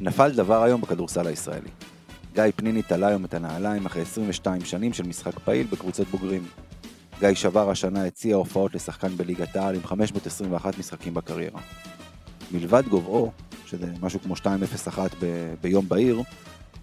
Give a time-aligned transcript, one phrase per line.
[0.00, 1.68] נפל דבר היום בכדורסל הישראלי.
[2.34, 6.46] גיא פניני תלה היום את הנעליים אחרי 22 שנים של משחק פעיל בקבוצות בוגרים.
[7.20, 11.60] גיא שבר השנה הציע הופעות לשחקן בליגת העל עם 521 משחקים בקריירה.
[12.52, 13.32] מלבד גובהו,
[13.66, 16.22] שזה משהו כמו 2.01 ב- ביום בהיר,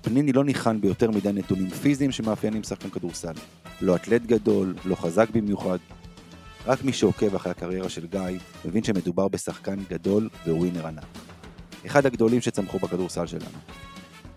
[0.01, 3.33] פניני לא ניחן ביותר מדי נתונים פיזיים שמאפיינים שחקן כדורסל.
[3.81, 5.77] לא אתלט גדול, לא חזק במיוחד.
[6.65, 11.22] רק מי שעוקב אחרי הקריירה של גיא, מבין שמדובר בשחקן גדול וווינר ענק.
[11.85, 13.57] אחד הגדולים שצמחו בכדורסל שלנו.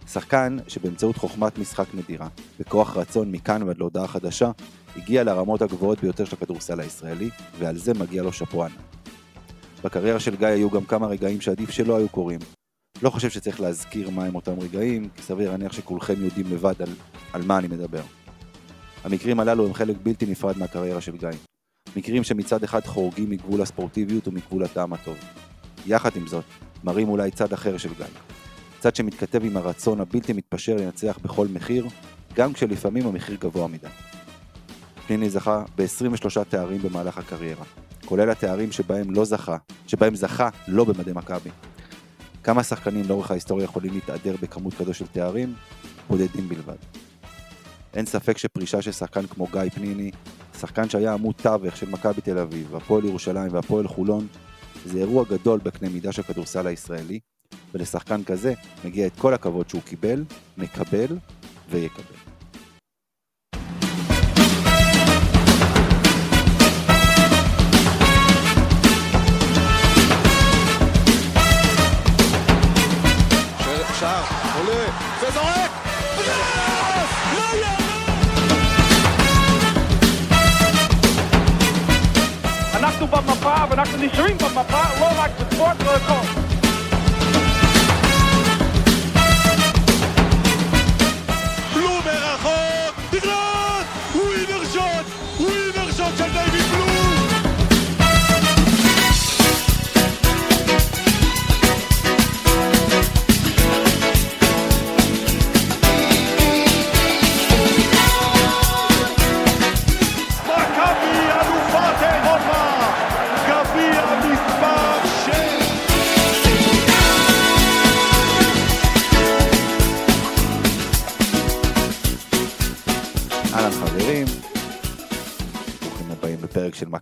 [0.07, 2.29] שחקן שבאמצעות חוכמת משחק נדירה,
[2.61, 4.51] וכוח רצון מכאן ועד להודעה חדשה,
[4.97, 8.73] הגיע לרמות הגבוהות ביותר של הכדורסל הישראלי, ועל זה מגיע לו שאפו ענק.
[9.85, 12.39] בקריירה של גיא היו גם כמה רגעים שעדיף שלא היו קורים.
[13.03, 16.89] לא חושב שצריך להזכיר מהם אותם רגעים, כי סביר להניח שכולכם יודעים לבד על,
[17.33, 18.03] על מה אני מדבר.
[19.05, 21.29] המקרים הללו הם חלק בלתי נפרד מהקריירה של גיא.
[21.97, 25.17] מקרים שמצד אחד חורגים מגבול הספורטיביות ומגבול הטעם הטוב.
[25.87, 26.45] יחד עם זאת,
[26.87, 28.07] מראים אולי צד אחר של גיא.
[28.79, 31.87] צד שמתכתב עם הרצון הבלתי מתפשר לנצח בכל מחיר,
[32.35, 33.89] גם כשלפעמים המחיר גבוה מדי.
[35.07, 37.65] פניני זכה ב-23 תארים במהלך הקריירה,
[38.05, 41.51] כולל התארים שבהם לא זכה, שבהם זכה לא במדי מכבי.
[42.43, 45.55] כמה שחקנים לאורך ההיסטוריה יכולים להתהדר בכמות כזו של תארים?
[46.09, 46.77] בודדים בלבד.
[47.95, 50.11] אין ספק שפרישה של שחקן כמו גיא פניני,
[50.61, 54.27] שחקן שהיה עמוד תווך של מכבי תל אביב, הפועל ירושלים והפועל חולון,
[54.87, 57.21] זה אירוע גדול בקנה מידה של הכדורסל הישראלי,
[57.75, 60.25] ולשחקן כזה מגיע את כל הכבוד שהוא קיבל,
[60.59, 61.19] מקבל
[61.71, 62.17] ויקבל.
[74.01, 74.25] שער,
[74.59, 74.89] עולה,
[75.23, 75.56] וזורק!
[82.97, 86.46] אנחנו במפה ואנחנו נשארים במפה, לא רק בספורט, לא הכל.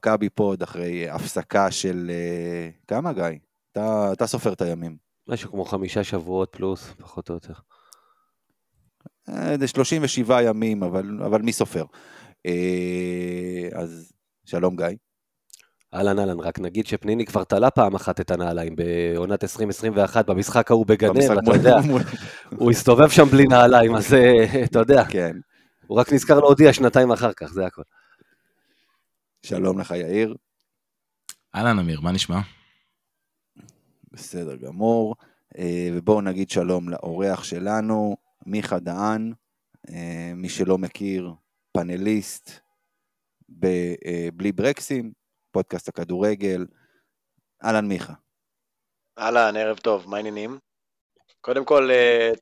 [0.06, 3.25] מכבי פוד אחרי הפסקה של אה, כמה גיא?
[3.72, 4.97] אתה, אתה סופר את הימים.
[5.28, 7.53] משהו כמו חמישה שבועות פלוס, פחות או יותר.
[9.28, 11.84] אה, זה 37 ימים, אבל, אבל מי סופר?
[12.47, 14.12] אה, אז
[14.44, 14.87] שלום גיא.
[15.94, 20.86] אהלן אהלן, רק נגיד שפניני כבר תלה פעם אחת את הנעליים בעונת 2021 במשחק ההוא
[20.86, 21.76] במשחק אתה יודע,
[22.59, 25.36] הוא הסתובב שם בלי נעליים, אז אה, אתה יודע, כן,
[25.86, 27.82] הוא רק נזכר להודיע שנתיים אחר כך, זה הכל.
[29.44, 30.37] שלום לך יאיר.
[31.55, 32.37] אהלן אמיר, מה נשמע?
[34.12, 35.16] בסדר גמור.
[35.59, 38.16] אה, ובואו נגיד שלום לאורח שלנו,
[38.47, 39.33] מיכה דהן,
[39.88, 41.33] אה, מי שלא מכיר,
[41.72, 42.50] פאנליסט
[43.49, 45.12] בבלי ברקסים,
[45.50, 46.66] פודקאסט הכדורגל.
[47.65, 48.15] אהלן מיכה.
[49.19, 50.59] אהלן, ערב טוב, מה העניינים?
[51.41, 52.33] קודם כל, אה,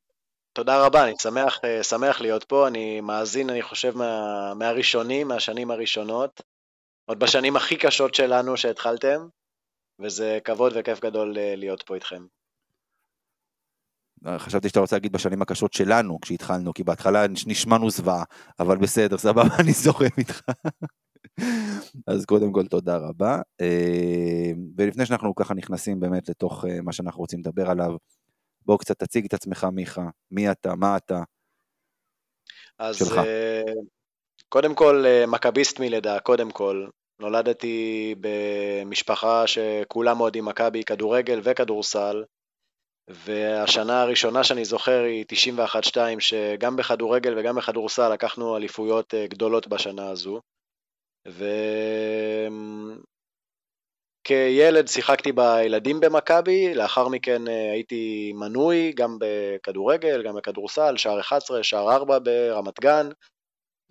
[0.52, 5.70] תודה רבה, אני שמח, אה, שמח להיות פה, אני מאזין, אני חושב, מה, מהראשונים, מהשנים
[5.70, 6.42] הראשונות,
[7.04, 9.26] עוד בשנים הכי קשות שלנו שהתחלתם,
[9.98, 12.26] וזה כבוד וכיף גדול אה, להיות פה איתכם.
[14.38, 18.24] חשבתי שאתה רוצה להגיד בשנים הקשות שלנו כשהתחלנו, כי בהתחלה נשמענו זוועה,
[18.60, 20.40] אבל בסדר, סבבה, אני זורם איתך.
[22.06, 23.40] אז קודם כל תודה רבה.
[23.60, 27.96] אה, ולפני שאנחנו ככה נכנסים באמת לתוך אה, מה שאנחנו רוצים לדבר עליו,
[28.66, 31.22] בוא קצת תציג את עצמך מיכה, מי אתה, מה אתה.
[32.78, 33.20] אז שלך.
[34.52, 36.86] קודם כל, אה, מכביסט מלידה, קודם כל.
[37.20, 42.24] נולדתי במשפחה שכולם אוהדים מכבי, כדורגל וכדורסל,
[43.08, 50.10] והשנה הראשונה שאני זוכר היא 91-2, שגם בכדורגל וגם בכדורסל לקחנו אליפויות אה, גדולות בשנה
[50.10, 50.40] הזו.
[54.26, 61.62] וכילד שיחקתי בילדים במכבי, לאחר מכן אה, הייתי מנוי גם בכדורגל, גם בכדורסל, שער 11,
[61.62, 63.08] שער 4 ברמת גן,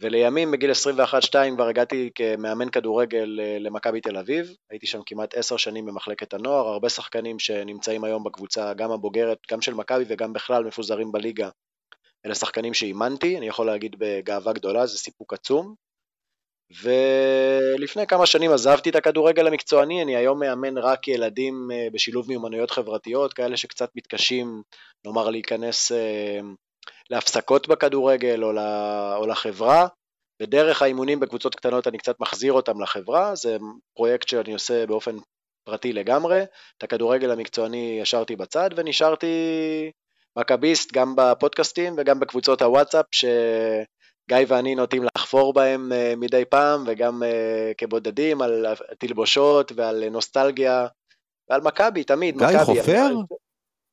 [0.02, 5.58] ולימים בגיל 21-2 כבר הגעתי כמאמן כדורגל אה, למכבי תל אביב, הייתי שם כמעט עשר
[5.58, 10.64] שנים במחלקת הנוער, הרבה שחקנים שנמצאים היום בקבוצה, גם הבוגרת, גם של מכבי וגם בכלל
[10.64, 11.50] מפוזרים בליגה,
[12.26, 15.76] אלה שחקנים שאימנתי, אני יכול להגיד בגאווה גדולה, זה סיפוק עצום.
[16.84, 22.72] ולפני כמה שנים עזבתי את הכדורגל המקצועני, אני היום מאמן רק ילדים אה, בשילוב מיומנויות
[22.72, 24.62] חברתיות, כאלה שקצת מתקשים,
[25.06, 26.40] נאמר, להיכנס אה,
[27.10, 28.52] להפסקות בכדורגל או,
[29.16, 29.88] או לחברה,
[30.42, 33.58] ודרך האימונים בקבוצות קטנות אני קצת מחזיר אותם לחברה, זה
[33.96, 35.16] פרויקט שאני עושה באופן
[35.64, 36.44] פרטי לגמרי,
[36.78, 39.28] את הכדורגל המקצועני השארתי בצד ונשארתי
[40.38, 47.24] מכביסט גם בפודקאסטים וגם בקבוצות הוואטסאפ שגיא ואני נוטים לחפור בהם אה, מדי פעם וגם
[47.24, 48.66] אה, כבודדים על
[49.00, 50.88] תלבושות ועל נוסטלגיה
[51.50, 52.38] ועל מכבי תמיד.
[52.38, 53.06] גיא מקבי, חופר?
[53.08, 53.16] אני...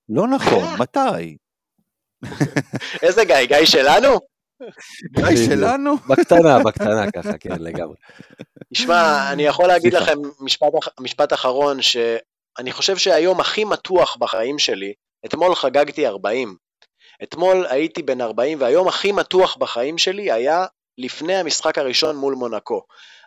[0.08, 1.36] לא נכון, מתי?
[3.02, 3.44] איזה גיא?
[3.44, 4.18] גיא שלנו?
[5.12, 5.96] גיא שלנו?
[5.96, 7.96] בקטנה, בקטנה ככה, כן, לגמרי.
[8.74, 14.92] תשמע, אני יכול להגיד לכם משפט, משפט אחרון, שאני חושב שהיום הכי מתוח בחיים שלי,
[15.26, 16.56] אתמול חגגתי 40.
[17.22, 20.66] אתמול הייתי בן 40, והיום הכי מתוח בחיים שלי היה
[20.98, 22.82] לפני המשחק הראשון מול מונקו.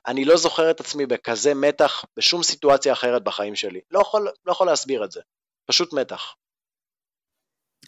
[0.08, 3.80] אני לא זוכר את עצמי בכזה מתח בשום סיטואציה אחרת בחיים שלי.
[3.92, 5.22] לא יכול, לא יכול להסביר את זה.
[5.70, 6.34] פשוט מתח.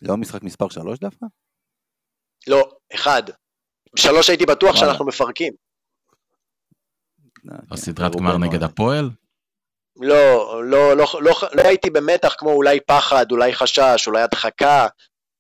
[0.04, 1.26] לא משחק מספר 3 דווקא?
[2.48, 3.24] לא, אחד.
[3.96, 5.54] בשלוש הייתי בטוח שאנחנו מפרקים.
[7.72, 9.10] לא סדרת גמר נגד הפועל?
[9.96, 14.88] לא, לא, לא, לא, לא הייתי במתח כמו אולי פחד, אולי חשש, אולי הדחקה,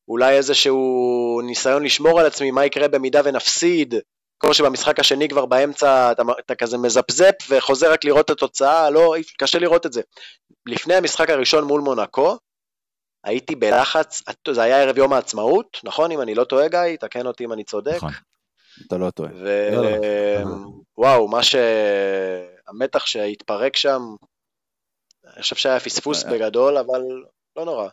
[0.07, 3.95] אולי איזשהו ניסיון לשמור על עצמי, מה יקרה במידה ונפסיד,
[4.39, 9.15] כמו שבמשחק השני כבר באמצע אתה, אתה כזה מזפזפ וחוזר רק לראות את התוצאה, לא,
[9.38, 10.01] קשה לראות את זה.
[10.65, 12.38] לפני המשחק הראשון מול מונקו,
[13.23, 14.21] הייתי בלחץ,
[14.51, 16.11] זה היה ערב יום העצמאות, נכון?
[16.11, 17.95] אם אני לא טועה גיא, תקן אותי אם אני צודק.
[17.95, 18.11] נכון,
[18.87, 19.31] אתה לא טועה.
[19.31, 21.27] ווואו, לא, לא.
[21.27, 21.55] מה ש...
[22.67, 24.01] המתח שהתפרק שם,
[25.33, 27.01] אני חושב שהיה פספוס אה, בגדול, אבל
[27.55, 27.89] לא נורא,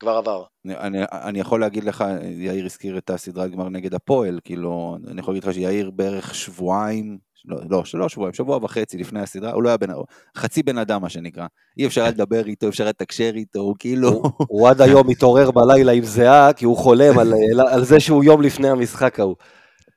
[0.00, 0.44] כבר עבר.
[0.64, 5.20] אני, אני, אני יכול להגיד לך, יאיר הזכיר את הסדרת גמר נגד הפועל, כאילו, אני
[5.20, 9.62] יכול להגיד לך שיאיר בערך שבועיים, לא, לא, לא שבועיים, שבוע וחצי לפני הסדרה, הוא
[9.62, 9.88] לא היה בן,
[10.36, 11.46] חצי בן אדם מה שנקרא.
[11.78, 14.08] אי אפשר לדבר איתו, אפשר לתקשר איתו, הוא כאילו...
[14.08, 17.32] הוא, הוא עד היום מתעורר בלילה עם זיעה, כי הוא חולם על,
[17.70, 19.36] על זה שהוא יום לפני המשחק ההוא.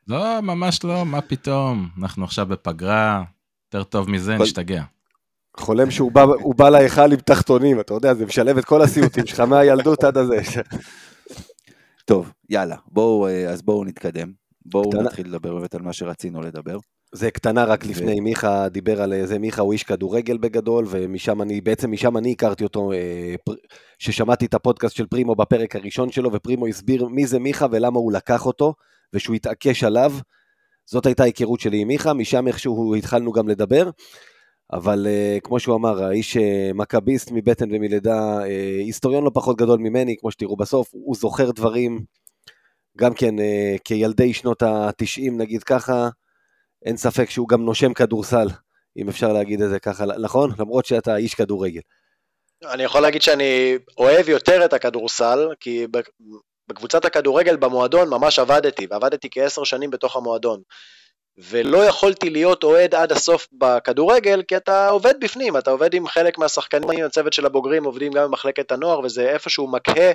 [0.07, 3.23] לא, ממש לא, מה פתאום, אנחנו עכשיו בפגרה,
[3.65, 4.37] יותר טוב מזה.
[4.37, 4.83] נשתגע.
[5.57, 6.25] חולם שהוא בא,
[6.57, 10.41] בא להיכל עם תחתונים, אתה יודע, זה משלב את כל הסיוטים שלך מהילדות עד הזה.
[12.05, 14.31] טוב, יאללה, בואו, אה, אז בואו נתקדם.
[14.65, 16.77] בואו נתחיל לדבר באמת על מה שרצינו לדבר.
[17.15, 17.89] זה קטנה רק ו...
[17.89, 22.31] לפני, מיכה דיבר על זה, מיכה הוא איש כדורגל בגדול, ומשם אני, בעצם משם אני
[22.31, 23.35] הכרתי אותו, אה,
[23.99, 28.11] ששמעתי את הפודקאסט של פרימו בפרק הראשון שלו, ופרימו הסביר מי זה מיכה ולמה הוא
[28.11, 28.73] לקח אותו,
[29.13, 30.13] ושהוא התעקש עליו.
[30.85, 33.89] זאת הייתה היכרות שלי עם מיכה, משם איכשהו התחלנו גם לדבר.
[34.73, 36.39] אבל uh, כמו שהוא אמר, האיש uh,
[36.73, 38.47] מכביסט מבטן ומלידה, uh,
[38.85, 42.03] היסטוריון לא פחות גדול ממני, כמו שתראו בסוף, הוא זוכר דברים,
[42.97, 46.09] גם כן uh, כילדי שנות ה-90 נגיד ככה,
[46.85, 48.47] אין ספק שהוא גם נושם כדורסל,
[48.97, 50.51] אם אפשר להגיד את זה ככה, נכון?
[50.59, 51.81] למרות שאתה איש כדורגל.
[52.63, 55.87] אני יכול להגיד שאני אוהב יותר את הכדורסל, כי
[56.67, 60.61] בקבוצת הכדורגל במועדון ממש עבדתי, ועבדתי כעשר שנים בתוך המועדון.
[61.37, 66.37] ולא יכולתי להיות אוהד עד הסוף בכדורגל, כי אתה עובד בפנים, אתה עובד עם חלק
[66.37, 70.11] מהשחקנים, הצוות של הבוגרים עובדים גם במחלקת הנוער, וזה איפשהו מקהה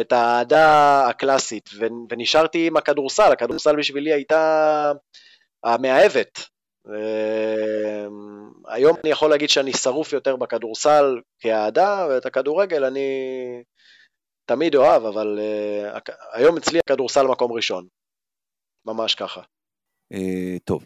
[0.00, 1.70] את האהדה הקלאסית,
[2.10, 4.92] ונשארתי עם הכדורסל, הכדורסל בשבילי הייתה
[5.64, 6.38] המאהבת.
[8.68, 13.08] היום אני יכול להגיד שאני שרוף יותר בכדורסל כאהדה, ואת הכדורגל אני
[14.44, 17.86] תמיד אוהב, אבל uh, היום אצלי הכדורסל מקום ראשון.
[18.86, 19.42] ממש ככה.
[20.14, 20.84] Uh, טוב,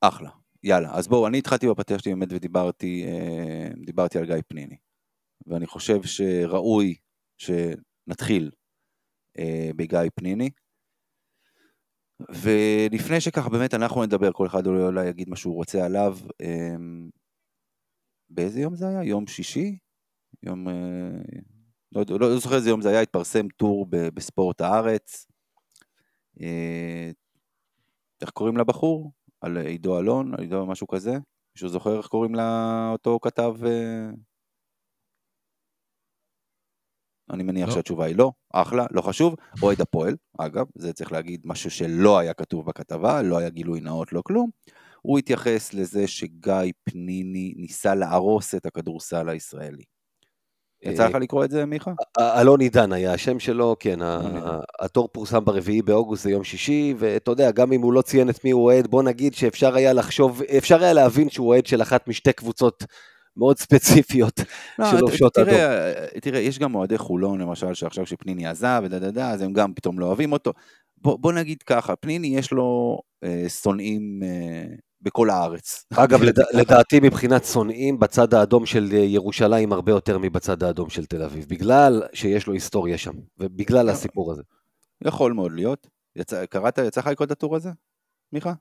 [0.00, 0.30] אחלה.
[0.62, 4.76] יאללה, אז בואו, אני התחלתי בפתיח שלי באמת ודיברתי uh, דיברתי על גיא פניני.
[5.46, 6.94] ואני חושב שראוי
[7.38, 8.50] שנתחיל
[9.76, 10.50] בגיא פניני.
[12.20, 16.18] ולפני שככה באמת אנחנו נדבר, כל אחד אולי יגיד מה שהוא רוצה עליו.
[16.42, 17.10] Um,
[18.30, 19.04] באיזה יום זה היה?
[19.04, 19.78] יום שישי?
[20.42, 20.68] יום...
[20.68, 20.72] Uh,
[21.92, 25.26] לא, לא, לא זוכר איזה יום זה היה, התפרסם טור בספורט הארץ.
[26.40, 27.10] אה,
[28.20, 29.12] איך קוראים לבחור?
[29.40, 31.12] על עידו אלון, עידו משהו כזה?
[31.56, 33.54] מישהו זוכר איך קוראים לאותו כתב?
[33.66, 34.10] אה?
[37.32, 37.74] אני מניח לא.
[37.74, 39.34] שהתשובה היא לא, אחלה, לא חשוב.
[39.62, 44.12] אוהד הפועל, אגב, זה צריך להגיד משהו שלא היה כתוב בכתבה, לא היה גילוי נאות,
[44.12, 44.50] לא כלום.
[45.02, 49.82] הוא התייחס לזה שגיא פניני ניסה להרוס את הכדורסל הישראלי.
[50.84, 51.92] יצא לך לקרוא את זה, מיכה?
[52.18, 53.98] אלון עידן היה השם שלו, כן,
[54.80, 58.44] התור פורסם ברביעי באוגוסט, זה יום שישי, ואתה יודע, גם אם הוא לא ציין את
[58.44, 62.08] מי הוא אוהד, בוא נגיד שאפשר היה לחשוב, אפשר היה להבין שהוא אוהד של אחת
[62.08, 62.84] משתי קבוצות
[63.36, 64.40] מאוד ספציפיות
[64.78, 65.54] לא, שלובשות אדום.
[66.22, 69.74] תראה, יש גם אוהדי חולון, למשל, שעכשיו שפניני עזב, ודה דה דה, אז הם גם
[69.74, 70.52] פתאום לא אוהבים אותו.
[71.02, 75.84] בוא, בוא נגיד ככה, פניני יש לו אה, שונאים אה, בכל הארץ.
[75.94, 76.38] אגב, לד...
[76.54, 82.02] לדעתי מבחינת שונאים, בצד האדום של ירושלים הרבה יותר מבצד האדום של תל אביב, בגלל
[82.12, 84.42] שיש לו היסטוריה שם, ובגלל הסיפור הזה.
[85.04, 85.86] יכול מאוד להיות.
[86.16, 87.70] יצא, קראת, יצא לך לקרוא את הטור הזה,
[88.32, 88.52] מיכה?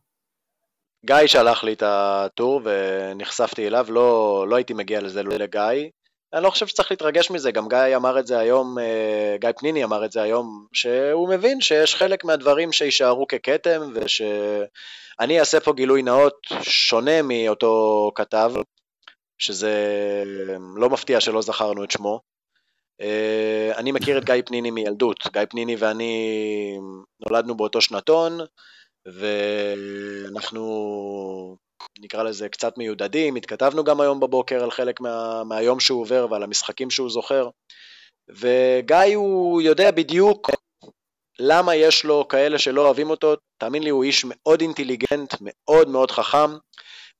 [1.05, 5.89] גיא שלח לי את הטור ונחשפתי אליו, לא, לא הייתי מגיע לזה לולא גיא.
[6.33, 9.83] אני לא חושב שצריך להתרגש מזה, גם גיא אמר את זה היום, אה, גיא פניני
[9.83, 16.01] אמר את זה היום, שהוא מבין שיש חלק מהדברים שיישארו ככתם, ושאני אעשה פה גילוי
[16.01, 18.51] נאות שונה מאותו כתב,
[19.37, 19.73] שזה
[20.75, 22.19] לא מפתיע שלא זכרנו את שמו.
[23.01, 26.77] אה, אני מכיר את גיא פניני מילדות, גיא פניני ואני
[27.27, 28.39] נולדנו באותו שנתון,
[29.05, 30.61] ואנחנו
[31.99, 36.43] נקרא לזה קצת מיודדים, התכתבנו גם היום בבוקר על חלק מה, מהיום שהוא עובר ועל
[36.43, 37.49] המשחקים שהוא זוכר,
[38.29, 40.49] וגיא הוא יודע בדיוק
[41.39, 46.11] למה יש לו כאלה שלא אוהבים אותו, תאמין לי הוא איש מאוד אינטליגנט, מאוד מאוד
[46.11, 46.51] חכם,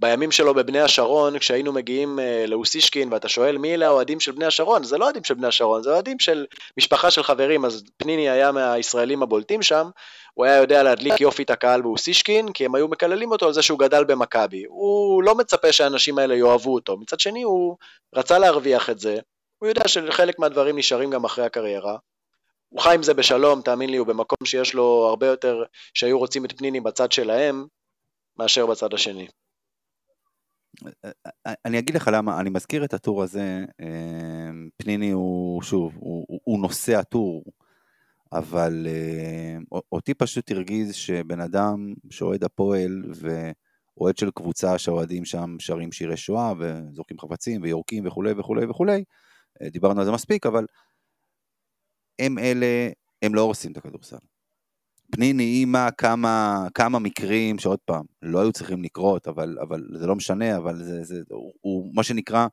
[0.02, 4.46] בימים שלו בבני השרון, כשהיינו מגיעים uh, לאוסישקין ואתה שואל מי אלה האוהדים של בני
[4.46, 6.46] השרון, זה לא אוהדים של בני השרון, זה אוהדים של
[6.78, 9.90] משפחה של חברים, אז פניני היה מהישראלים הבולטים שם,
[10.34, 13.62] הוא היה יודע להדליק יופי את הקהל באוסישקין, כי הם היו מקללים אותו על זה
[13.62, 14.64] שהוא גדל במכבי.
[14.68, 17.78] הוא לא מצפה שהאנשים האלה יאהבו אותו, מצד שני הוא
[18.16, 19.20] רצה להרוויח את זה,
[19.58, 21.98] הוא יודע שחלק מהדברים נשארים גם אחרי הקריירה.
[22.70, 26.46] הוא חי עם זה בשלום, תאמין לי, הוא במקום שיש לו הרבה יותר שהיו רוצים
[26.46, 27.66] את פניני בצד שלהם,
[28.38, 29.28] מאשר בצד השני.
[31.66, 36.60] אני אגיד לך למה, אני מזכיר את הטור הזה, אמ, פניני הוא, שוב, הוא, הוא
[36.60, 37.44] נושא הטור,
[38.34, 45.92] אבל אה, אותי פשוט הרגיז שבן אדם שאוהד הפועל ואוהד של קבוצה שהאוהדים שם שרים
[45.92, 49.04] שירי שואה וזורקים חפצים ויורקים וכולי וכולי וכולי,
[49.62, 50.66] אה, דיברנו על זה מספיק, אבל
[52.20, 52.90] הם אלה,
[53.22, 54.18] הם לא הורסים את הכדורסל.
[55.12, 60.16] פניני אימא כמה, כמה מקרים שעוד פעם, לא היו צריכים לקרות, אבל, אבל זה לא
[60.16, 62.48] משנה, אבל זה, זה, הוא, הוא מה שנקרא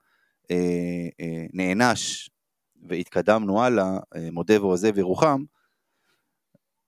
[0.50, 2.30] אה, אה, נענש
[2.88, 5.44] והתקדמנו הלאה, אה, מודה ועוזב ירוחם,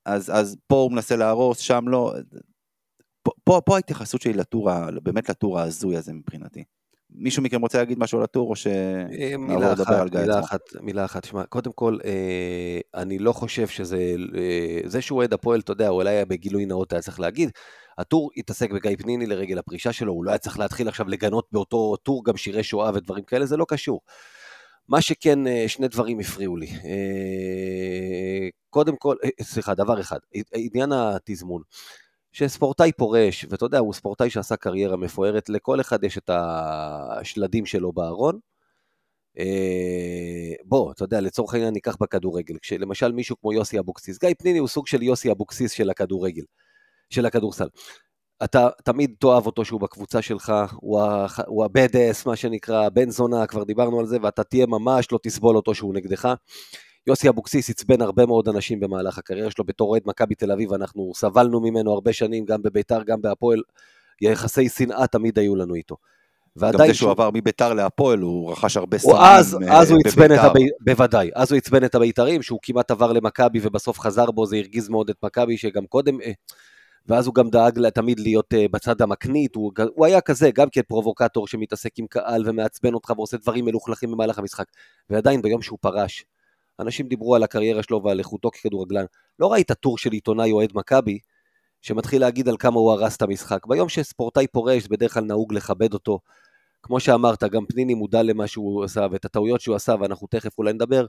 [0.07, 2.15] אז, אז פה הוא מנסה להרוס, שם לא.
[3.23, 4.71] פה, פה, פה ההתייחסות שלי לטור,
[5.03, 6.65] באמת לטור ההזוי הזה מבחינתי.
[7.15, 10.41] מישהו מכם רוצה להגיד משהו על הטור, או שנעבור אה, לדבר על גיא עצמו?
[10.41, 15.33] אחת, מילה אחת, שמע, קודם כל, אה, אני לא חושב שזה, אה, זה שהוא אוהד
[15.33, 17.51] הפועל, אתה יודע, אולי היה בגילוי נאות היה צריך להגיד,
[17.99, 21.97] הטור התעסק בגיא פניני לרגל הפרישה שלו, הוא לא היה צריך להתחיל עכשיו לגנות באותו
[21.97, 24.01] טור גם שירי שואה ודברים כאלה, זה לא קשור.
[24.91, 26.67] מה שכן, אה, שני דברים הפריעו לי.
[26.67, 30.19] אה, קודם כל, אה, סליחה, דבר אחד,
[30.55, 31.63] עניין התזמון.
[32.33, 37.93] שספורטאי פורש, ואתה יודע, הוא ספורטאי שעשה קריירה מפוארת, לכל אחד יש את השלדים שלו
[37.93, 38.39] בארון.
[40.65, 44.69] בוא, אתה יודע, לצורך העניין ניקח בכדורגל, כשלמשל מישהו כמו יוסי אבוקסיס, גיא פניני הוא
[44.69, 46.45] סוג של יוסי אבוקסיס של הכדורגל,
[47.11, 47.69] של הכדורסל.
[48.45, 51.01] אתה תמיד תאהב אותו שהוא בקבוצה שלך, הוא
[51.65, 55.57] ה-bad ass, מה שנקרא, בן זונה, כבר דיברנו על זה, ואתה תהיה ממש לא תסבול
[55.57, 56.35] אותו שהוא נגדך.
[57.07, 61.13] יוסי אבוקסיס עצבן הרבה מאוד אנשים במהלך הקריירה שלו בתור אוהד מכבי תל אביב, אנחנו
[61.15, 63.63] סבלנו ממנו הרבה שנים, גם בביתר, גם בהפועל,
[64.21, 65.97] יחסי שנאה תמיד היו לנו איתו.
[66.59, 70.39] גם זה שהוא עבר מביתר להפועל, הוא רכש הרבה סמים אז, אז הוא עצבן את
[70.39, 70.67] הבי...
[70.81, 74.89] בוודאי, אז הוא עצבן את הבית"רים, שהוא כמעט עבר למכבי ובסוף חזר בו, זה הרגיז
[74.89, 76.33] מאוד את מכבי, שגם קודם, אה,
[77.11, 80.81] ואז הוא גם דאג תמיד להיות uh, בצד המקנית, הוא, הוא היה כזה, גם כן
[80.89, 84.65] פרובוקטור שמתעסק עם קהל ומעצבן אותך ועושה דברים מלוכלכים במהלך המשחק.
[85.11, 86.25] ועדיין ביום שהוא פרש,
[86.81, 89.05] אנשים דיברו על הקריירה שלו ועל איכותו ככדורגלן.
[89.39, 91.19] לא ראית טור של עיתונאי אוהד מכבי,
[91.83, 93.67] שמתחיל להגיד על כמה הוא הרס את המשחק.
[93.67, 96.19] ביום שספורטאי פורש, בדרך כלל נהוג לכבד אותו.
[96.83, 100.73] כמו שאמרת, גם פניני מודע למה שהוא עשה ואת הטעויות שהוא עשה, ואנחנו תכף אולי
[100.73, 101.07] נדבר.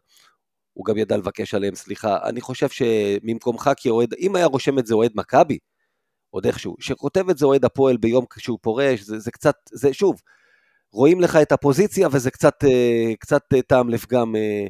[0.74, 2.18] הוא גם ידע לבקש עליהם סליחה.
[2.24, 5.58] אני חושב שממקומך כאוהד, אם היה רושם את זה אוהד מכבי,
[6.32, 10.22] עוד איכשהו, שכותב את זה אוהד הפועל ביום שהוא פורש, זה, זה קצת, זה שוב,
[10.94, 14.36] רואים לך את הפוזיציה וזה קצת, אה, קצת אה, טעם לפגם.
[14.36, 14.66] אה,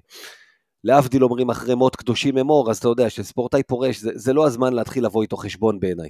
[0.83, 4.73] להבדיל אומרים אחרי מות קדושים אמור, אז אתה יודע שספורטאי פורש, זה, זה לא הזמן
[4.73, 6.09] להתחיל לבוא איתו חשבון בעיניי.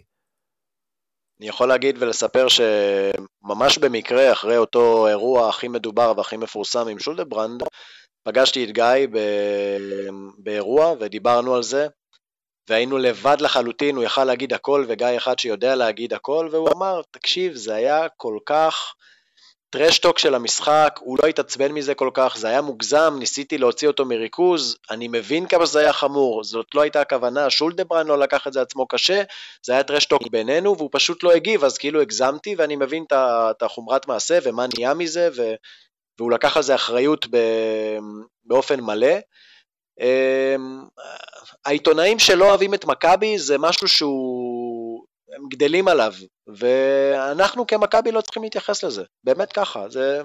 [1.40, 7.64] אני יכול להגיד ולספר שממש במקרה, אחרי אותו אירוע הכי מדובר והכי מפורסם עם שולדברנד,
[8.24, 9.08] פגשתי את גיא
[10.38, 11.88] באירוע ודיברנו על זה,
[12.72, 17.56] והיינו לבד לחלוטין, הוא יכל להגיד הכל וגיא אחד שיודע להגיד הכל, והוא אמר, תקשיב,
[17.56, 18.94] זה היה כל כך
[19.70, 24.06] טרשטוק של המשחק, הוא לא התעצבן מזה כל כך, זה היה מוגזם, ניסיתי להוציא אותו
[24.06, 28.54] מריכוז, אני מבין כמה זה היה חמור, זאת לא הייתה הכוונה, שולדברן לא לקח את
[28.54, 29.24] זה עצמו קשה,
[29.66, 34.08] זה היה טרשטוק בינינו, והוא פשוט לא הגיב, אז כאילו הגזמתי, ואני מבין את החומרת
[34.08, 35.42] מעשה ומה נהיה מזה, ו...
[36.20, 37.38] והוא לקח על זה אחריות ב...
[38.46, 39.16] באופן מלא.
[40.02, 40.88] אמ,
[41.66, 45.06] העיתונאים שלא אוהבים את מכבי זה משהו שהוא
[45.36, 46.14] הם גדלים עליו,
[46.48, 50.22] ואנחנו כמכבי לא צריכים להתייחס לזה, באמת ככה, זה...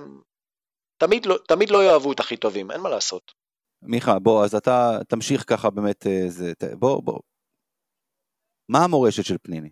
[0.98, 3.32] תמיד לא, תמיד לא יאהבו את הכי טובים, אין מה לעשות.
[3.82, 7.20] מיכה, בוא, אז אתה תמשיך ככה באמת, אה, זה, בוא, בוא.
[8.68, 9.70] מה המורשת של פניני?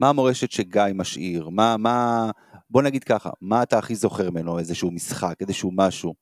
[0.00, 1.48] מה המורשת שגיא משאיר?
[1.48, 2.30] מה, מה,
[2.70, 4.58] בוא נגיד ככה, מה אתה הכי זוכר ממנו?
[4.58, 6.14] איזשהו משחק, איזשהו משהו?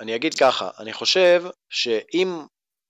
[0.00, 2.44] אני אגיד ככה, אני חושב שאם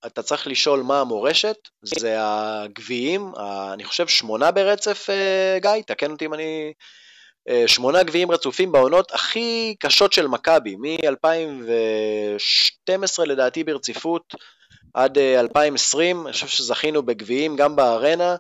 [0.06, 3.32] אתה צריך לשאול מה המורשת, זה הגביעים,
[3.72, 6.72] אני חושב שמונה ברצף, אה, גיא, תקן אותי אם אני...
[7.48, 14.34] אה, שמונה גביעים רצופים בעונות הכי קשות של מכבי, מ-2012 לדעתי ברציפות
[14.94, 18.36] עד אה, 2020, אני חושב שזכינו בגביעים גם בארנה.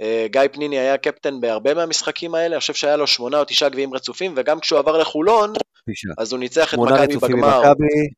[0.00, 3.68] אה, גיא פניני היה קפטן בהרבה מהמשחקים האלה, אני חושב שהיה לו שמונה או תשעה
[3.68, 6.14] גביעים רצופים, וגם כשהוא עבר לחולון, תשעה.
[6.18, 7.60] אז הוא ניצח את שמונה מכבי רצופים עם בגמר.
[7.60, 8.08] מכבי,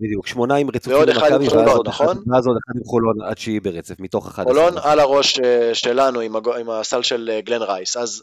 [0.00, 2.16] בדיוק, שמונה עם רצופים ועוד עם אחד עם חולון, ואז עוד אחד- נכון?
[2.32, 4.44] ואז עוד אחד עם חולון עד שהיא ברצף, מתוך 11.
[4.54, 7.96] חולון על הראש אה, שלנו עם, הגו, עם הסל של אה, גלן רייס.
[7.96, 8.22] אז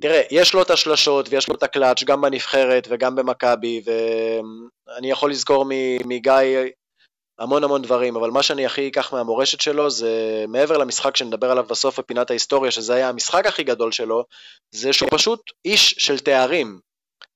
[0.00, 5.30] תראה, יש לו את השלשות ויש לו את הקלאץ' גם בנבחרת וגם במכבי, ואני יכול
[5.30, 5.64] לזכור
[6.04, 6.32] מגיא
[7.38, 11.64] המון המון דברים, אבל מה שאני הכי אקח מהמורשת שלו זה מעבר למשחק שנדבר עליו
[11.64, 14.24] בסוף בפינת ההיסטוריה, שזה היה המשחק הכי גדול שלו,
[14.70, 16.80] זה שהוא פשוט איש של תארים.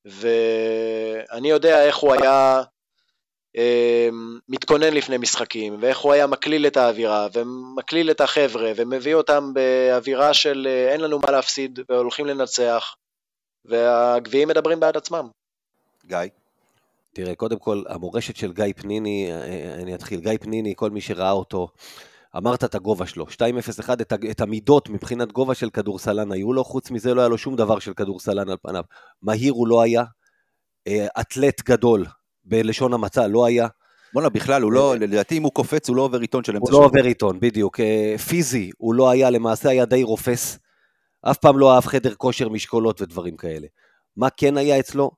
[0.05, 2.63] ואני יודע איך הוא היה
[3.57, 4.09] אה,
[4.49, 10.35] מתכונן לפני משחקים, ואיך הוא היה מקליל את האווירה, ומקליל את החבר'ה, ומביא אותם באווירה
[10.35, 12.95] של אה, אין לנו מה להפסיד, והולכים לנצח,
[13.65, 15.29] והגביעים מדברים בעד עצמם.
[16.07, 16.19] גיא?
[17.13, 21.31] תראה, קודם כל, המורשת של גיא פניני, אה, אני אתחיל, גיא פניני, כל מי שראה
[21.31, 21.69] אותו,
[22.37, 23.91] אמרת את הגובה שלו, 2.01,
[24.31, 27.79] את, המידות מבחינת גובה של כדורסלן היו לו, חוץ מזה לא היה לו שום דבר
[27.79, 28.85] של כדורסלן על פניו.
[29.23, 30.05] מהיר הוא לא היה,
[30.87, 32.07] אה, אתלט גדול,
[32.45, 33.69] בלשון המצע לא היה,
[34.13, 36.73] בואנה, בכלל, הוא לא, לדעתי אם הוא קופץ, הוא לא עובר עיתון של הוא אמצע
[36.73, 36.87] לא שבוע.
[36.87, 37.81] עובר עיתון, בדיוק.
[37.81, 40.59] אה, פיזי, הוא לא היה, למעשה היה די רופס.
[41.23, 43.67] אף פעם לא אהב חדר כושר, משקולות ודברים כאלה.
[44.17, 45.11] מה כן היה אצלו?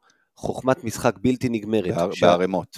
[0.42, 1.84] חוכמת משחק בלתי נגמרת.
[1.94, 2.76] בהר- שה- בערימות.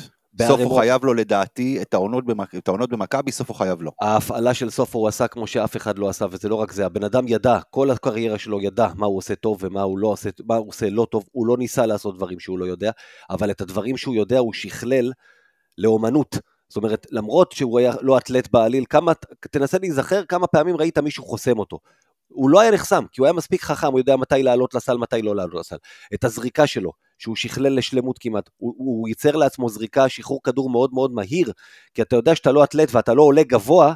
[0.70, 3.90] הוא חייב לו לדעתי את העונות במכ- את העונות במכבי, סוף הוא חייב לו.
[4.00, 7.04] ההפעלה של סופו הוא עשה כמו שאף אחד לא עשה, וזה לא רק זה, הבן
[7.04, 10.56] אדם ידע, כל הקריירה שלו ידע מה הוא עושה טוב ומה הוא לא עושה, מה
[10.56, 12.90] הוא עושה לא טוב, הוא לא ניסה לעשות דברים שהוא לא יודע,
[13.30, 15.12] אבל את הדברים שהוא יודע הוא שכלל
[15.78, 16.38] לאומנות.
[16.68, 19.12] זאת אומרת, למרות שהוא היה לא אתלט בעליל, כמה,
[19.50, 21.78] תנסה להיזכר כמה פעמים ראית מישהו חוסם אותו.
[22.28, 25.22] הוא לא היה נחסם, כי הוא היה מספיק חכם, הוא יודע מתי לעלות לסל, מתי
[25.22, 25.76] לא לעלות לסל.
[26.14, 26.90] את הזריקה שלו,
[27.24, 31.52] שהוא שכלל לשלמות כמעט, הוא, הוא ייצר לעצמו זריקה, שחרור כדור מאוד מאוד מהיר,
[31.94, 33.94] כי אתה יודע שאתה לא אתלט ואתה לא עולה גבוה,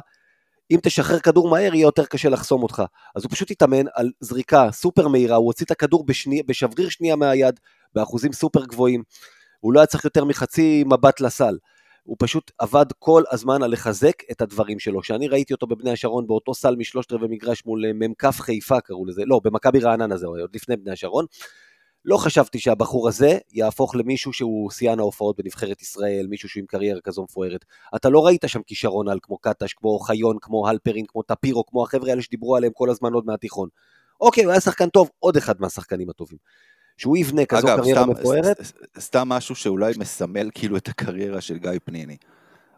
[0.71, 2.83] אם תשחרר כדור מהר יהיה יותר קשה לחסום אותך.
[3.15, 7.15] אז הוא פשוט התאמן על זריקה סופר מהירה, הוא הוציא את הכדור בשני, בשבריר שנייה
[7.15, 7.59] מהיד,
[7.95, 9.03] באחוזים סופר גבוהים,
[9.59, 11.57] הוא לא היה צריך יותר מחצי מבט לסל.
[12.03, 15.01] הוא פשוט עבד כל הזמן על לחזק את הדברים שלו.
[15.01, 19.05] כשאני ראיתי אותו בבני השרון באותו סל משלושת רבעי מגרש מול אה, מ"כ חיפה קראו
[19.05, 21.25] לזה, לא, במכבי רעננה זה עוד לפני בני השרון,
[22.05, 27.01] לא חשבתי שהבחור הזה יהפוך למישהו שהוא שיאן ההופעות בנבחרת ישראל, מישהו שהוא עם קריירה
[27.01, 27.65] כזו מפוארת.
[27.95, 31.83] אתה לא ראית שם כישרון על כמו קטש, כמו אוחיון, כמו הלפרין, כמו טפירו, כמו
[31.83, 33.69] החבר'ה האלה שדיברו עליהם כל הזמן עוד מהתיכון.
[34.21, 36.37] אוקיי, הוא היה שחקן טוב, עוד אחד מהשחקנים הטובים.
[36.97, 40.87] שהוא יבנה כזו אגב, קריירה סתם, מפוארת, ס- ס- סתם משהו שאולי מסמל כאילו את
[40.87, 42.17] הקריירה של גיא פניני.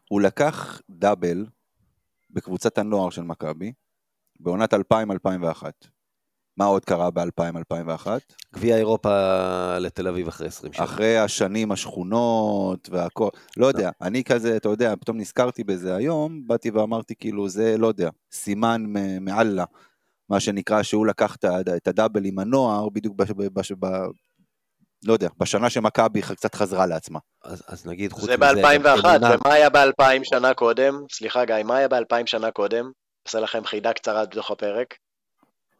[0.10, 1.46] הוא לקח דאבל
[2.30, 3.74] בקבוצת הנוער של מכבי,
[4.40, 4.78] בעונת 2000-2001.
[6.58, 8.08] מה עוד קרה ב-2000-2001?
[8.56, 9.10] גביע אירופה
[9.80, 10.86] לתל אביב אחרי 20 שנה.
[10.86, 16.70] אחרי השנים השכונות והכל, לא יודע, אני כזה, אתה יודע, פתאום נזכרתי בזה היום, באתי
[16.72, 18.84] ואמרתי כאילו, זה, לא יודע, סימן
[19.22, 19.66] מאללה,
[20.30, 21.36] מה שנקרא, שהוא לקח
[21.78, 23.86] את הדאבל עם הנוער, בדיוק בש, בש, ב...
[25.06, 27.20] לא יודע, בשנה שמכבי קצת חזרה לעצמה.
[27.44, 30.94] אז, אז נגיד, חוץ זה מזה, גם ב-2001, אמונה- ומה היה ב-2000 שנה קודם?
[31.12, 32.92] סליחה גיא, מה היה ב-2000 שנה קודם?
[33.28, 34.96] עושה לכם חידה קצרה בתוך הפרק.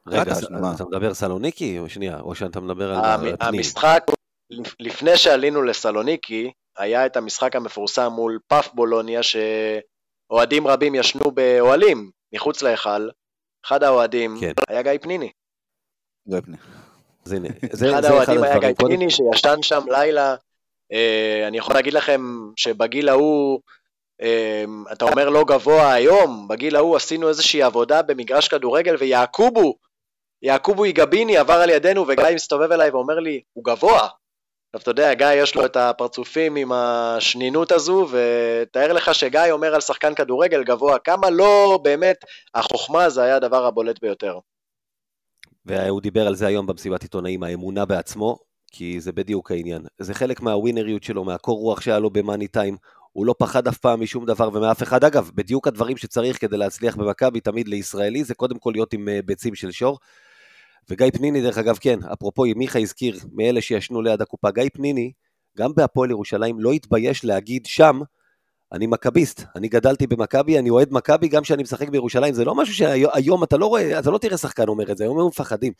[0.08, 0.32] רגע?
[0.76, 2.20] אתה מדבר סלוניקי או שנייה?
[2.20, 3.36] או שאתה מדבר על המ- פנים?
[3.42, 4.04] המשחק,
[4.50, 12.12] לפ- לפני שעלינו לסלוניקי, היה את המשחק המפורסם מול פאף בולוניה, שאוהדים רבים ישנו באוהלים
[12.34, 13.10] מחוץ להיכל.
[13.66, 14.52] אחד האוהדים כן.
[14.70, 15.32] היה גיא פניני.
[16.26, 16.58] זה פני.
[17.26, 20.36] אז הנה, זה, אחד זה אחד האוהדים היה גיא פניני שישן שם לילה.
[20.92, 22.22] אה, אני יכול להגיד לכם
[22.56, 23.60] שבגיל ההוא,
[24.22, 29.76] אה, אתה אומר לא גבוה היום, בגיל ההוא עשינו איזושהי עבודה במגרש כדורגל ויעקובו,
[30.42, 34.08] יעקובו יגביני עבר על ידינו וגיא מסתובב אליי ואומר לי, הוא גבוה.
[34.74, 39.76] עכשיו אתה יודע, גיא יש לו את הפרצופים עם השנינות הזו, ותאר לך שגיא אומר
[39.76, 42.26] על שחקן כדורגל גבוה, כמה לא באמת
[42.56, 44.40] החוכמה זה היה הדבר הבולט ביותר.
[45.66, 48.38] והוא דיבר על זה היום במסיבת עיתונאים, האמונה בעצמו,
[48.72, 49.82] כי זה בדיוק העניין.
[50.00, 52.78] זה חלק מהווינריות שלו, מהקור רוח שהיה לו במאני טיים.
[53.12, 55.04] הוא לא פחד אף פעם משום דבר ומאף אחד.
[55.04, 59.20] אגב, בדיוק הדברים שצריך כדי להצליח במכבי תמיד לישראלי, זה קודם כל להיות עם אה,
[59.26, 59.98] ביצים של שור.
[60.90, 65.12] וגיא פניני, דרך אגב, כן, אפרופו, מיכה הזכיר, מאלה שישנו ליד הקופה, גיא פניני,
[65.58, 68.00] גם בהפועל ירושלים, לא התבייש להגיד שם,
[68.72, 72.76] אני מכביסט, אני גדלתי במכבי, אני אוהד מכבי גם כשאני משחק בירושלים, זה לא משהו
[72.76, 75.74] שהיום אתה לא רואה, אתה לא תראה שחקן אומר את זה, היום הם מפחדים.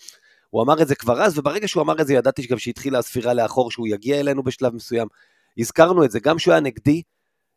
[0.50, 3.34] הוא אמר את זה כבר אז, וברגע שהוא אמר את זה ידעתי שגם שהתחילה הספירה
[3.34, 5.08] לאחור, שהוא יגיע אלינו בשלב מסוים.
[5.58, 7.02] הזכרנו את זה, גם כשהוא היה נגדי,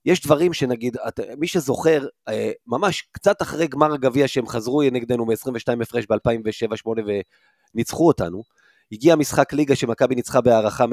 [0.06, 5.26] יש דברים שנגיד, את, מי שזוכר, אה, ממש קצת אחרי גמר הגביע שהם חזרו נגדנו
[5.26, 6.88] מ-22 הפרש ב-2007-2008
[7.74, 8.42] וניצחו אותנו,
[8.92, 10.86] הגיע משחק ליגה שמכבי ניצחה בהערכה 113-111,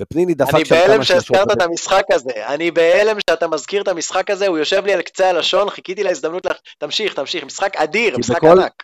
[0.00, 0.86] ופניני דפק שם כמה שלושות.
[0.86, 4.86] אני בהלם שהזכרת את המשחק הזה, אני בהלם שאתה מזכיר את המשחק הזה, הוא יושב
[4.86, 8.82] לי על קצה הלשון, חיכיתי להזדמנות, לך, תמשיך, תמשיך, משחק אדיר, משחק בכל, ענק.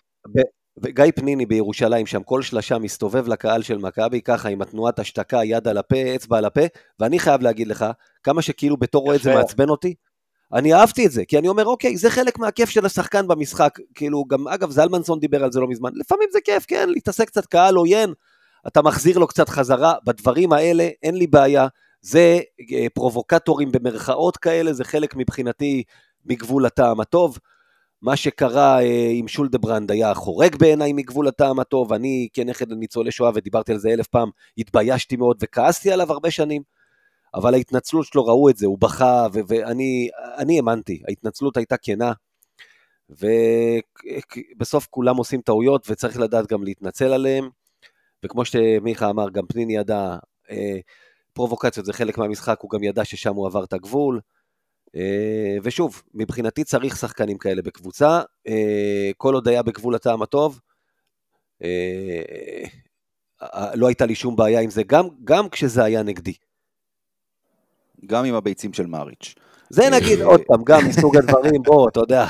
[0.83, 5.69] וגיא פניני בירושלים שם, כל שלשה מסתובב לקהל של מכבי, ככה עם התנועת השתקה, יד
[5.69, 6.61] על הפה, אצבע על הפה,
[7.01, 7.87] ואני חייב להגיד לך,
[8.23, 9.95] כמה שכאילו בתור את זה מעצבן אותי,
[10.53, 13.79] אני אהבתי את זה, כי אני אומר, אוקיי, זה חלק מהכיף של השחקן במשחק.
[13.95, 17.47] כאילו, גם, אגב, זלמנסון דיבר על זה לא מזמן, לפעמים זה כיף, כן, להתעסק קצת
[17.47, 18.13] קהל עוין,
[18.67, 21.67] אתה מחזיר לו קצת חזרה, בדברים האלה אין לי בעיה,
[22.01, 22.41] זה
[22.73, 25.83] אה, פרובוקטורים במרכאות כאלה, זה חלק מבחינתי
[26.27, 27.39] מגבול הטעם הטוב.
[28.03, 33.31] מה שקרה אה, עם שולדברנד היה חורג בעיניי מגבול הטעם הטוב, אני כנכד לניצולי שואה,
[33.35, 36.63] ודיברתי על זה אלף פעם, התביישתי מאוד וכעסתי עליו הרבה שנים.
[37.35, 42.13] אבל ההתנצלות שלו, ראו את זה, הוא בכה, ואני האמנתי, ההתנצלות הייתה כנה,
[43.11, 47.49] ובסוף כולם עושים טעויות, וצריך לדעת גם להתנצל עליהם,
[48.25, 50.17] וכמו שמיכה אמר, גם פניני ידע,
[50.51, 50.79] אה,
[51.33, 54.21] פרובוקציות זה חלק מהמשחק, הוא גם ידע ששם הוא עבר את הגבול,
[54.97, 60.61] אה, ושוב, מבחינתי צריך שחקנים כאלה בקבוצה, אה, כל עוד היה בגבול הטעם הטוב,
[61.63, 62.23] אה,
[63.75, 66.35] לא הייתה לי שום בעיה עם זה, גם, גם כשזה היה נגדי.
[68.07, 69.35] גם עם הביצים של מאריץ'.
[69.71, 72.27] זה נגיד עוד פעם, גם מסוג הדברים, בוא, אתה יודע.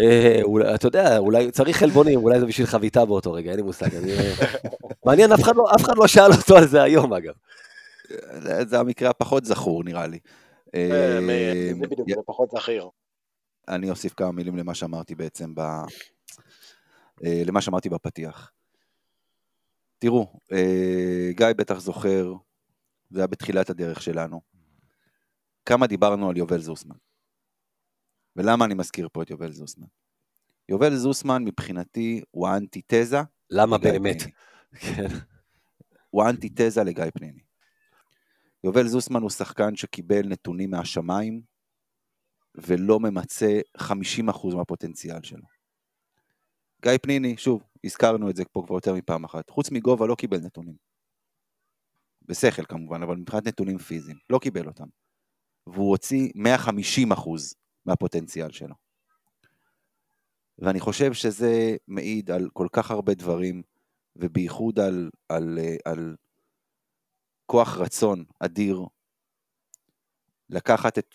[0.00, 3.88] אה, אתה יודע, אולי צריך חלבונים, אולי זה בשביל חביתה באותו רגע, אין לי מושג.
[5.06, 5.40] מעניין, אף
[5.82, 7.34] אחד לא שאל אותו על זה היום, אגב.
[8.66, 10.18] זה המקרה הפחות זכור, נראה לי.
[10.74, 12.88] אה, אה, זה בדיוק, זה פחות זכיר.
[13.68, 15.54] אני אוסיף כמה מילים למה שאמרתי בעצם.
[17.22, 18.52] למה שאמרתי בפתיח.
[19.98, 20.32] תראו,
[21.30, 22.34] גיא בטח זוכר,
[23.10, 24.40] זה היה בתחילת הדרך שלנו.
[25.68, 26.96] כמה דיברנו על יובל זוסמן.
[28.36, 29.86] ולמה אני מזכיר פה את יובל זוסמן?
[30.68, 33.18] יובל זוסמן מבחינתי הוא האנטיתזה.
[33.50, 34.16] למה באמת?
[34.82, 35.06] כן.
[36.10, 37.40] הוא האנטיתזה לגיא פניני.
[38.64, 41.42] יובל זוסמן הוא שחקן שקיבל נתונים מהשמיים
[42.54, 43.82] ולא ממצה 50%
[44.56, 45.46] מהפוטנציאל שלו.
[46.82, 50.38] גיא פניני, שוב, הזכרנו את זה פה כבר יותר מפעם אחת, חוץ מגובה לא קיבל
[50.38, 50.76] נתונים.
[52.22, 54.86] בשכל כמובן, אבל מבחינת נתונים פיזיים, לא קיבל אותם.
[55.72, 57.54] והוא הוציא 150 אחוז
[57.86, 58.74] מהפוטנציאל שלו.
[60.58, 63.62] ואני חושב שזה מעיד על כל כך הרבה דברים,
[64.16, 66.16] ובייחוד על, על, על
[67.46, 68.80] כוח רצון אדיר
[70.50, 71.14] לקחת את,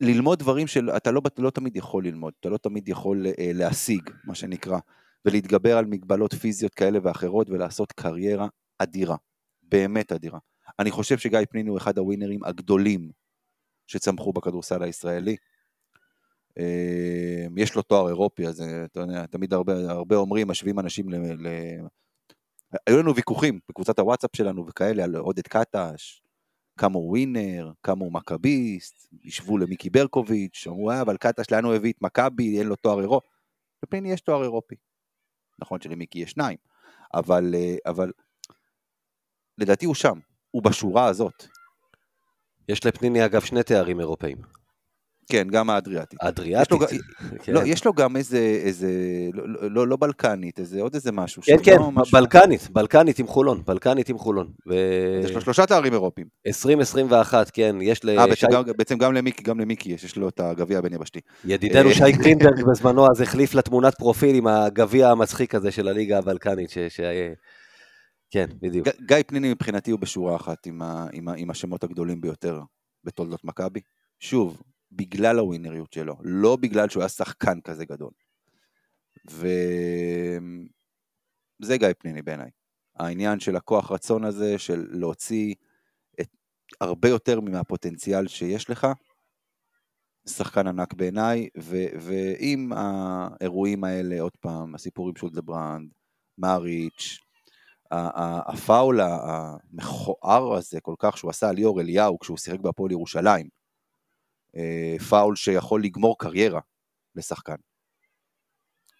[0.00, 4.34] ללמוד דברים שאתה לא, לא תמיד יכול ללמוד, אתה לא תמיד יכול אה, להשיג, מה
[4.34, 4.78] שנקרא,
[5.24, 9.16] ולהתגבר על מגבלות פיזיות כאלה ואחרות ולעשות קריירה אדירה,
[9.62, 10.38] באמת אדירה.
[10.78, 13.10] אני חושב שגיא פניני הוא אחד הווינרים הגדולים
[13.88, 15.36] שצמחו בכדורסל הישראלי.
[16.58, 21.08] אה, יש לו תואר אירופי, אז אה, אתה יודע, תמיד הרבה, הרבה אומרים, משווים אנשים
[21.08, 21.16] ל...
[21.16, 21.48] ל...
[22.86, 26.22] היו לנו ויכוחים בקבוצת הוואטסאפ שלנו וכאלה על עודד קטש,
[26.78, 31.74] כמה הוא ווינר, כמה הוא מכביסט, ישבו למיקי ברקוביץ', אמרו, אה, אבל קטש לאן הוא
[31.74, 33.28] הביא את מכבי, אין לו תואר אירופי.
[33.82, 34.74] לפני יש תואר אירופי.
[35.58, 36.56] נכון שלמיקי יש שניים,
[37.14, 38.12] אבל, אה, אבל
[39.58, 40.18] לדעתי הוא שם,
[40.50, 41.57] הוא בשורה הזאת.
[42.68, 44.36] יש לפניני אגב שני תארים אירופאים.
[45.30, 46.18] כן, גם האדריאטית.
[46.22, 46.72] האדריאטית.
[46.72, 46.86] יש לו,
[47.42, 47.52] כן.
[47.52, 48.88] לא, יש לו גם איזה, איזה
[49.32, 51.42] לא, לא, לא, לא בלקנית, איזה עוד איזה משהו.
[51.42, 52.18] כן, כן, לא משהו...
[52.18, 54.48] בלקנית, בלקנית עם חולון, בלקנית עם חולון.
[54.68, 54.74] ו...
[55.24, 56.26] יש לו שלושה תארים אירופיים.
[56.46, 58.18] 2021, כן, יש ל...
[58.18, 58.46] אה, בעצם, שי...
[58.52, 61.20] גם, בעצם גם למיקי, גם למיקי יש, יש לו את הגביע הבין יבשתי.
[61.44, 66.70] ידידנו שי גרינברג בזמנו אז החליף לתמונת פרופיל עם הגביע המצחיק הזה של הליגה הבלקנית,
[66.70, 66.78] ש...
[66.78, 67.00] ש...
[68.30, 68.88] כן, בדיוק.
[69.06, 72.60] גיא פניני מבחינתי הוא בשורה אחת עם, ה, עם, ה, עם השמות הגדולים ביותר
[73.04, 73.80] בתולדות מכבי.
[74.20, 74.62] שוב,
[74.92, 78.10] בגלל הווינריות שלו, לא בגלל שהוא היה שחקן כזה גדול.
[79.30, 79.46] וזה
[81.76, 82.50] גיא פניני בעיניי.
[82.96, 85.54] העניין של הכוח רצון הזה, של להוציא
[86.20, 86.28] את...
[86.80, 88.86] הרבה יותר מהפוטנציאל שיש לך,
[90.28, 91.76] שחקן ענק בעיניי, ו...
[92.00, 95.92] ועם האירועים האלה, עוד פעם, הסיפורים של דברנד,
[96.38, 97.27] מאריץ', ה- ה-
[97.90, 103.48] הפאול המכוער הזה כל כך שהוא עשה על ליאור אליהו כשהוא שיחק בהפועל ירושלים,
[104.56, 106.60] אה, פאול שיכול לגמור קריירה
[107.14, 107.56] לשחקן.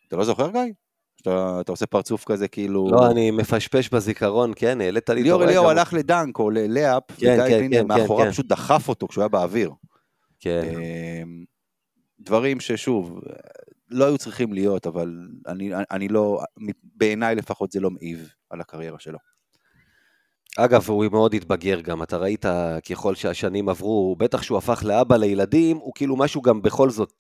[0.09, 0.73] אתה לא זוכר גיא?
[1.19, 2.89] שאתה אתה עושה פרצוף כזה כאילו...
[2.91, 5.45] לא, אני מפשפש בזיכרון, כן, העלית לי את ליאור.
[5.45, 8.33] אליהו הלך לדנק או ללאפ, כן, וגיא כן, פינר כן, מאחוריו כן.
[8.33, 9.71] פשוט דחף אותו כשהוא היה באוויר.
[10.41, 10.63] כן.
[10.63, 11.45] אמ,
[12.21, 13.21] דברים ששוב,
[13.91, 16.41] לא היו צריכים להיות, אבל אני, אני לא,
[16.83, 19.19] בעיניי לפחות זה לא מעיב על הקריירה שלו.
[20.59, 22.45] אגב, הוא מאוד התבגר גם, אתה ראית
[22.91, 27.13] ככל שהשנים עברו, בטח שהוא הפך לאבא לילדים, הוא כאילו משהו גם בכל זאת,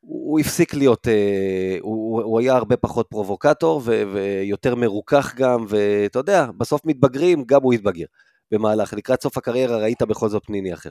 [0.00, 6.18] הוא הפסיק להיות, אה, הוא, הוא היה הרבה פחות פרובוקטור ו, ויותר מרוכך גם, ואתה
[6.18, 8.06] יודע, בסוף מתבגרים, גם הוא התבגר
[8.50, 10.90] במהלך, לקראת סוף הקריירה ראית בכל זאת פניני אחר.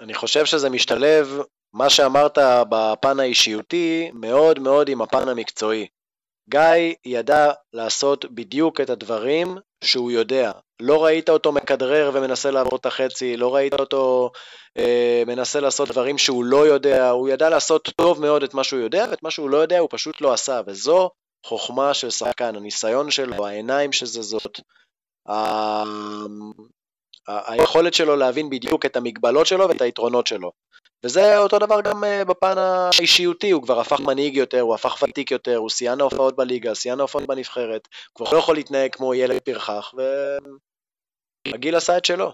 [0.00, 1.28] אני חושב שזה משתלב,
[1.72, 2.38] מה שאמרת
[2.70, 5.86] בפן האישיותי, מאוד מאוד עם הפן המקצועי.
[6.50, 10.52] גיא ידע לעשות בדיוק את הדברים שהוא יודע.
[10.80, 14.30] לא ראית אותו מכדרר ומנסה לעבור את החצי, לא ראית אותו
[14.78, 18.80] אה, מנסה לעשות דברים שהוא לא יודע, הוא ידע לעשות טוב מאוד את מה שהוא
[18.80, 21.10] יודע, ואת מה שהוא לא יודע הוא פשוט לא עשה, וזו
[21.46, 24.60] חוכמה של שחקן, הניסיון שלו, העיניים שזה זאת,
[25.28, 25.82] ה-
[27.28, 30.52] ה- היכולת שלו להבין בדיוק את המגבלות שלו ואת היתרונות שלו.
[31.04, 35.30] וזה אותו דבר גם אה, בפן האישיותי, הוא כבר הפך מנהיג יותר, הוא הפך ותיק
[35.30, 39.38] יותר, הוא שיאן ההופעות בליגה, שיאן ההופעות בנבחרת, הוא כבר לא יכול להתנהג כמו ילד
[39.38, 39.94] פרחח,
[41.46, 42.32] והגיל עשה את שלו.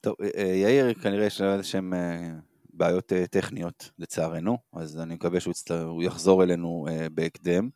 [0.00, 2.28] טוב, אה, אה, יאיר כנראה יש לו איזה שהם אה,
[2.72, 7.68] בעיות טכניות לצערנו, אז אני מקווה שהוא יצט- הוא יחזור אלינו בהקדם,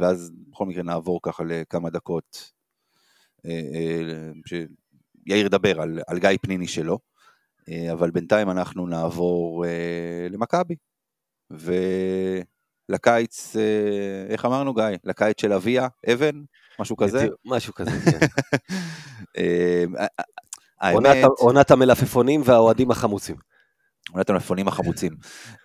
[0.00, 2.52] ואז בכל מקרה נעבור ככה לכמה דקות,
[4.46, 6.98] שיאיר ידבר על, על גיא פניני שלו,
[7.92, 9.70] אבל בינתיים אנחנו נעבור אה,
[10.30, 10.74] למכבי,
[12.90, 13.62] ולקיץ, אה,
[14.32, 14.84] איך אמרנו גיא?
[15.04, 16.42] לקיץ של אביה, אבן,
[16.80, 17.26] משהו כזה?
[17.44, 18.26] משהו כזה, כן.
[19.38, 19.84] אה,
[20.92, 23.36] עונת האמת, ה- עונת המלפפונים והאוהדים החמוצים.
[24.12, 25.12] עונת המלפפונים החמוצים.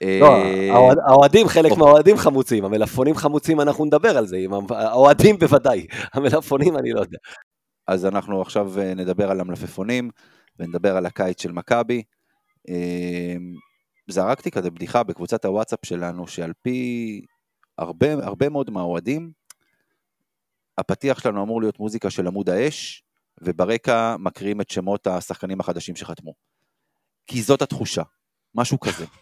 [0.02, 1.72] לא, אה, האוהד- האוהדים, חלק.
[1.72, 4.38] מהאוהדים חמוצים, המלפפונים חמוצים, אנחנו נדבר על זה,
[4.70, 7.18] האוהדים בוודאי, המלפפונים אני לא יודע.
[7.88, 10.10] אז אנחנו עכשיו אה, נדבר על המלפפונים,
[10.60, 12.04] ונדבר על הקיץ של מכבי.
[12.70, 13.36] אה,
[14.08, 17.22] זרקתי כזה בדיחה בקבוצת הוואטסאפ שלנו, שעל פי
[17.78, 19.32] הרבה, הרבה מאוד מהאוהדים,
[20.78, 23.04] הפתיח שלנו אמור להיות מוזיקה של עמוד האש,
[23.41, 26.34] וברקע מקריאים את שמות השחקנים החדשים שחתמו.
[27.28, 28.04] כי זאת התחושה,
[28.56, 29.06] משהו כזה.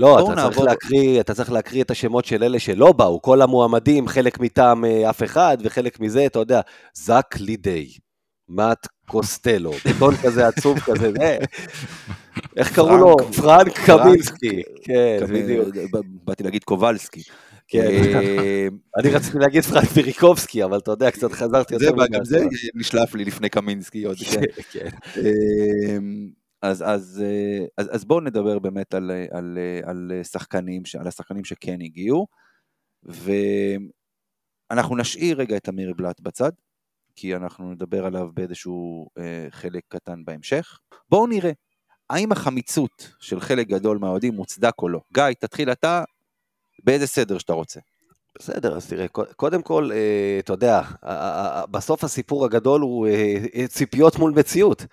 [0.00, 3.42] לא, אתה צריך, נעבור- להקריא, אתה צריך להקריא את השמות של אלה שלא באו, כל
[3.42, 6.60] המועמדים, חלק מטעם אה, אף אחד, וחלק מזה, אתה יודע,
[6.94, 7.88] זאק לידי,
[8.50, 11.38] מאט קוסטלו, בטון כזה עצוב כזה, זה,
[12.56, 13.16] איך קראו לו?
[13.36, 15.68] פרנק- קמינסקי, כן, בדיוק,
[16.24, 17.22] באתי להגיד קובלסקי.
[17.68, 17.80] כן.
[17.86, 22.24] אה, אני רציתי להגיד פרנק ויריקובסקי, אבל אתה יודע, קצת חזרתי זה, יותר מדי גם
[22.24, 22.44] זה.
[22.74, 24.16] נשלף לי לפני קמינסקי עוד.
[24.18, 24.40] כן.
[24.72, 24.88] כן.
[25.20, 26.28] אמ,
[26.62, 31.78] אז, אז, אה, אז, אז בואו נדבר באמת על, על, על שחקנים, על השחקנים שכן
[31.80, 32.26] הגיעו,
[34.70, 36.50] ואנחנו נשאיר רגע את אמיר בלאט בצד,
[37.20, 40.78] כי אנחנו נדבר עליו באיזשהו אה, חלק קטן בהמשך.
[41.10, 41.50] בואו נראה,
[42.10, 45.00] האם החמיצות של חלק גדול מהאוהדים מוצדק או לא.
[45.14, 46.04] גיא, תתחיל אתה
[46.84, 47.80] באיזה סדר שאתה רוצה.
[48.38, 50.82] בסדר, אז תראה, קודם כל, אה, אתה יודע,
[51.70, 54.86] בסוף הסיפור הגדול הוא אה, ציפיות מול מציאות.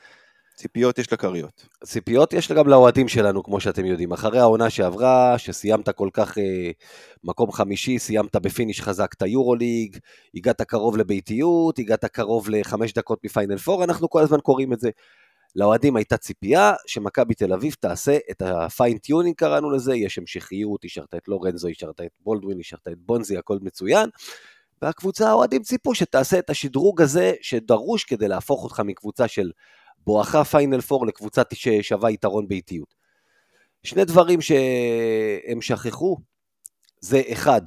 [0.57, 1.65] ציפיות יש לכריות.
[1.83, 4.11] ציפיות יש גם לאוהדים שלנו, כמו שאתם יודעים.
[4.11, 6.71] אחרי העונה שעברה, שסיימת כל כך אה,
[7.23, 9.97] מקום חמישי, סיימת ב finish חזק את היורוליג,
[10.35, 14.89] הגעת קרוב לביתיות, הגעת קרוב לחמש דקות מפיינל פור, אנחנו כל הזמן קוראים את זה.
[15.55, 20.85] לאוהדים הייתה ציפייה שמכבי תל אביב תעשה את ה fine tuning קראנו לזה, יש המשכיות,
[20.85, 24.09] השארת את לורנזו, השארת את בולדווין, השארת את בונזי, הכל מצוין.
[24.81, 29.51] והקבוצה, האוהדים ציפו שתעשה את השדרוג הזה שדרוש כדי להפוך אותך מקבוצה של
[30.07, 32.95] בואכה פיינל פור לקבוצה ששווה יתרון ביתיות.
[33.83, 36.17] שני דברים שהם שכחו,
[37.01, 37.61] זה אחד,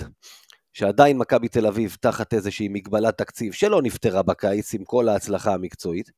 [0.73, 6.11] שעדיין מכבי תל אביב תחת איזושהי מגבלת תקציב שלא נפתרה בקיץ עם כל ההצלחה המקצועית.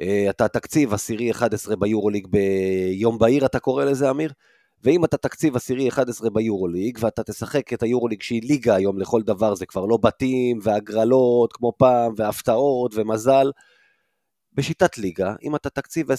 [0.00, 4.32] אה, אתה תקציב עשירי 11 ביורוליג ביום בהיר, אתה קורא לזה, אמיר?
[4.82, 9.54] ואם אתה תקציב עשירי 11 ביורוליג, ואתה תשחק את היורוליג שהיא ליגה היום לכל דבר,
[9.54, 13.50] זה כבר לא בתים והגרלות כמו פעם, והפתעות ומזל.
[14.54, 16.14] בשיטת ליגה, אם אתה תקציב 10-11,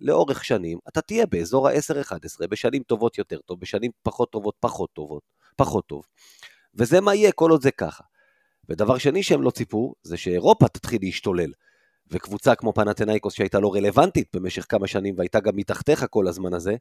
[0.00, 5.22] לאורך שנים, אתה תהיה באזור ה-10-11, בשנים טובות יותר טוב, בשנים פחות טובות פחות טובות,
[5.56, 6.02] פחות טוב.
[6.74, 8.04] וזה מה יהיה כל עוד זה ככה.
[8.68, 11.52] ודבר שני שהם לא ציפו, זה שאירופה תתחיל להשתולל.
[12.10, 16.76] וקבוצה כמו פנתנאיקוס שהייתה לא רלוונטית במשך כמה שנים והייתה גם מתחתיך כל הזמן הזה,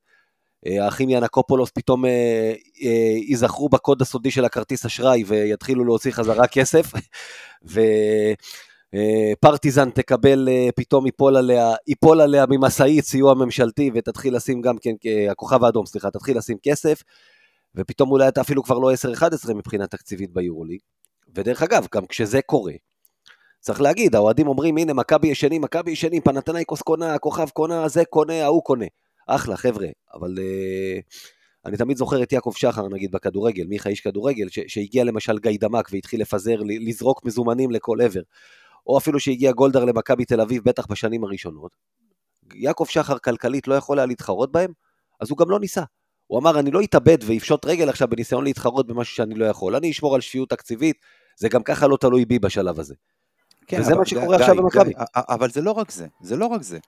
[0.67, 6.47] אה, האחים ינקופולוס פתאום אה, אה, ייזכרו בקוד הסודי של הכרטיס אשראי ויתחילו להוציא חזרה
[6.47, 6.85] כסף,
[8.93, 14.93] ופרטיזן תקבל, אה, פתאום ייפול עליה, ייפול עליה ממשאית סיוע ממשלתי ותתחיל לשים גם כן,
[15.05, 17.03] אה, הכוכב האדום, סליחה, תתחיל לשים כסף,
[17.75, 20.79] ופתאום אולי אתה אפילו כבר לא 10-11 מבחינה תקציבית ביורוליג.
[21.35, 22.73] ודרך אגב, גם כשזה קורה,
[23.59, 28.43] צריך להגיד, האוהדים אומרים, הנה, מכבי ישנים, מכבי ישנים, פנתנייקוס קונה, הכוכב קונה, זה קונה,
[28.43, 28.85] ההוא קונה.
[29.27, 31.01] אחלה, חבר'ה, אבל uh,
[31.65, 35.57] אני תמיד זוכר את יעקב שחר, נגיד, בכדורגל, מיכה איש כדורגל, ש- שהגיע למשל גיא
[35.59, 38.21] דמק והתחיל לפזר, לזרוק מזומנים לכל עבר.
[38.87, 41.71] או אפילו שהגיע גולדהר למכבי תל אביב, בטח בשנים הראשונות.
[42.53, 44.71] יעקב שחר כלכלית לא יכול היה להתחרות בהם,
[45.19, 45.83] אז הוא גם לא ניסה.
[46.27, 49.75] הוא אמר, אני לא אתאבד ואפשוט רגל עכשיו בניסיון להתחרות במשהו שאני לא יכול.
[49.75, 50.95] אני אשמור על שפיות תקציבית,
[51.37, 52.93] זה גם ככה לא תלוי בי בשלב הזה.
[53.67, 54.91] כן, וזה מה שקורה גיא, עכשיו במכבי.
[55.15, 56.79] אבל זה לא רק זה, זה לא רק זה.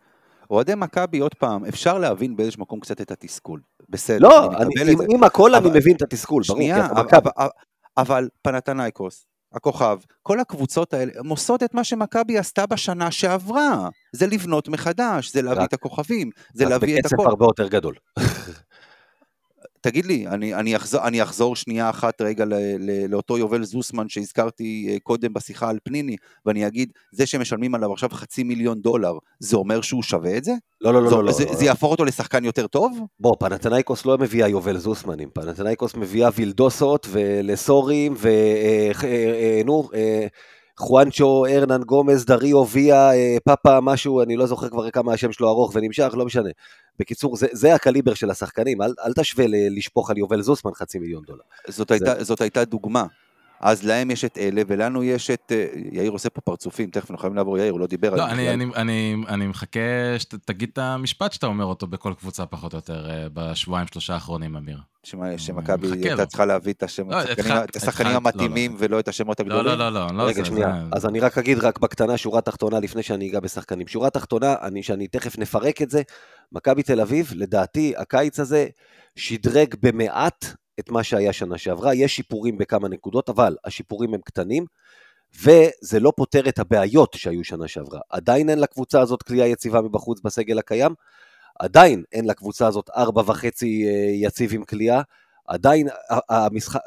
[0.50, 3.62] אוהדי מכבי, עוד פעם, אפשר להבין באיזשהו מקום קצת את התסכול.
[3.90, 5.16] בסדר, לא, אני אני, מקבל עם, את זה.
[5.16, 7.30] עם הכל אני אבל- מבין את התסכול, ברור, כי שנייה, אתה אבל, מכבי.
[7.38, 7.50] אבל,
[7.98, 9.26] אבל פנתנייקוס,
[9.56, 13.90] הכוכב, כל הקבוצות האלה, הן עושות את מה שמכבי עשתה בשנה שעברה.
[14.12, 17.30] זה לבנות מחדש, זה להביא רק- את הכוכבים, זה רק להביא את בקצב הכל.
[17.30, 17.96] הרבה יותר גדול.
[19.86, 24.10] תגיד לי, אני, אני, אחזור, אני אחזור שנייה אחת רגע ל, ל, לאותו יובל זוסמן
[24.10, 29.14] שהזכרתי אה, קודם בשיחה על פניני, ואני אגיד, זה שמשלמים עליו עכשיו חצי מיליון דולר,
[29.40, 30.52] זה אומר שהוא שווה את זה?
[30.82, 31.32] לא, לא, לא, זה, לא, לא.
[31.32, 33.00] זה, זה יהפוך אותו לשחקן יותר טוב?
[33.20, 40.28] בוא, פנתנייקוס לא מביאה יובל זוסמנים, פנתנייקוס מביאה וילדוסות ולסורים ונו, אה,
[40.78, 45.50] חואנצ'ו, ארנן גומז, דריו, ויה, אה, פאפה, משהו, אני לא זוכר כבר כמה השם שלו
[45.50, 46.50] ארוך ונמשך, לא משנה.
[47.00, 51.24] בקיצור, זה, זה הקליבר של השחקנים, אל, אל תשווה לשפוך על יובל זוסמן חצי מיליון
[51.28, 51.44] דולר.
[51.68, 53.06] זאת הייתה, זאת הייתה דוגמה.
[53.60, 55.52] אז להם יש את אלה, ולנו יש את...
[55.52, 58.26] אה, יאיר עושה פה פרצופים, תכף אנחנו חייבים לעבור, יאיר, הוא לא דיבר על לא,
[58.26, 58.32] זה.
[58.32, 58.54] אני, בכלל.
[58.54, 59.80] אני, אני, אני מחכה
[60.18, 64.56] שתגיד את המשפט שאתה אומר אותו בכל קבוצה פחות או יותר אה, בשבועיים שלושה האחרונים,
[64.56, 64.78] אמיר.
[65.04, 66.26] שמע- שמכבי הייתה.
[66.26, 67.16] צריכה להביא את השם- לא,
[67.76, 69.80] השחקנים- לא, המתאימים ולא את השמות לא, הגדולים.
[69.80, 70.84] לא, לא, לא, לא, רגע, שנייה.
[70.92, 73.88] אז אני רק אגיד רק בקטנה, שורה תחתונה, לפני שאני אגע בשחקנים.
[73.88, 76.02] שורה תחתונה, אני, שאני תכף נפרק את זה,
[76.52, 78.68] מכבי תל אביב, לדעתי, הקיץ הזה
[79.16, 80.46] שדרג במעט
[80.80, 81.94] את מה שהיה שנה שעברה.
[81.94, 84.66] יש שיפורים בכמה נקודות, אבל השיפורים הם קטנים,
[85.42, 88.00] וזה לא פותר את הבעיות שהיו שנה שעברה.
[88.10, 90.94] עדיין אין לקבוצה הזאת כליאה יציבה מבחוץ בסגל הקיים,
[91.60, 95.02] עדיין אין לקבוצה הזאת ארבע וחצי אה, יציב עם כליאה,
[95.48, 95.88] עדיין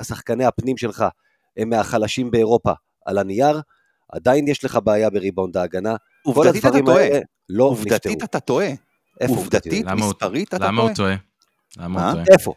[0.02, 1.04] שחקני הפנים שלך
[1.56, 2.72] הם מהחלשים באירופה
[3.04, 3.60] על הנייר,
[4.12, 5.96] עדיין יש לך בעיה בריבאונד ההגנה.
[6.24, 7.08] עובדתית אתה טועה.
[7.48, 8.24] לא עובדתית נפתרו.
[8.24, 8.68] אתה טועה.
[9.20, 11.16] איפה עובדתית, מספרית אתה למה הוא טועה.
[11.16, 11.84] טועה?
[11.84, 12.06] למה מה?
[12.06, 12.24] הוא טועה?
[12.32, 12.54] איפה?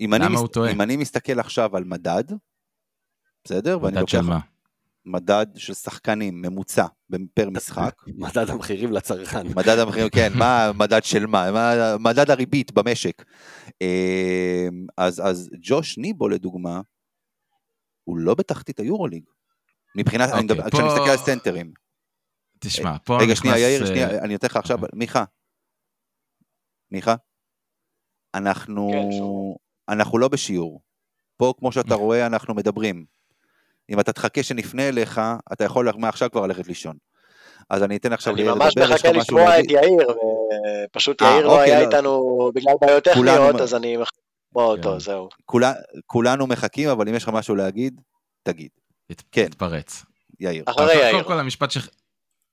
[0.00, 0.72] אם אני למה מס- הוא טועה?
[0.72, 2.24] אם אני מסתכל עכשיו על מדד,
[3.44, 3.78] בסדר?
[3.78, 4.38] מדד של מה?
[5.06, 6.86] מדד של שחקנים ממוצע
[7.34, 7.94] פר משחק.
[8.06, 9.46] מדד המחירים לצרכן.
[9.58, 11.50] מדד המחירים, כן, מה מדד של מה?
[11.52, 13.24] מה מדד הריבית במשק.
[13.82, 16.80] אה, אז, אז ג'וש ניבו לדוגמה,
[18.04, 19.24] הוא לא בתחתית היורוליג.
[19.96, 21.72] מבחינת, אני אוקיי, מדבר, פה- כשאני מסתכל על סנטרים.
[22.58, 23.38] תשמע, פה רגע, נכנס...
[23.38, 25.24] שנייה, יאיר, אה, שנייה, אני נותן לך עכשיו, מיכה.
[26.90, 27.14] מיכה?
[28.34, 29.08] אנחנו, כן.
[29.88, 30.80] אנחנו לא בשיעור.
[31.36, 33.04] פה, כמו שאתה רואה, אנחנו מדברים.
[33.90, 35.20] אם אתה תחכה שנפנה אליך,
[35.52, 36.96] אתה יכול מעכשיו כבר ללכת לישון.
[37.70, 39.64] אז אני אתן עכשיו אני ליאיר ממש לדבר, יש מחכה לך משהו לשמוע את?
[39.70, 40.08] יאיר,
[40.86, 41.86] ופשוט אה, יאיר לא אוקיי, היה לא.
[41.86, 44.16] איתנו בגלל בעיות טכניות, אז אני מחכה
[44.50, 44.98] לשמוע אותו, כן.
[44.98, 45.28] זהו.
[46.06, 48.00] כולנו מחכים, אבל אם יש לך משהו להגיד,
[48.42, 48.70] תגיד.
[49.32, 49.46] כן.
[49.46, 50.04] התפרץ.
[50.40, 50.64] יאיר.
[50.66, 51.12] אחרי יאיר.
[51.12, 51.78] קודם כל המשפט ש...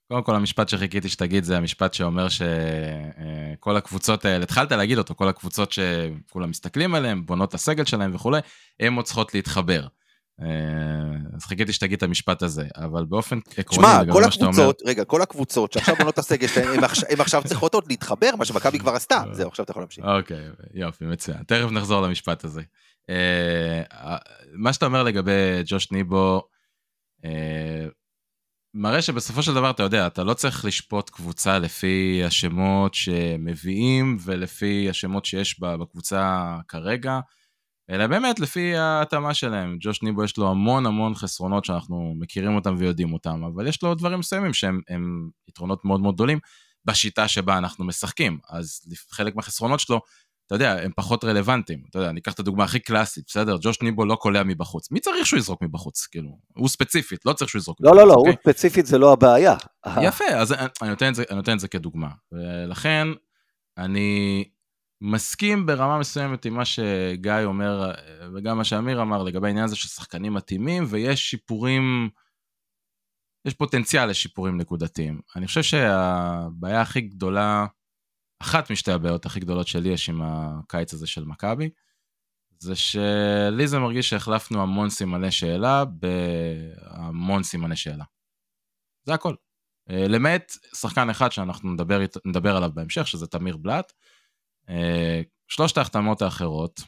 [0.07, 5.27] קודם כל המשפט שחיכיתי שתגיד זה המשפט שאומר שכל הקבוצות האלה, התחלת להגיד אותו, כל
[5.27, 8.39] הקבוצות שכולם מסתכלים עליהן, בונות את הסגל שלהם וכולי,
[8.79, 9.87] הן עוד צריכות להתחבר.
[10.41, 10.47] אה,
[11.35, 15.21] אז חיכיתי שתגיד את המשפט הזה, אבל באופן עקרוני, שמע, כל אומר- הקבוצות, רגע, כל
[15.21, 19.23] הקבוצות שעכשיו בונות את הסגל שלהם, הם עכשיו- צריכות עוד להתחבר, מה שמכבי כבר עשתה.
[19.31, 20.05] זהו, עכשיו אתה יכול להמשיך.
[20.05, 21.37] אוקיי, יופי, מצוין.
[21.47, 22.61] תכף נחזור למשפט הזה.
[23.09, 23.83] אה,
[24.53, 25.31] מה שאתה אומר לגבי
[25.65, 26.41] ג'וש ניבו,
[27.25, 27.85] אה,
[28.77, 34.89] מראה שבסופו של דבר, אתה יודע, אתה לא צריך לשפוט קבוצה לפי השמות שמביאים ולפי
[34.89, 37.19] השמות שיש בקבוצה כרגע,
[37.89, 39.77] אלא באמת לפי ההתאמה שלהם.
[39.79, 43.95] ג'וש ניבו יש לו המון המון חסרונות שאנחנו מכירים אותם ויודעים אותם, אבל יש לו
[43.95, 46.39] דברים מסוימים שהם הם יתרונות מאוד מאוד גדולים
[46.85, 48.39] בשיטה שבה אנחנו משחקים.
[48.49, 50.01] אז חלק מהחסרונות שלו,
[50.47, 51.84] אתה יודע, הם פחות רלוונטיים.
[51.89, 53.58] אתה יודע, אני אקח את הדוגמה הכי קלאסית, בסדר?
[53.62, 54.91] ג'וש ניבו לא קולע מבחוץ.
[54.91, 56.05] מי צריך שהוא יזרוק מבחוץ?
[56.11, 58.01] כאילו, הוא ספציפית, לא צריך שהוא יזרוק לא, מבחוץ.
[58.01, 58.41] לא, לא, הוא אוקיי?
[58.41, 59.55] ספציפית זה לא הבעיה.
[60.01, 62.09] יפה, אז אני- אני נותן, את זה, אני נותן את זה כדוגמה.
[62.32, 63.07] ולכן,
[63.78, 64.43] אני
[65.01, 67.91] מסכים ברמה מסוימת עם מה שגיא אומר,
[68.36, 72.09] וגם מה שאמיר אמר לגבי העניין הזה של שחקנים מתאימים, ויש שיפורים,
[73.45, 75.19] יש פוטנציאל לשיפורים נקודתיים.
[75.36, 77.65] אני חושב שהבעיה הכי גדולה,
[78.45, 81.69] אחת משתי הבעיות הכי גדולות שלי יש עם הקיץ הזה של מכבי,
[82.59, 88.03] זה שלי זה מרגיש שהחלפנו המון סימני שאלה בהמון סימני שאלה.
[89.03, 89.35] זה הכל.
[89.89, 93.93] אה, למעט שחקן אחד שאנחנו נדבר, נדבר עליו בהמשך, שזה תמיר בלאט.
[94.69, 96.81] אה, שלושת ההחתמות האחרות,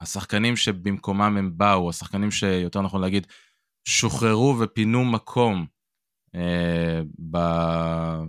[0.00, 3.26] השחקנים שבמקומם הם באו, השחקנים שיותר נכון להגיד,
[3.88, 5.66] שוחררו ופינו מקום
[6.34, 7.00] אה,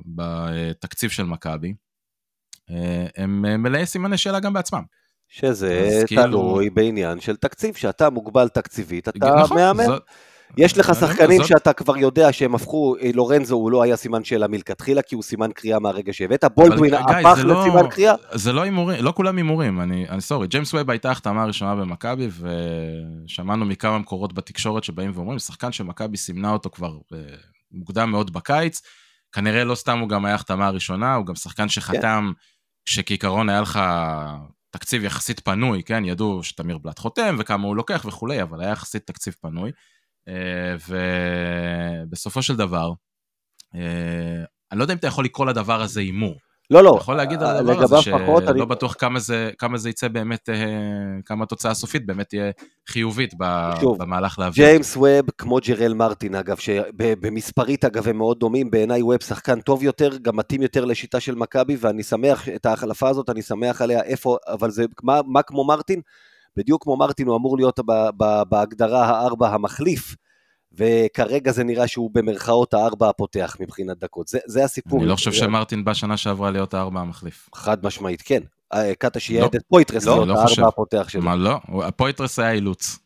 [0.05, 1.73] בתקציב של מכבי,
[3.17, 4.81] הם מלאי סימני שאלה גם בעצמם.
[5.29, 6.59] שזה תלוי כאילו...
[6.73, 9.85] בעניין של תקציב, שאתה מוגבל תקציבית, אתה נכון, מאמן.
[9.85, 10.03] זאת...
[10.57, 14.47] יש לך שחקנים שאתה כבר יודע שהם הפכו, אה, לורנזו הוא לא היה סימן שאלה
[14.47, 18.13] מלכתחילה, כי הוא סימן קריאה מהרגע שהבאת, בולדווין הפך לא- לסימן קריאה.
[18.31, 22.27] זה לא הימורים, לא כולם הימורים, אני סורי, ג'יימס ווב הייתה החתמה הראשונה במכבי,
[23.25, 27.19] ושמענו מכמה מקורות בתקשורת שבאים ואומרים, שחקן שמכבי סימנה אותו כבר אה,
[27.71, 28.81] מוקדם מאוד בקיץ,
[29.31, 32.41] כנראה לא סתם הוא גם היה החתמה הראשונה, הוא גם שחקן שחתם, כן.
[32.87, 33.79] כשכעיקרון היה לך
[34.69, 39.07] תקציב יחסית פנוי, כן, ידעו שתמיר בלאט חותם וכמה הוא לוקח וכולי, אבל היה יחסית
[39.07, 39.71] תקציב פנוי.
[40.27, 40.75] אה,
[42.07, 42.91] ובסופו של דבר,
[43.75, 46.37] אה, אני לא יודע אם אתה יכול לקרוא לדבר הזה הימור.
[46.71, 46.97] לא, לא.
[47.01, 48.65] יכול להגיד על הדבר הזה שלא אני...
[48.65, 50.55] בטוח כמה זה, כמה זה יצא באמת, אה,
[51.25, 52.51] כמה התוצאה הסופית באמת תהיה
[52.87, 53.33] חיובית
[53.79, 54.65] שוב, במהלך להביא.
[54.65, 59.83] ג'יימס ווב, כמו ג'רל מרטין אגב, שבמספרית אגב הם מאוד דומים, בעיניי ווב שחקן טוב
[59.83, 64.03] יותר, גם מתאים יותר לשיטה של מכבי, ואני שמח, את ההחלפה הזאת אני שמח עליה,
[64.03, 66.01] איפה, אבל זה, מה, מה כמו מרטין?
[66.57, 67.79] בדיוק כמו מרטין, הוא אמור להיות
[68.49, 70.15] בהגדרה הארבע המחליף,
[70.77, 74.27] וכרגע זה נראה שהוא במרכאות הארבע הפותח מבחינת דקות.
[74.27, 74.99] זה, זה הסיפור.
[74.99, 77.49] אני לא חושב שמרטין בשנה שעברה להיות הארבע המחליף.
[77.55, 78.41] חד משמעית, כן.
[78.73, 81.21] אה, קטש יעד את פויטרס לא, להיות לא הארבע הפותח שלו.
[81.21, 81.59] מה לא?
[81.83, 82.99] הפויטרס היה אילוץ.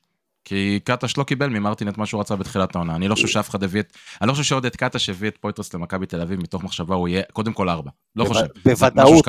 [0.46, 2.96] כי קטש לא קיבל ממרטין את מה שהוא רצה בתחילת העונה.
[2.96, 3.98] אני לא חושב שאף אחד הביא את...
[4.22, 7.24] אני לא חושב שעודד קטש הביא את פויטרס למכבי תל אביב מתוך מחשבה הוא יהיה
[7.34, 7.90] קודם כל ארבע.
[8.16, 8.46] לא חושב.
[8.66, 9.26] בוודאות,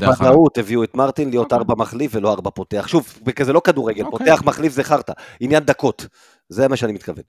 [0.00, 2.84] בוודאות הביאו את מרטין להיות ארבע מחליף ולא ארבע פותח.
[2.88, 4.26] שוב, זה לא כדורגל, אוקיי.
[4.26, 5.12] פותח מחליף זה חרטא.
[5.40, 6.06] עניין דקות.
[6.48, 7.22] זה מה שאני מתכוון.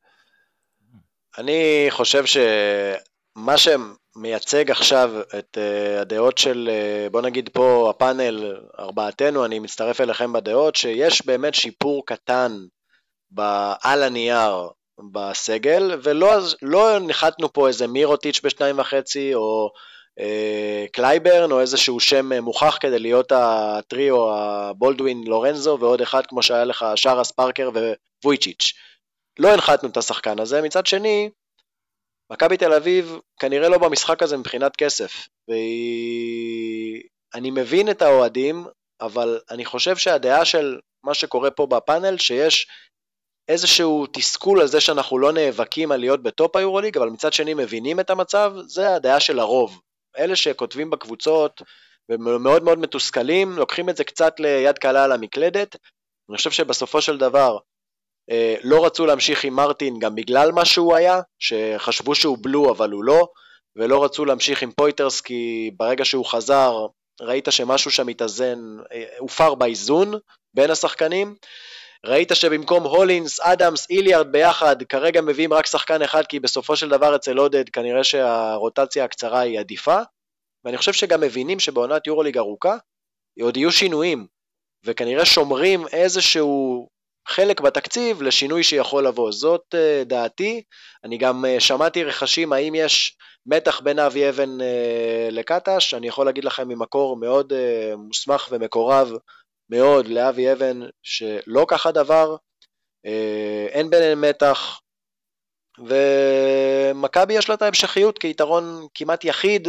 [1.37, 9.45] אני חושב שמה שמייצג עכשיו את אה, הדעות של, אה, בוא נגיד פה הפאנל, ארבעתנו,
[9.45, 12.57] אני מצטרף אליכם בדעות, שיש באמת שיפור קטן
[13.83, 14.67] על הנייר
[15.11, 16.31] בסגל, ולא
[16.61, 19.71] לא הנחתנו פה איזה מירוטיץ' בשניים וחצי, או
[20.19, 26.65] אה, קלייברן, או איזשהו שם מוכח כדי להיות הטריו, הבולדווין לורנזו, ועוד אחד כמו שהיה
[26.65, 27.69] לך שאראס פארקר
[28.25, 28.73] וויצ'יץ'.
[29.39, 31.29] לא הנחתנו את השחקן הזה, מצד שני,
[32.31, 38.65] מכבי תל אביב כנראה לא במשחק הזה מבחינת כסף, ואני מבין את האוהדים,
[39.01, 42.67] אבל אני חושב שהדעה של מה שקורה פה בפאנל, שיש
[43.47, 47.99] איזשהו תסכול על זה שאנחנו לא נאבקים על להיות בטופ היורוליג, אבל מצד שני מבינים
[47.99, 49.81] את המצב, זה הדעה של הרוב.
[50.17, 51.61] אלה שכותבים בקבוצות
[52.09, 55.75] ומאוד מאוד מתוסכלים, לוקחים את זה קצת ליד קלה על המקלדת.
[56.29, 57.57] אני חושב שבסופו של דבר
[58.63, 63.03] לא רצו להמשיך עם מרטין גם בגלל מה שהוא היה, שחשבו שהוא בלו אבל הוא
[63.03, 63.27] לא,
[63.75, 66.85] ולא רצו להמשיך עם פויטרס כי ברגע שהוא חזר
[67.21, 68.59] ראית שמשהו שם התאזן,
[68.91, 70.13] אה, הופר באיזון
[70.53, 71.35] בין השחקנים.
[72.05, 77.15] ראית שבמקום הולינס, אדמס, איליארד ביחד, כרגע מביאים רק שחקן אחד, כי בסופו של דבר
[77.15, 79.99] אצל עודד כנראה שהרוטציה הקצרה היא עדיפה,
[80.65, 82.77] ואני חושב שגם מבינים שבעונת יורוליג ארוכה,
[83.41, 84.27] עוד יהיו שינויים,
[84.85, 86.87] וכנראה שומרים איזשהו
[87.27, 89.31] חלק בתקציב לשינוי שיכול לבוא.
[89.31, 90.63] זאת uh, דעתי.
[91.03, 96.25] אני גם uh, שמעתי רכשים האם יש מתח בין אבי אבן uh, לקטש, אני יכול
[96.25, 97.53] להגיד לכם ממקור מאוד
[97.97, 99.11] מוסמך ומקורב
[99.69, 102.35] מאוד לאבי אבן שלא כך הדבר,
[103.69, 104.79] אין ביניהם מתח,
[105.79, 109.67] ומכבי יש לה את ההמשכיות כיתרון כמעט יחיד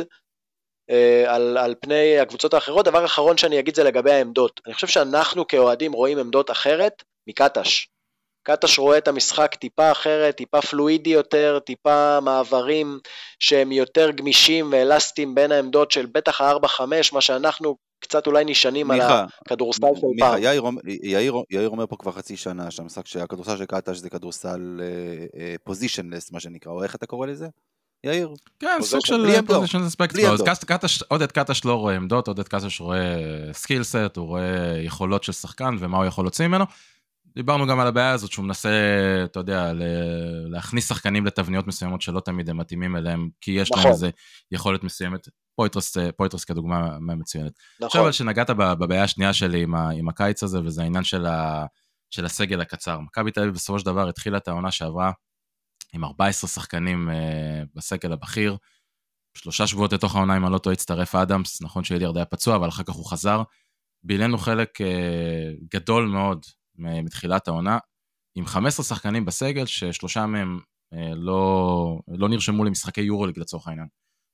[1.27, 2.85] על, על פני הקבוצות האחרות.
[2.85, 4.61] דבר אחרון שאני אגיד זה לגבי העמדות.
[4.67, 7.87] אני חושב שאנחנו כאוהדים רואים עמדות אחרת מקטש.
[8.43, 12.99] קטש רואה את המשחק טיפה אחרת, טיפה פלואידי יותר, טיפה מעברים
[13.39, 16.81] שהם יותר גמישים ואלסטיים בין העמדות של בטח ה-4-5,
[17.13, 20.43] מה שאנחנו קצת אולי נשענים על הכדורסל של מיכה, פעם.
[20.43, 20.63] יאיר,
[21.03, 24.81] יאיר, יאיר אומר פה כבר חצי שנה שהמשחק, שהכדורסל של קטש זה כדורסל
[25.65, 27.47] פוזיישנלס, uh, uh, מה שנקרא, או איך אתה קורא לזה?
[28.05, 28.35] יאיר?
[28.59, 30.27] כן, סוג של position spectrum.
[30.27, 30.41] אז
[31.09, 33.17] עודד קטש לא רואה עמדות, עודד קטש רואה
[33.53, 36.65] skill set, הוא רואה יכולות של שחקן ומה הוא יכול להוציא ממנו.
[37.35, 38.71] דיברנו גם על הבעיה הזאת שהוא מנסה,
[39.25, 39.73] אתה יודע,
[40.51, 43.85] להכניס שחקנים לתבניות מסוימות שלא תמיד הם מתאימים אליהם, כי יש נכון.
[43.85, 44.11] להם איזה
[44.53, 45.29] יכולת מסוימת.
[45.59, 47.53] פויטרס, פויטרס כדוגמה מצוינת.
[47.77, 47.87] נכון.
[47.87, 51.67] עכשיו אבל שנגעת בבעיה השנייה שלי עם, ה, עם הקיץ הזה, וזה העניין של, ה,
[52.11, 53.01] של הסגל הקצר.
[53.01, 55.13] מכבי תל אביב בסופו של דבר התחילה את העונה שעברה
[55.93, 58.57] עם 14 שחקנים uh, בסגל הבכיר.
[59.35, 62.69] שלושה שבועות לתוך העונה, אם אני לא טועה, הצטרף אדמס, נכון שאליארד היה פצוע, אבל
[62.69, 63.43] אחר כך הוא חזר.
[64.03, 66.47] בילינו חלק אה, גדול מאוד
[66.79, 67.79] מתחילת העונה,
[68.35, 70.61] עם 15 שחקנים בסגל, ששלושה מהם
[70.93, 73.87] אה, לא, לא נרשמו למשחקי יורוליג לצורך העניין.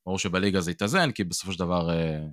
[0.07, 1.90] ברור שבליגה זה יתאזן, כי בסופו של דבר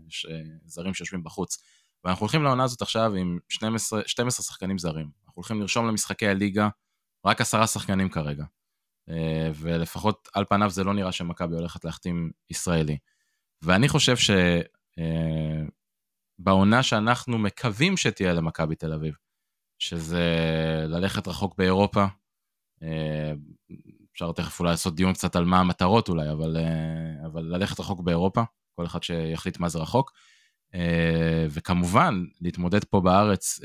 [0.07, 0.27] יש
[0.65, 1.57] זרים שיושבים בחוץ.
[2.03, 5.05] ואנחנו הולכים לעונה הזאת עכשיו עם 12, 12 שחקנים זרים.
[5.05, 6.69] אנחנו הולכים לרשום למשחקי הליגה
[7.25, 8.43] רק עשרה שחקנים כרגע.
[9.09, 12.97] אה, ולפחות על פניו זה לא נראה שמכבי הולכת להחתים ישראלי.
[13.61, 14.15] ואני חושב
[16.39, 19.15] שבעונה אה, שאנחנו מקווים שתהיה למכבי תל אביב,
[19.81, 20.25] שזה
[20.87, 22.05] ללכת רחוק באירופה,
[22.83, 23.33] אה,
[24.13, 26.57] אפשר תכף אולי לעשות דיון קצת על מה המטרות אולי, אבל,
[27.25, 28.43] אבל ללכת רחוק באירופה,
[28.75, 30.11] כל אחד שיחליט מה זה רחוק.
[31.49, 33.59] וכמובן, להתמודד פה בארץ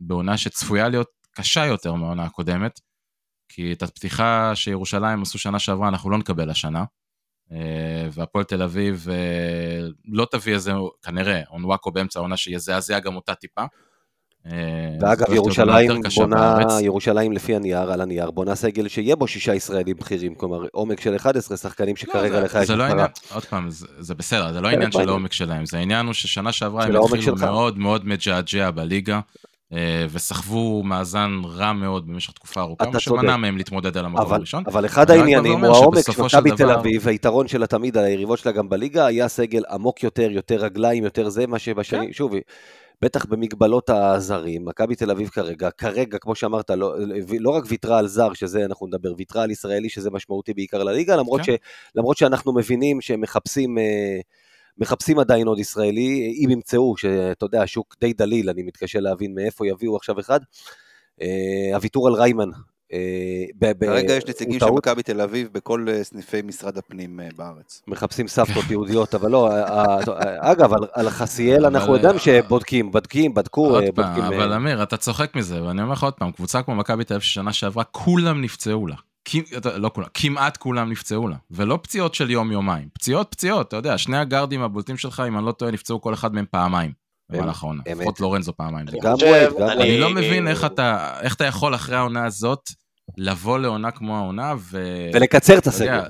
[0.00, 2.80] בעונה שצפויה להיות קשה יותר מהעונה הקודמת,
[3.48, 6.84] כי את הפתיחה שירושלים עשו שנה שעברה אנחנו לא נקבל השנה.
[7.52, 13.34] אה, והפועל תל אביב אה, לא תביא איזה, כנראה, אונוואקו באמצע העונה שיזעזע גם אותה
[13.34, 13.64] טיפה.
[14.52, 14.58] אה,
[15.00, 20.34] ואגב, ירושלים בונה, ירושלים לפי הנייר, על הנייר, בונה סגל שיהיה בו שישה ישראלים בכירים,
[20.34, 22.84] כלומר עומק של 11 שחקנים שכרגע לך יש לא
[23.34, 23.66] עוד פעם,
[23.98, 27.36] זה בסדר, זה לא עניין של העומק שלהם, זה העניין הוא ששנה שעברה הם התחילו
[27.36, 29.20] מאוד מאוד מג'עג'ע בליגה,
[29.72, 34.64] אה, וסחבו מאזן רע מאוד במשך תקופה ארוכה, מה שמנע מהם להתמודד על המקום הראשון.
[34.66, 38.52] אבל אחד העניינים הוא העומק של מכבי תל אביב, היתרון שלה תמיד על היריבות שלה
[38.52, 42.12] גם בליגה, היה סגל עמוק יותר, יותר רגליים, יותר זה, מה שבשנים, כן.
[42.12, 42.32] שוב,
[43.02, 46.94] בטח במגבלות הזרים, מכבי תל אביב כרגע, כרגע, כמו שאמרת, לא,
[47.40, 51.16] לא רק ויתרה על זר, שזה אנחנו נדבר, ויתרה על ישראלי, שזה משמעותי בעיקר לליגה,
[51.16, 51.52] למרות, כן.
[51.52, 51.56] ש,
[51.94, 53.78] למרות שאנחנו מבינים שהם מחפשים...
[53.78, 54.20] אה,
[54.78, 59.66] מחפשים עדיין עוד ישראלי, אם ימצאו, שאתה יודע, השוק די דליל, אני מתקשה להבין מאיפה
[59.66, 60.40] יביאו עכשיו אחד.
[61.22, 62.50] אה, הוויתור על ריימן.
[62.92, 67.82] אה, כרגע יש נציגים של מכבי תל אביב בכל אה, סניפי משרד הפנים בארץ.
[67.86, 69.50] מחפשים סבתות יהודיות, אבל לא,
[70.40, 74.24] אגב, על חסיאל אנחנו יודעים שבודקים, בודקים, בדקו, בודקים.
[74.24, 77.22] אבל אמיר, אתה צוחק מזה, ואני אומר לך עוד פעם, קבוצה כמו מכבי תל אביב
[77.22, 78.96] ששנה שעברה, כולם נפצעו לה.
[79.76, 84.16] לא כולם, כמעט כולם נפצעו לה, ולא פציעות של יום-יומיים, פציעות פציעות, אתה יודע, שני
[84.16, 87.05] הגארדים הבולטים שלך, אם אני לא טועה, נפצעו כל אחד מהם פעמיים.
[87.30, 88.86] במהלך העונה, לפחות לורנזו פעמיים.
[89.02, 92.60] גם וייד, גם אני לא מבין איך אתה, איך אתה יכול אחרי העונה הזאת
[93.16, 94.80] לבוא לעונה כמו העונה ו...
[95.14, 96.00] ולקצר את הסגל.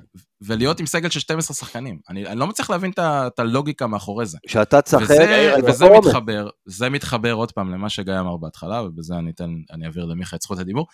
[0.40, 2.00] ולהיות עם סגל של 12 שחקנים.
[2.08, 4.38] אני, אני לא מצליח להבין את הלוגיקה מאחורי זה.
[4.46, 5.02] שאתה צחק...
[5.02, 9.86] וזה, וזה מתחבר, זה מתחבר עוד פעם למה שגיא אמר בהתחלה, ובזה אני אתן, אני
[9.86, 10.86] אעביר למיכה את זכות הדיבור.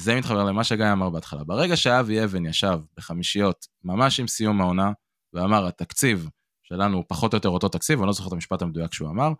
[0.00, 1.44] זה מתחבר למה שגיא אמר בהתחלה.
[1.44, 4.92] ברגע שאבי אבן ישב בחמישיות, ממש עם סיום העונה,
[5.34, 6.28] ואמר, התקציב
[6.62, 9.32] שלנו הוא פחות או יותר אותו תקציב, אני לא זוכר את המשפט המדויק שהוא אמר,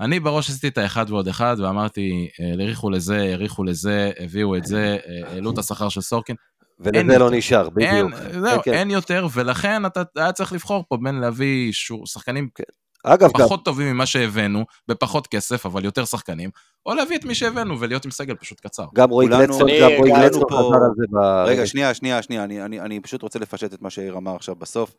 [0.00, 4.98] אני בראש עשיתי את האחד ועוד אחד, ואמרתי, האריכו לזה, האריכו לזה, הביאו את זה,
[5.26, 6.36] העלו את השכר של סורקין.
[6.80, 8.12] ולזה לא נשאר, בדיוק.
[8.12, 8.72] אין, זהו, כן, כן.
[8.72, 12.64] אין יותר, ולכן אתה היה צריך לבחור פה בין להביא שור, שחקנים כן.
[13.04, 13.64] אגב, פחות גם...
[13.64, 16.50] טובים ממה שהבאנו, בפחות כסף, אבל יותר שחקנים,
[16.86, 18.84] או להביא את מי שהבאנו ולהיות עם סגל פשוט קצר.
[18.94, 21.18] גם רועי גלצון, גם רועי גלצון חזר על זה ב...
[21.46, 24.56] רגע, שנייה, שנייה, שנייה, אני, אני, אני פשוט רוצה לפשט את מה שיאיר אמר עכשיו
[24.56, 24.94] בסוף.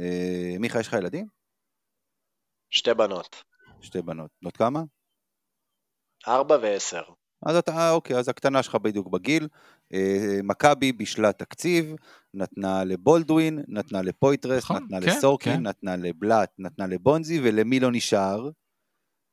[0.00, 1.26] אה, מיכה, יש לך ילדים?
[2.70, 3.44] שתי בנות.
[3.80, 4.30] שתי בנות.
[4.42, 4.82] בנות כמה?
[6.28, 7.02] ארבע ועשר.
[7.46, 9.48] אז אתה, אוקיי, אז הקטנה שלך בדיוק בגיל.
[9.94, 11.94] אה, מכבי בישלה תקציב,
[12.34, 15.62] נתנה לבולדווין, נתנה לפויטרס, נכון, נתנה כן, לסורקין, כן.
[15.62, 18.48] נתנה לבלאט, נתנה לבונזי, ולמי לא נשאר?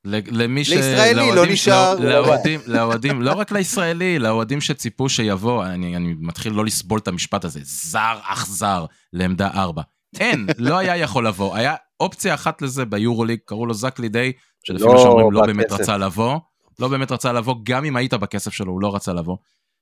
[0.06, 0.70] למי ש...
[0.70, 1.96] לישראלי לא נשאר.
[2.00, 7.46] לאוהדים, לאוהדים, לא רק לישראלי, לאוהדים שציפו שיבוא, אני, אני מתחיל לא לסבול את המשפט
[7.46, 9.82] הזה, זר אכזר לעמדה 4.
[10.20, 11.56] אין, לא היה יכול לבוא.
[11.56, 14.32] היה אופציה אחת לזה ביורוליג, קראו לו זקלי דיי,
[14.64, 16.40] שלפי לא מה שאומרים לא באמת רצה לבוא.
[16.80, 19.38] לא באמת רצה לבוא, גם אם היית בכסף שלו, הוא לא רצה לבוא.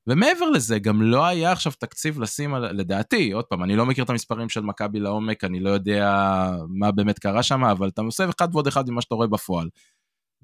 [0.07, 4.03] ומעבר לזה, גם לא היה עכשיו תקציב לשים, על, לדעתי, עוד פעם, אני לא מכיר
[4.03, 6.11] את המספרים של מכבי לעומק, אני לא יודע
[6.69, 9.69] מה באמת קרה שם, אבל אתה עושה אחד ועוד אחד ממה שאתה רואה בפועל.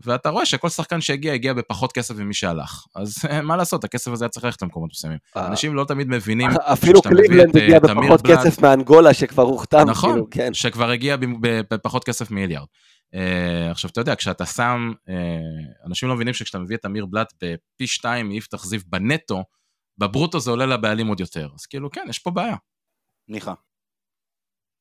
[0.06, 2.86] ואתה רואה שכל שחקן שהגיע, הגיע בפחות כסף ממי שהלך.
[2.95, 5.20] אז מה לעשות, הכסף הזה היה צריך ללכת למקומות מסוימים.
[5.38, 5.47] אה.
[5.47, 6.49] אנשים לא תמיד מבינים...
[6.74, 9.89] אפילו קליבלנד הגיע בפחות כסף מאנגולה שכבר הוכתם.
[9.89, 10.54] נכון, כאילו, כן.
[10.54, 12.68] שכבר הגיע בפחות כסף מיליארד.
[13.14, 17.34] Uh, עכשיו, אתה יודע, כשאתה שם, uh, אנשים לא מבינים שכשאתה מביא את אמיר בלאט
[17.34, 19.43] בפי שתיים מיפתח זיו בנטו,
[19.97, 21.47] בברוטו זה עולה לבעלים עוד יותר.
[21.55, 22.55] אז כאילו, כן, יש פה בעיה.
[23.28, 23.53] ניחא.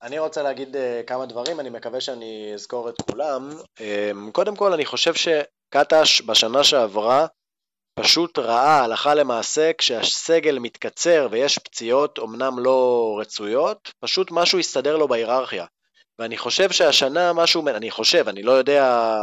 [0.03, 3.51] אני רוצה להגיד uh, כמה דברים, אני מקווה שאני אזכור את כולם.
[3.51, 7.27] Uh, קודם כל, אני חושב שקטש בשנה שעברה
[7.95, 15.09] פשוט ראה הלכה למעשה כשהסגל מתקצר ויש פציעות אמנם לא רצויות, פשוט משהו הסתדר לו
[15.09, 15.67] בהיררכיה.
[16.19, 19.17] ואני חושב שהשנה משהו, אני חושב, אני לא יודע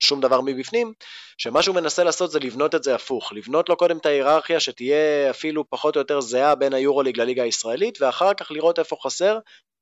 [0.00, 0.92] שום דבר מבפנים,
[1.38, 5.30] שמה שהוא מנסה לעשות זה לבנות את זה הפוך, לבנות לו קודם את ההיררכיה שתהיה
[5.30, 9.38] אפילו פחות או יותר זהה בין היורוליג לליגה הישראלית, ואחר כך לראות איפה חסר,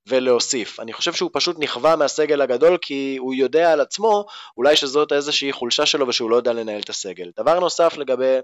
[0.07, 0.81] ולהוסיף.
[0.81, 4.27] אני חושב שהוא פשוט נכווה מהסגל הגדול כי הוא יודע על עצמו
[4.57, 7.31] אולי שזאת איזושהי חולשה שלו ושהוא לא יודע לנהל את הסגל.
[7.37, 8.39] דבר נוסף לגבי,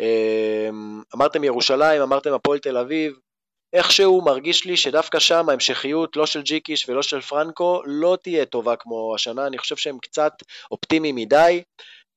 [0.00, 3.12] אמ, אמרתם ירושלים, אמרתם הפועל תל אביב,
[3.72, 8.76] איכשהו מרגיש לי שדווקא שם ההמשכיות לא של ג'יקיש ולא של פרנקו לא תהיה טובה
[8.76, 10.32] כמו השנה, אני חושב שהם קצת
[10.70, 11.62] אופטימיים מדי.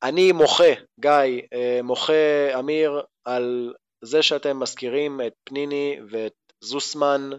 [0.03, 7.29] אני מוחה, גיא, אה, מוחה אמיר, על זה שאתם מזכירים את פניני ואת זוסמן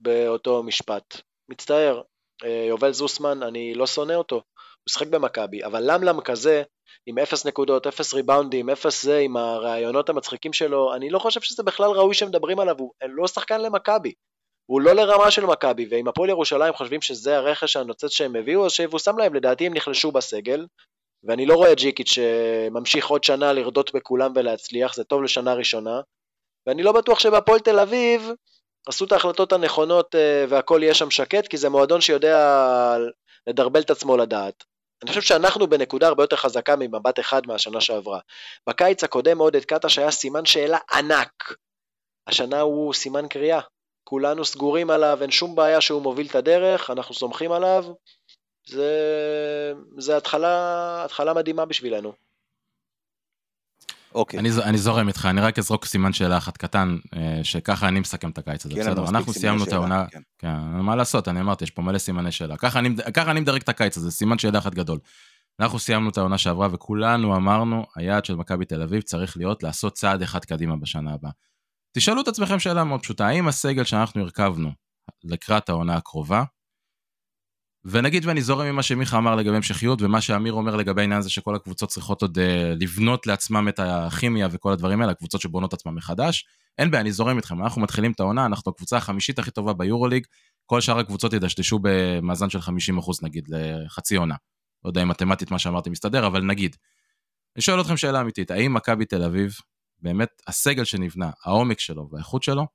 [0.00, 1.20] באותו משפט.
[1.48, 2.02] מצטער,
[2.44, 4.42] אה, יובל זוסמן, אני לא שונא אותו,
[4.88, 6.62] הוא משחק במכבי, אבל למלם כזה,
[7.06, 11.62] עם אפס נקודות, אפס ריבאונדים, אפס זה, עם הרעיונות המצחיקים שלו, אני לא חושב שזה
[11.62, 14.12] בכלל ראוי שמדברים עליו, הוא לא שחקן למכבי.
[14.70, 18.72] הוא לא לרמה של מכבי, ואם הפועל ירושלים חושבים שזה הרכש הנוצץ שהם הביאו, אז
[18.72, 20.66] שיבושם להם, לדעתי הם נחלשו בסגל,
[21.24, 26.00] ואני לא רואה ג'יקיץ' שממשיך עוד שנה לרדות בכולם ולהצליח, זה טוב לשנה ראשונה,
[26.66, 28.30] ואני לא בטוח שבהפועל תל אביב
[28.86, 32.96] עשו את ההחלטות הנכונות אה, והכל יהיה שם שקט, כי זה מועדון שיודע
[33.46, 34.64] לדרבל את עצמו לדעת.
[35.02, 38.20] אני חושב שאנחנו בנקודה הרבה יותר חזקה ממבט אחד מהשנה שעברה.
[38.68, 41.54] בקיץ הקודם עודד קטש היה סימן שאלה ענק.
[42.26, 43.60] השנה הוא סימן קריאה.
[44.04, 47.84] כולנו סגורים עליו, אין שום בעיה שהוא מוביל את הדרך, אנחנו סומכים עליו.
[48.66, 48.92] זה,
[49.98, 52.12] זה התחלה, התחלה מדהימה בשבילנו.
[54.14, 54.40] אוקיי.
[54.40, 58.30] אני, אני זורם איתך, אני רק אזרוק סימן שאלה אחת קטן, אה, שככה אני מסכם
[58.30, 59.08] את הקיץ הזה, כן, בסדר?
[59.08, 60.20] אנחנו סיימנו את העונה, כן.
[60.38, 62.56] כן, מה לעשות, אני אמרתי, יש פה מלא סימני שאלה.
[62.56, 64.98] ככה אני, ככה אני מדרג את הקיץ הזה, סימן שאלה אחת גדול.
[65.60, 69.92] אנחנו סיימנו את העונה שעברה וכולנו אמרנו, היעד של מכבי תל אביב צריך להיות לעשות
[69.92, 71.30] צעד אחד קדימה בשנה הבאה.
[71.96, 74.70] תשאלו את עצמכם שאלה מאוד פשוטה, האם הסגל שאנחנו הרכבנו
[75.24, 76.44] לקראת העונה הקרובה,
[77.90, 81.54] ונגיד ואני זורם ממה שמיכה אמר לגבי המשכיות, ומה שאמיר אומר לגבי העניין הזה שכל
[81.54, 82.40] הקבוצות צריכות עוד uh,
[82.80, 86.46] לבנות לעצמם את הכימיה וכל הדברים האלה, הקבוצות שבונות עצמם מחדש,
[86.78, 90.26] אין בעיה, אני זורם איתכם, אנחנו מתחילים את העונה, אנחנו הקבוצה החמישית הכי טובה ביורוליג,
[90.66, 92.62] כל שאר הקבוצות ידשדשו במאזן של 50%
[93.22, 94.34] נגיד לחצי עונה.
[94.84, 96.76] לא יודע אם מתמטית מה שאמרתי מסתדר, אבל נגיד.
[97.56, 99.54] אני שואל אתכם שאלה אמיתית, האם מכבי תל אביב,
[100.02, 102.66] באמת הסגל שנבנה, העומק שלו והאיכות שלו,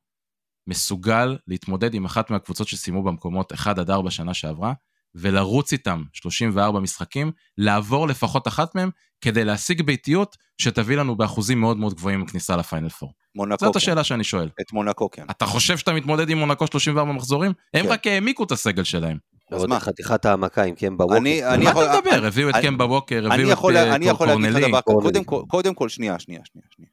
[0.68, 4.74] מסוגל להתמודד עם אחת מהקבוצות שסיימו במקומות 1 עד 4 שנה שעברה,
[5.16, 8.90] ולרוץ איתם 34 משחקים, לעבור לפחות אחת מהם,
[9.22, 13.14] כדי להשיג ביתיות שתביא לנו באחוזים מאוד מאוד גבוהים בכניסה לפיינל פור.
[13.36, 13.66] מונקו.
[13.66, 14.50] זאת השאלה שאני שואל.
[14.62, 15.26] את מונקו כן.
[15.32, 17.52] אתה חושב שאתה מתמודד עם מונקו 34 מחזורים?
[17.74, 17.92] הם כן.
[17.92, 19.18] רק העמיקו את הסגל שלהם.
[19.52, 19.80] אז מה?
[19.80, 21.20] חתיכת העמקה עם קמבה ווקר.
[21.64, 22.26] מה אתה מדבר?
[22.26, 23.96] הביאו את קמבה ווקר, הביאו את קורנלי.
[23.96, 26.90] אני יכול להגיד לך דבר כזה, קודם כל, שנייה, שנייה, שנייה.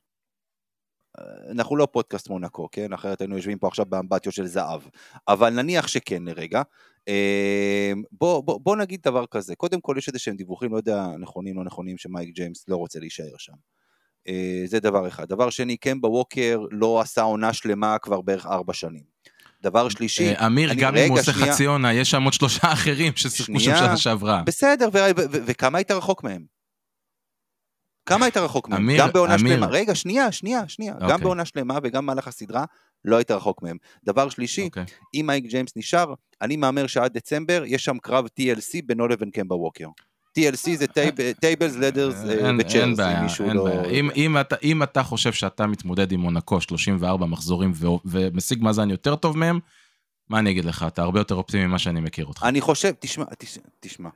[1.50, 2.92] אנחנו לא פודקאסט מונקו, כן?
[2.92, 4.80] אחרת היינו יושבים פה עכשיו באמבטיות של זהב.
[5.28, 6.62] אבל נניח שכן לרגע.
[7.08, 11.06] אמ, בוא, בוא, בוא נגיד דבר כזה, קודם כל יש איזה שהם דיווחים, לא יודע,
[11.18, 13.52] נכונים לא נכונים, שמייק ג'יימס לא רוצה להישאר שם.
[14.28, 15.28] אה, זה דבר אחד.
[15.28, 19.02] דבר שני, קמבה ווקר לא עשה עונה שלמה כבר בערך ארבע שנים.
[19.62, 23.12] דבר שלישי, אה, אמיר, גם אם הוא עושה חצי עונה, יש שם עוד שלושה אחרים
[23.16, 24.42] ששיחקו שם שנה שעברה.
[24.46, 24.88] בסדר,
[25.46, 26.44] וכמה היית רחוק מהם?
[28.06, 28.88] כמה היית רחוק מהם?
[28.98, 29.54] גם בעונה אמיר.
[29.54, 29.66] שלמה.
[29.66, 30.94] רגע, שנייה, שנייה, שנייה.
[30.94, 31.00] אוקיי.
[31.00, 31.24] גם אוקיי.
[31.24, 32.64] בעונה שלמה וגם במהלך הסדרה,
[33.04, 33.76] לא היית רחוק מהם.
[34.04, 34.66] דבר שלישי, אוקיי.
[34.66, 34.84] אוקיי.
[35.14, 39.54] אם מייק ג'יימס נשאר, אני מהמר שעד דצמבר יש שם קרב TLC בינו לבין קמבה
[39.54, 39.86] ווקר.
[40.38, 40.86] TLC זה
[41.40, 42.14] tables, ladders
[42.58, 43.84] ו chairs, אם מישהו לא...
[43.90, 48.90] אם, אם, אתה, אם אתה חושב שאתה מתמודד עם מונקו 34 מחזורים ו, ומשיג מאזן
[48.90, 49.58] יותר טוב מהם,
[50.28, 52.42] מה אני אגיד לך, אתה הרבה יותר אופטימי ממה שאני מכיר אותך.
[52.42, 53.24] אני חושב, תשמע,
[53.80, 54.10] תשמע.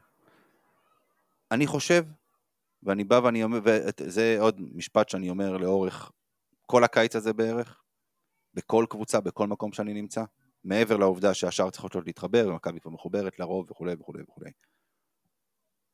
[1.50, 2.04] אני חושב
[2.84, 6.10] ואני בא ואני אומר, וזה עוד משפט שאני אומר לאורך
[6.66, 7.83] כל הקיץ הזה בערך,
[8.54, 10.24] בכל קבוצה, בכל מקום שאני נמצא,
[10.64, 14.50] מעבר לעובדה שהשאר צריכות להיות להתחבר, ומכבי כבר מחוברת לרוב וכולי וכולי וכולי.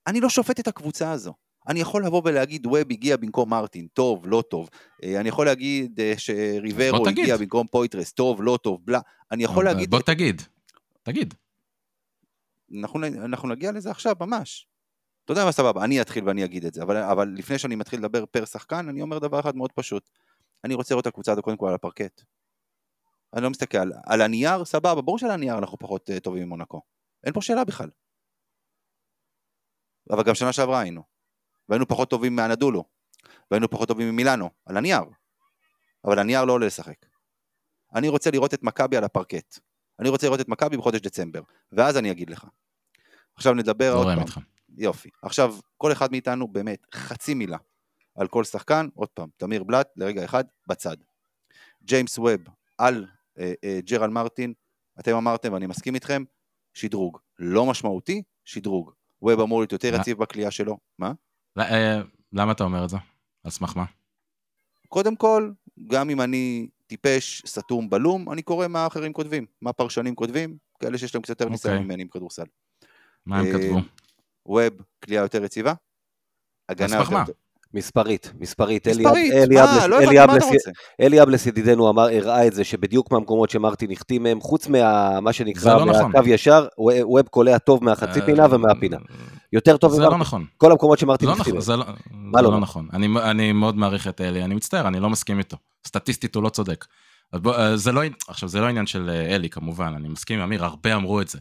[0.07, 1.35] אני לא שופט את הקבוצה הזו.
[1.69, 4.71] אני יכול לבוא ולהגיד ווב הגיע במקום מרטין, טוב, לא טוב.
[5.03, 9.01] אה, אני יכול להגיד אה, שריברו הגיע במקום פויטרס, טוב, לא טוב, בלה.
[9.33, 9.91] אני יכול להגיד...
[9.91, 10.43] בוא תגיד,
[11.03, 11.35] תגיד.
[12.79, 14.67] אנחנו, אנחנו נגיע לזה עכשיו, ממש.
[15.25, 17.99] אתה יודע מה סבבה, אני אתחיל ואני אגיד את זה, אבל, אבל לפני שאני מתחיל
[17.99, 20.11] לדבר פר שחקן, אני אומר דבר אחד מאוד פשוט.
[20.65, 22.23] אני רוצה לראות את הקבוצה הזו קודם כל על הפרקט.
[23.35, 26.83] אני לא מסתכל, על, על הנייר, סבבה, ברור שעל הנייר אנחנו פחות uh, טובים ממונקו.
[27.25, 27.91] אין פה שאלה בכלל.
[30.11, 31.03] אבל גם שנה שעברה היינו.
[31.69, 32.85] והיינו פחות טובים מאנדולו.
[33.51, 35.03] והיינו פחות טובים ממילאנו, על הנייר.
[36.05, 37.07] אבל הנייר לא עולה לשחק.
[37.95, 39.59] אני רוצה לראות את מכבי על הפרקט.
[40.01, 41.43] אני רוצה לראות את מכבי בחודש דצמבר.
[41.73, 42.47] ואז אני אגיד לך.
[43.35, 44.19] עכשיו נדבר עוד פעם.
[44.19, 44.39] איתך.
[44.79, 45.09] יופי.
[45.23, 47.59] עכשיו, כל אחד מאיתנו באמת חצי מילה
[48.15, 50.97] על כל שחקן, עוד פעם, תמיר בלאט, לרגע אחד, בצד.
[51.83, 52.41] ג'יימס ווב
[52.79, 53.07] על
[53.85, 54.53] ג'רל מרטין,
[55.01, 56.25] אתם אמרתם, ואני מסכים איתכם,
[56.75, 57.19] שדרוג.
[57.39, 58.93] לא משמעותי, שדרוג.
[59.23, 60.79] ווב אמור להיות יותר יציב בקליעה שלו.
[60.99, 61.13] מה?
[61.59, 62.01] אה,
[62.33, 62.97] למה אתה אומר את זה?
[63.45, 63.85] על סמך מה?
[64.89, 65.51] קודם כל,
[65.87, 70.99] גם אם אני טיפש, סתום, בלום, אני קורא מה האחרים כותבים, מה פרשנים כותבים, כאלה
[70.99, 71.85] שיש להם קצת יותר ניסיון אוקיי.
[71.87, 72.45] ממני עם כדורסל.
[73.27, 73.79] מה הם אה, כתבו?
[74.47, 75.73] ווב, קליעה יותר יציבה.
[76.69, 76.97] הגנה?
[76.97, 77.33] יותר...
[77.75, 78.89] מספרית, מספרית.
[78.89, 79.65] מספרית, אלי מה?
[79.65, 80.71] אבלס- לא אלי הבנתי מה אתה אבלס- רוצה.
[81.01, 85.31] אלי אבלס ידידנו אמר, הראה את זה, שבדיוק מהמקומות שמרטין החטיא מהם, חוץ מה מה
[85.31, 86.13] זה שנקרא, לא נכון.
[86.13, 88.97] מהקו ישר, ווב- ווב קולע טוב מהחצי פינה אה, ומהפינה.
[89.53, 90.19] יותר טוב זה לא.
[90.19, 90.45] נכון.
[90.57, 91.61] כל המקומות שמרטין מהם.
[91.61, 91.77] זה
[92.43, 92.89] לא, נכון?
[92.93, 95.57] אני, אני מאוד מעריך את אלי, אני מצטער, אני לא מסכים איתו.
[95.87, 96.85] סטטיסטית הוא לא צודק.
[97.47, 100.65] אה, זה לא, עכשיו, זה לא עניין של אה, אלי, כמובן, אני מסכים עם אמיר,
[100.65, 101.39] הרבה אמרו את זה.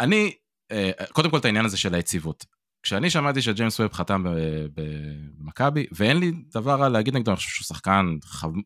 [0.00, 0.32] אני,
[0.72, 2.44] אה, קודם כל את העניין הזה של היציבות.
[2.82, 4.24] כשאני שמעתי שג'יימס ווב חתם
[4.74, 8.16] במכבי, ואין לי דבר רע להגיד נגדו, אני חושב שהוא שחקן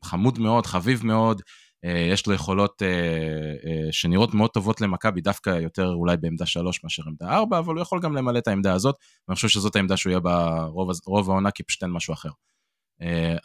[0.04, 1.42] חמוד מאוד, חביב מאוד,
[1.84, 6.84] אה, יש לו יכולות אה, אה, שנראות מאוד טובות למכבי, דווקא יותר אולי בעמדה 3
[6.84, 8.96] מאשר עמדה 4, אבל הוא יכול גם למלא את העמדה הזאת,
[9.28, 10.64] ואני חושב שזאת העמדה שהוא יהיה בה
[11.06, 12.28] רוב, העונה, כי פשוט אין משהו אחר.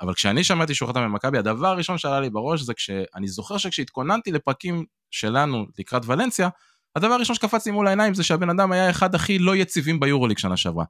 [0.01, 4.31] אבל כשאני שמעתי שהוא חתם במכבי, הדבר הראשון שעלה לי בראש זה כשאני זוכר שכשהתכוננתי
[4.31, 6.49] לפרקים שלנו לקראת ולנסיה,
[6.95, 10.37] הדבר הראשון שקפץ לי מול העיניים זה שהבן אדם היה אחד הכי לא יציבים ביורוליג
[10.37, 10.85] שנה שעברה.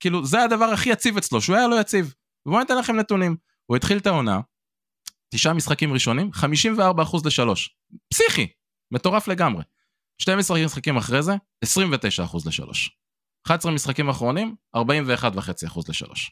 [0.00, 2.14] כאילו, זה הדבר הכי יציב אצלו, שהוא היה לא יציב.
[2.46, 3.36] ובואו ניתן לכם נתונים.
[3.66, 4.40] הוא התחיל את העונה,
[5.28, 7.76] תשעה משחקים ראשונים, 54% לשלוש.
[8.08, 8.46] פסיכי,
[8.90, 9.62] מטורף לגמרי.
[10.18, 11.32] 12 משחקים אחרי זה,
[11.64, 11.68] 29%
[12.46, 12.90] לשלוש.
[13.46, 16.30] 11 משחקים אחרונים, 41.5% לשלוש.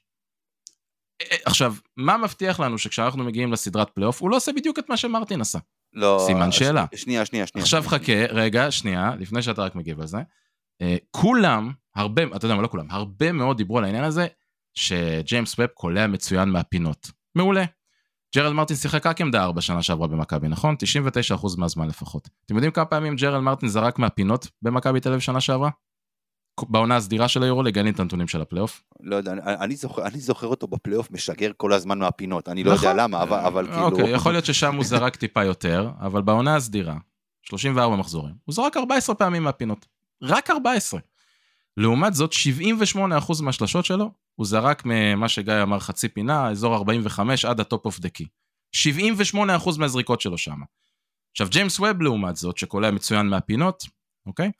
[1.20, 4.96] אה, עכשיו, מה מבטיח לנו שכשאנחנו מגיעים לסדרת פלייאוף, הוא לא עושה בדיוק את מה
[4.96, 5.58] שמרטין עשה.
[5.94, 6.84] לא, סימן אז- שאלה.
[6.94, 7.62] שנייה, שנייה, שנייה.
[7.62, 7.82] עכשיו.
[7.86, 10.18] חכה, רגע, שנייה, לפני שאתה רק מגיב על זה.
[10.82, 14.26] אה, כולם, הרבה, אתה יודע מה, לא כולם, הרבה מאוד דיברו על העניין הזה,
[14.74, 17.10] שג'יימס ווב קולע מצוין מהפינות.
[17.34, 17.64] מעולה.
[18.36, 20.74] ג'רל מרטין שיחק רק עמדה 4 שנה שעברה במכבי, נכון?
[20.76, 22.28] 99% מהזמן לפחות.
[22.46, 25.70] אתם יודעים כמה פעמים ג'רל מרטין זרק מהפינות במכבי תל אביב שנה שעברה?
[26.60, 28.82] בעונה הסדירה של היורוליג, אין לי את הנתונים של הפלייאוף.
[29.00, 32.74] לא יודע, אני- אני זוכר- אני זוכר אותו בפלייאוף משגר כל הזמן מהפינות, אני לא
[32.74, 32.88] נכון.
[32.88, 33.82] יודע למה, אבל- אבל כאילו...
[33.88, 36.96] אוקיי, יכול להיות ששם הוא זרק טיפה יותר, אבל בעונה הסדירה,
[37.42, 39.86] 34 מחזורים, הוא זרק 14 פעמים מהפינות.
[40.22, 41.00] רק 14.
[41.76, 47.60] לעומת זאת, 78% מהשלשות שלו, הוא זרק ממה שגיא אמר חצי פינה, אזור 45 עד
[47.60, 48.26] ה top of the key.
[48.76, 50.56] 78% מהזריקות שלו שם.
[51.32, 53.84] עכשיו, ג'יימס ווב לעומת זאת, שקולע מצוין מהפינות,
[54.26, 54.50] אוקיי?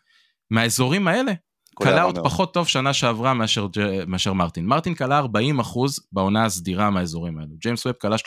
[0.50, 1.32] מהאזורים האלה,
[1.80, 2.26] רע עוד מאוד.
[2.26, 3.66] פחות טוב שנה שעברה מאשר,
[4.06, 4.66] מאשר מרטין.
[4.66, 7.50] מרטין קלע 40 אחוז בעונה הסדירה מהאזורים האלו.
[7.58, 8.20] ג'יימס ווב קלע 31.8.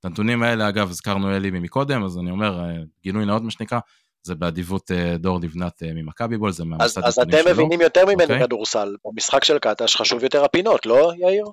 [0.00, 3.78] את הנתונים האלה, אגב, הזכרנו אלי מקודם, אז אני אומר, אה, גילוי נאות מה שנקרא,
[4.22, 7.54] זה באדיבות אה, דור לבנת אה, ממכבי בול, זה אז, מהמסד אז נתונים אתם שלו.
[7.54, 8.40] מבינים יותר ממני אוקיי.
[8.42, 8.96] כדורסל.
[9.04, 11.44] במשחק של קטש חשוב יותר הפינות, לא, יאיר?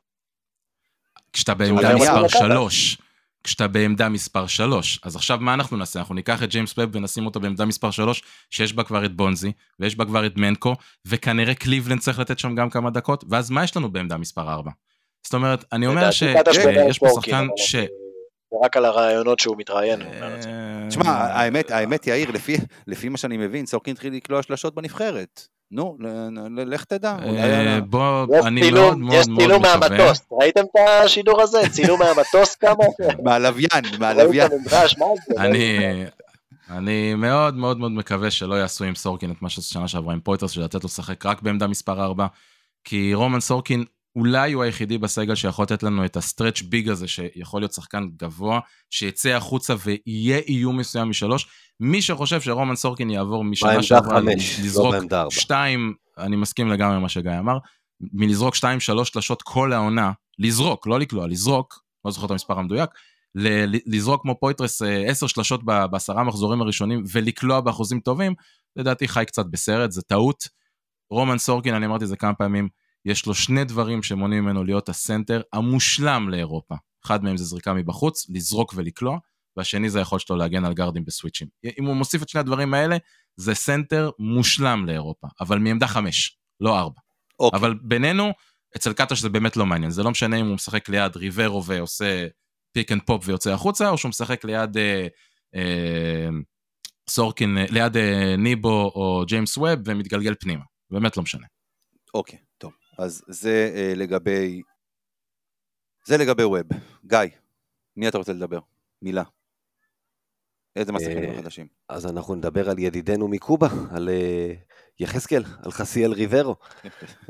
[1.33, 2.29] כשאתה בעמדה אני מספר אעבור.
[2.29, 2.97] 3,
[3.43, 5.99] כשאתה בעמדה מספר 3, אז עכשיו מה אנחנו נעשה?
[5.99, 9.51] אנחנו ניקח את ג'יימס ווב ונשים אותו בעמדה מספר 3, שיש בה כבר את בונזי,
[9.79, 10.75] ויש בה כבר את מנקו,
[11.07, 14.71] וכנראה קליבלנד צריך לתת שם גם כמה דקות, ואז מה יש לנו בעמדה מספר 4?
[15.23, 17.75] זאת אומרת, אני אומר שיש פה שחקן ש...
[18.63, 20.49] רק על הרעיונות שהוא מתראיין, הוא אומר את זה.
[20.91, 25.47] אה, תשמע, האמת, האמת, יאיר, לפי, לפי מה שאני מבין, סורקין התחיל לקלוע שלשות בנבחרת.
[25.71, 26.07] נו, ל-
[26.59, 27.15] ל- לך תדע.
[27.23, 29.89] אה, בוא, יש אני צילום, מאוד מאוד יש מאוד צילום מקווה.
[29.89, 31.61] מהמטוס, ראיתם את השידור הזה?
[31.71, 32.83] צילום מהמטוס כמה?
[33.25, 34.51] מהלוויין, מהלוויין.
[35.37, 35.77] אני,
[36.69, 40.19] אני מאוד מאוד מאוד מקווה שלא יעשו עם סורקין את מה שעשו שנה שעברה עם
[40.19, 42.27] פויטרס, של לתת לו לשחק רק בעמדה מספר 4,
[42.83, 43.85] כי רומן סורקין
[44.15, 48.07] אולי הוא היחידי בסגל שיכול לתת לנו את ה stretch big הזה, שיכול להיות שחקן
[48.17, 48.59] גבוה,
[48.89, 51.47] שיצא החוצה ויהיה איום מסוים משלוש.
[51.79, 54.31] מי שחושב שרומן סורקין יעבור משנה שעברה לא
[54.63, 54.95] לזרוק.
[55.29, 57.57] שתיים, אני מסכים לגמרי עם מה שגיא אמר,
[58.13, 62.89] מלזרוק שתיים שלוש שלשות כל העונה, לזרוק, לא לקלוע, לזרוק, לא זוכר את המספר המדויק,
[63.35, 68.33] ל- לזרוק כמו פויטרס אה, עשר שלשות בעשרה מחזורים הראשונים ולקלוע באחוזים טובים,
[68.75, 70.47] לדעתי חי קצת בסרט, זה טעות.
[71.11, 72.67] רומן סורקין, אני אמרתי את זה כמה פעמים,
[73.05, 76.75] יש לו שני דברים שמונעים ממנו להיות הסנטר המושלם לאירופה.
[77.05, 79.17] אחד מהם זה זריקה מבחוץ, לזרוק ולקלוע,
[79.57, 81.47] והשני זה היכולת שלו להגן על גארדים בסוויצ'ים.
[81.79, 82.97] אם הוא מוסיף את שני הדברים האלה,
[83.35, 86.99] זה סנטר מושלם לאירופה, אבל מעמדה חמש, לא ארבע.
[87.39, 87.59] אוקיי.
[87.59, 88.31] אבל בינינו,
[88.75, 92.27] אצל קטש זה באמת לא מעניין, זה לא משנה אם הוא משחק ליד ריברו ועושה
[92.73, 95.07] pick and pop ויוצא החוצה, או שהוא משחק ליד אה,
[95.55, 96.29] אה,
[97.09, 101.47] סורקין, ליד אה, ניבו או ג'יימס ווב ומתגלגל פנימה, באמת לא משנה.
[102.13, 102.39] אוקיי.
[102.97, 104.61] אז זה אה, לגבי...
[106.05, 106.67] זה לגבי ווב.
[107.05, 107.19] גיא,
[107.97, 108.59] מי אתה רוצה לדבר?
[109.01, 109.23] מילה.
[110.75, 111.67] איזה מסכים אה, חדשים?
[111.89, 114.53] אז אנחנו נדבר על ידידנו מקובה, על אה,
[114.99, 116.55] יחזקאל, על חסיאל ריברו.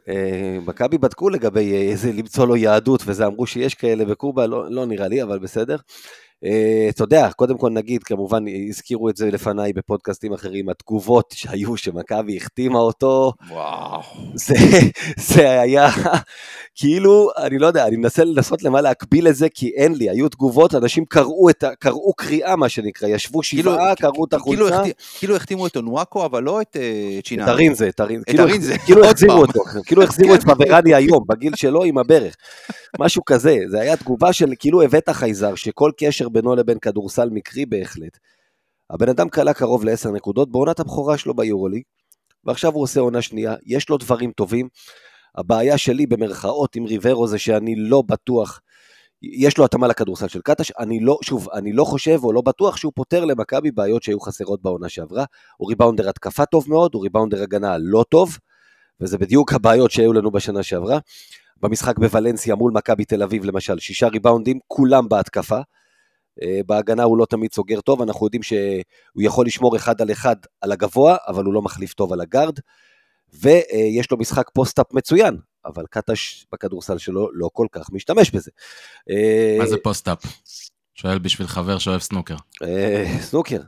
[0.09, 4.71] אה, מכבי בדקו לגבי אה, איזה למצוא לו יהדות, וזה אמרו שיש כאלה בקובה, לא,
[4.71, 5.77] לא נראה לי, אבל בסדר.
[6.45, 11.77] אה, אתה יודע, קודם כל נגיד, כמובן, הזכירו את זה לפניי בפודקאסטים אחרים, התגובות שהיו
[11.77, 14.01] שמכבי החתימה אותו, וואו.
[14.35, 14.53] זה,
[15.17, 15.89] זה היה
[16.75, 20.29] כאילו, אני לא יודע, אני מנסה לנסות למה להקביל את זה, כי אין לי, היו
[20.29, 24.75] תגובות, אנשים קראו, את, קראו קריאה, מה שנקרא, ישבו כאילו- שבעה, קראו את כאילו החולצה.
[24.81, 27.47] החתי- כאילו החתימו את אונואקו, אבל לא את אה, את.
[27.49, 29.33] ארינזה, את ארינזה, את כאילו- ארינזה, כאילו עוד החזירו.
[29.41, 32.35] אותו, כאילו החזירו את פברני היום, בגיל שלו עם הברך,
[32.99, 37.65] משהו כזה, זה היה תגובה של כאילו הבאת חייזר, שכל קשר בינו לבין כדורסל מקרי
[37.65, 38.17] בהחלט.
[38.89, 41.83] הבן אדם כלה קרוב לעשר נקודות בעונת הבכורה שלו ביורוליג,
[42.43, 44.67] ועכשיו הוא עושה עונה שנייה, יש לו דברים טובים.
[45.35, 48.61] הבעיה שלי במרכאות עם ריברו זה שאני לא בטוח,
[49.21, 52.77] יש לו התאמה לכדורסל של קטש, אני לא, שוב, אני לא חושב או לא בטוח
[52.77, 55.25] שהוא פותר למכבי בעיות שהיו חסרות בעונה שעברה.
[55.57, 58.37] הוא ריבאונדר התקפה טוב מאוד, הוא ריבאונדר הגנה לא טוב,
[59.01, 60.99] וזה בדיוק הבעיות שהיו לנו בשנה שעברה.
[61.61, 65.59] במשחק בוולנסיה מול מכבי תל אביב למשל, שישה ריבאונדים, כולם בהתקפה.
[66.43, 70.35] אה, בהגנה הוא לא תמיד סוגר טוב, אנחנו יודעים שהוא יכול לשמור אחד על אחד
[70.61, 72.59] על הגבוה, אבל הוא לא מחליף טוב על הגארד.
[73.33, 78.51] ויש לו משחק post-up מצוין, אבל קטש בכדורסל שלו לא כל כך משתמש בזה.
[79.09, 80.23] אה, מה זה post-up?
[80.93, 82.35] שואל בשביל חבר שאוהב סנוקר.
[82.63, 83.61] אה, סנוקר.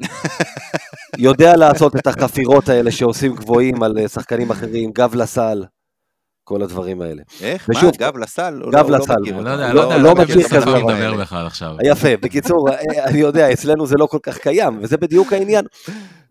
[1.18, 5.64] יודע לעשות את החפירות האלה שעושים גבוהים על שחקנים אחרים, גב לסל,
[6.54, 7.22] כל הדברים האלה.
[7.42, 7.70] איך?
[7.70, 7.78] מה?
[7.78, 8.50] ושוב, גב לסל?
[8.50, 9.14] לא- גב לא לסל.
[9.26, 10.90] לא לא- לא יודע, לא לא מכיר כזה אני דבר.
[11.84, 12.76] יפה, בקיצור, אה,
[13.06, 15.66] אני יודע, אצלנו זה לא כל כך קיים, וזה בדיוק העניין.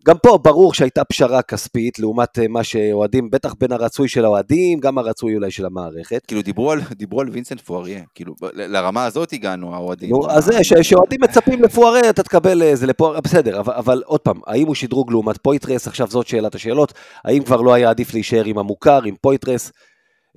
[0.06, 4.80] גם פה ברור שהייתה פשרה כספית לעומת אה, מה שאוהדים, בטח בין הרצוי של האוהדים,
[4.80, 6.20] גם הרצוי אולי של המערכת.
[6.26, 10.10] כאילו דיברו על, דיברו על וינסנט פואריה, כאילו לרמה הזאת הגענו האוהדים.
[10.10, 14.20] נו, אז זה, ש- שאוהדים מצפים לפוארה, אתה תקבל איזה לפוארה, בסדר, אבל, אבל עוד
[14.20, 15.86] פעם, האם הוא שדרוג לעומת פויטרס?
[15.88, 16.92] עכשיו זאת שאלת השאלות.
[17.24, 19.72] האם כבר לא היה עדיף להישאר עם המוכר, עם פויטרס?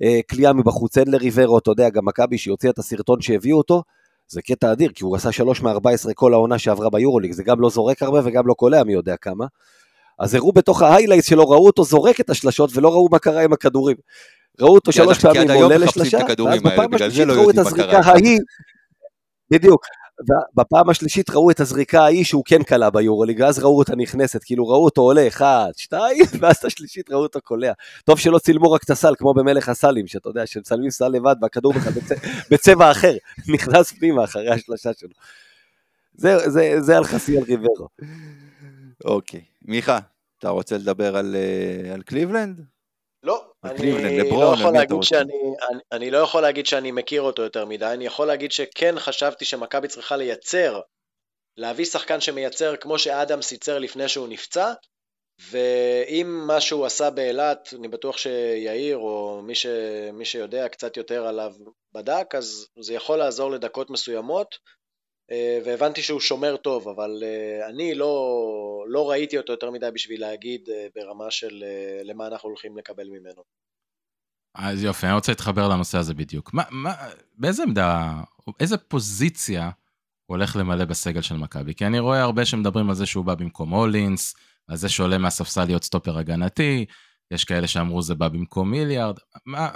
[0.02, 3.82] אה, כליאה מבחוץ אין לריברו, אתה יודע, גם מכבי שהוציאה את הסרטון שהביאו אותו,
[4.28, 7.70] זה קטע אדיר, כי הוא עשה 3 מ-14 כל העונה שעברה ביורוליג, זה גם לא
[7.70, 9.46] זורק הרבה וגם לא קולע מי יודע כמה.
[10.18, 13.44] אז הראו בתוך ה highlights שלו, ראו אותו זורק את השלשות ולא ראו מה קרה
[13.44, 13.96] עם הכדורים.
[14.60, 15.76] ראו אותו שלוש פעמים עולה
[16.18, 17.98] הכדורים ואז בפעם השלישית לא ראו את הזריקה.
[17.98, 18.38] ההיא,
[19.50, 19.84] בדיוק.
[20.20, 24.68] ובפעם השלישית ראו את הזריקה ההיא שהוא כן קלע ביורוליג, ואז ראו אותה נכנסת, כאילו
[24.68, 27.72] ראו אותו עולה אחד, שתיים, ואז את השלישית ראו אותו קולע.
[28.04, 31.72] טוב שלא צילמו רק את הסל, כמו במלך הסלים, שאתה יודע, שמצלמים סל לבד והכדור
[31.72, 32.08] בכלל בצ...
[32.50, 33.16] בצבע אחר,
[33.54, 35.10] נכנס פנימה אחרי השלושה שלו.
[36.14, 37.88] זה, זה, זה על חסי על ריברו.
[39.04, 39.40] אוקיי.
[39.62, 39.98] מיכה,
[40.38, 42.75] אתה רוצה לדבר על, אה, על קליבלנד?
[43.26, 43.92] לא, אני
[44.30, 45.02] לא יכול להגיד?
[45.02, 45.32] שאני,
[45.70, 49.44] אני, אני לא יכול להגיד שאני מכיר אותו יותר מדי, אני יכול להגיד שכן חשבתי
[49.44, 50.80] שמכבי צריכה לייצר,
[51.56, 54.72] להביא שחקן שמייצר כמו שאדמס ייצר לפני שהוא נפצע,
[55.50, 59.66] ואם מה שהוא עשה באילת, אני בטוח שיאיר או מי, ש,
[60.12, 61.52] מי שיודע קצת יותר עליו
[61.94, 64.48] בדק, אז זה יכול לעזור לדקות מסוימות,
[65.64, 68.44] והבנתי שהוא שומר טוב, אבל אה, אני לא,
[68.88, 73.08] לא ראיתי אותו יותר מדי בשביל להגיד אה, ברמה של אה, למה אנחנו הולכים לקבל
[73.08, 73.42] ממנו.
[74.54, 76.54] אז יופי, אני רוצה להתחבר לנושא הזה בדיוק.
[76.54, 76.94] מה, מה,
[77.34, 78.12] באיזה עמדה,
[78.60, 79.70] איזה פוזיציה
[80.26, 81.74] הוא הולך למלא בסגל של מכבי?
[81.74, 84.34] כי אני רואה הרבה שמדברים על זה שהוא בא במקום הולינס,
[84.68, 86.84] על זה שעולה מהספסל להיות סטופר הגנתי,
[87.30, 89.70] יש כאלה שאמרו זה בא במקום מיליארד, מה,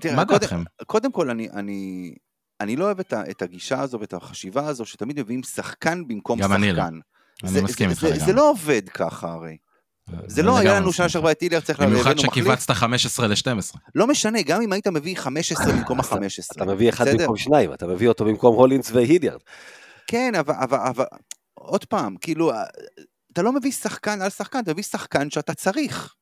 [0.00, 0.62] תראה, מה קודם- דעתכם?
[0.86, 2.14] קודם כל, אני, אני,
[2.60, 6.38] אני לא אוהב את, ה, את הגישה הזו ואת החשיבה הזו שתמיד מביאים שחקן במקום
[6.40, 6.82] גם אני לא.
[6.82, 6.98] שחקן.
[7.42, 8.32] אני זה, מסכים איתך זה, זה לגמרי.
[8.32, 9.56] לא עובד ככה הרי.
[10.26, 11.08] זה לא היה לגמרי לנו שנה.
[11.08, 12.30] שעברה את איליה, צריך להביא במיוחד מחליף.
[12.30, 13.78] שכיווצת 15 ל-12.
[13.94, 16.56] לא משנה, גם אם היית מביא 15 במקום אז אתה- ה-15.
[16.56, 17.04] אתה מביא אחד?
[17.08, 19.40] במקום שניים, אתה מביא אותו במקום הולינס והידיארד.
[20.06, 21.04] כן, אבל, אבל, אבל,
[21.54, 22.52] עוד פעם, כאילו,
[23.32, 26.14] אתה לא מביא שחקן על שחקן, אתה מביא שחקן שאתה צריך.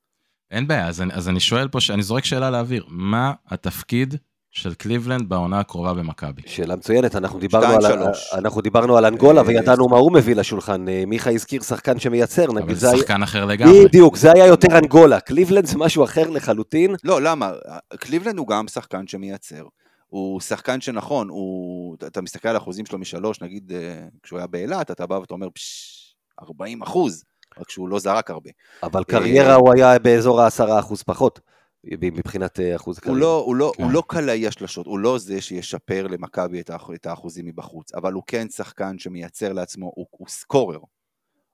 [0.50, 4.14] אין בעיה, אז אני, אז אני שואל פה, אני זורק שאלה לאוויר, מה התפקיד
[4.52, 6.42] של קליבלנד בעונה הקרובה במכבי?
[6.46, 8.34] שאלה מצוינת, אנחנו דיברנו, שתיים, על, שלוש.
[8.34, 10.88] אנחנו דיברנו על אנגולה אה, וידענו מה הוא מביא לשולחן.
[10.88, 12.98] אה, מיכה הזכיר שחקן שמייצר, אבל נגיד זה היה...
[12.98, 13.84] שחקן אחר לגמרי.
[13.84, 15.20] בדיוק, זה היה יותר אנגולה.
[15.20, 16.94] קליבלנד זה משהו אחר לחלוטין.
[17.04, 17.52] לא, למה?
[17.98, 19.64] קליבלנד הוא גם שחקן שמייצר.
[20.06, 24.90] הוא שחקן שנכון, הוא, אתה מסתכל על האחוזים שלו משלוש, נגיד אה, כשהוא היה באילת,
[24.90, 27.24] אתה בא ואתה אומר, פשש, 40 אחוז,
[27.58, 28.50] רק שהוא לא זרק הרבה.
[28.82, 31.40] אבל קריירה הוא היה באזור העשרה אחוז פחות,
[31.84, 33.20] מבחינת אה, אחוז הוא קריירה.
[33.20, 33.82] לא, הוא לא, כן.
[33.82, 38.12] הוא לא קלעי השלשות, הוא לא זה שישפר למכבי את, האח, את האחוזים מבחוץ, אבל
[38.12, 40.78] הוא כן שחקן שמייצר לעצמו, הוא, הוא סקורר.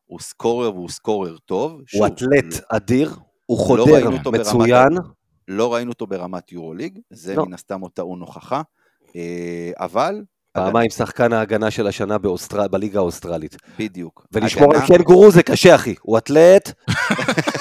[0.07, 1.72] הוא סקורר והוא סקורר טוב.
[1.72, 3.14] הוא שוב, אתלט אדיר,
[3.47, 4.89] הוא לא חודר ראינו אותו ברמת מצוין.
[5.49, 7.47] לא ראינו אותו ברמת יורוליג, זה לא.
[7.47, 8.62] מן הסתם הוא טעון הוכחה,
[9.16, 10.22] אה, אבל...
[10.53, 12.68] פעמיים שחקן ההגנה של השנה באוסטר...
[12.68, 13.57] בליגה האוסטרלית.
[13.79, 14.26] בדיוק.
[14.33, 15.95] ולשמור על הגנה- קנגורו זה קשה, אחי.
[16.03, 16.72] הוא אתלט.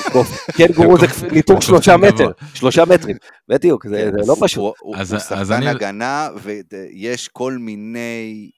[0.57, 1.97] קנגורו זה כפ- ניתוק שלושה.
[1.97, 2.31] מטר.
[2.53, 3.15] שלושה מטרים.
[3.49, 4.73] בדיוק, זה כן, זה לא פשוט.
[4.79, 8.49] הוא- שחקן אני- הגנה, ויש כל מיני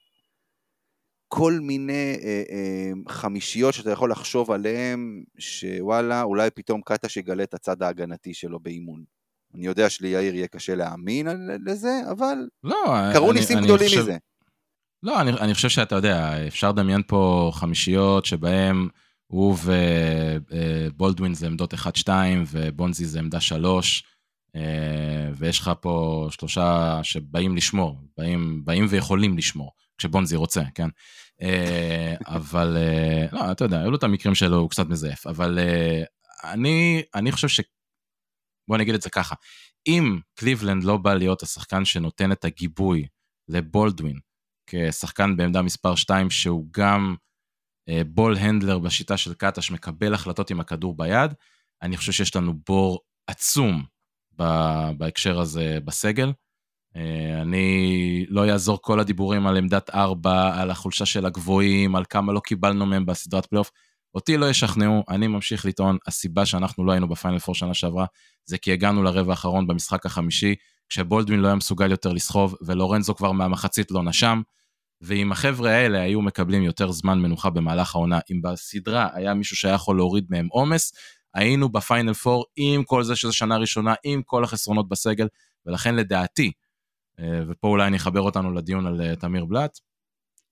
[1.28, 1.92] כל מיני
[2.22, 8.34] אה, אה, חמישיות שאתה יכול לחשוב עליהן, שוואלה, אולי פתאום קטש יגלה את הצד ההגנתי
[8.34, 9.02] שלו באימון.
[9.54, 11.26] אני יודע שליאיר יהיה קשה להאמין
[11.66, 12.34] לזה, אבל
[12.64, 12.76] לא,
[13.12, 14.16] קרו אני- ניסים אני גדולים חושב- מזה.
[15.02, 18.88] לא, אני, אני חושב שאתה יודע, אפשר לדמיין פה חמישיות שבהם
[19.30, 19.56] הוא
[20.92, 22.08] ובולדווין זה עמדות 1-2
[22.50, 24.04] ובונזי זה עמדה 3,
[25.34, 30.88] ויש לך פה שלושה שבאים לשמור, באים, באים ויכולים לשמור, כשבונזי רוצה, כן?
[31.42, 35.58] אה, אבל, אה, לא, אתה יודע, היו לו את המקרים שלו, הוא קצת מזייף, אבל
[35.58, 36.02] אה,
[36.52, 37.60] אני, אני חושב ש...
[38.68, 39.34] בוא נגיד את זה ככה,
[39.86, 43.06] אם קליבלנד לא בא להיות השחקן שנותן את הגיבוי
[43.48, 44.18] לבולדווין,
[44.66, 47.29] כשחקן בעמדה מספר 2 שהוא גם אה,
[48.06, 51.34] ball handler בשיטה של קטש, מקבל החלטות עם הכדור ביד,
[51.82, 53.84] אני חושב שיש לנו בור עצום
[54.96, 56.32] בהקשר הזה בסגל.
[56.96, 62.32] אה, אני לא יעזור כל הדיבורים על עמדת 4, על החולשה של הגבוהים, על כמה
[62.32, 63.70] לא קיבלנו מהם בסדרת פלייאוף.
[64.14, 68.06] אותי לא ישכנעו, אני ממשיך לטעון, הסיבה שאנחנו לא היינו בפיינל פור שנה שעברה,
[68.44, 70.54] זה כי הגענו לרבע האחרון במשחק החמישי,
[70.88, 74.42] כשבולדווין לא היה מסוגל יותר לסחוב, ולורנזו כבר מהמחצית לא נשם,
[75.00, 79.74] ואם החבר'ה האלה היו מקבלים יותר זמן מנוחה במהלך העונה, אם בסדרה היה מישהו שהיה
[79.74, 80.92] יכול להוריד מהם עומס,
[81.34, 85.28] היינו בפיינל פור עם כל זה שזו שנה ראשונה, עם כל החסרונות בסגל,
[85.66, 86.52] ולכן לדעתי,
[87.20, 89.78] אה, ופה אולי אני אחבר אותנו לדיון על אה, תמיר בלאט,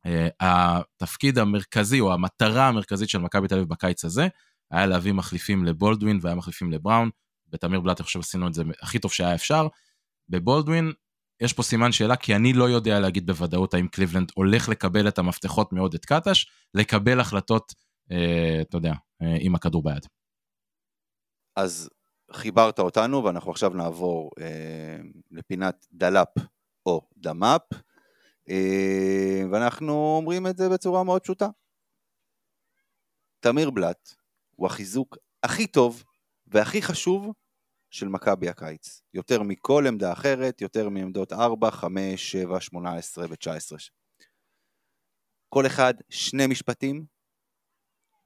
[0.07, 4.29] אה, התפקיד המרכזי או המטרה המרכזית של מכבי תל אביב בקיץ הזה,
[4.71, 7.11] היה להביא מחליפים לבולדווין והיה מחליפים לבראון.
[7.49, 9.67] בתמיר בלאט אני חושב עשינו את זה הכי טוב שהיה אפשר.
[10.29, 10.93] בבולדווין
[11.41, 15.19] יש פה סימן שאלה, כי אני לא יודע להגיד בוודאות האם קליבלנד הולך לקבל את
[15.19, 17.73] המפתחות מעודד קטש, לקבל החלטות,
[18.13, 20.07] אה, אתה יודע, אה, עם הכדור ביד.
[21.57, 21.91] אז
[22.33, 24.99] חיברת אותנו, ואנחנו עכשיו נעבור אה,
[25.31, 26.29] לפינת דלאפ
[26.87, 27.63] או דמאפ,
[28.51, 31.49] אה, ואנחנו אומרים את זה בצורה מאוד פשוטה.
[33.41, 34.09] תמיר בלאט
[34.57, 36.05] הוא החיזוק הכי טוב
[36.47, 37.33] והכי חשוב
[37.91, 39.03] של מכבי הקיץ.
[39.15, 43.77] יותר מכל עמדה אחרת, יותר מעמדות 4, 5, 7, 18 ו-19.
[45.49, 47.05] כל אחד שני משפטים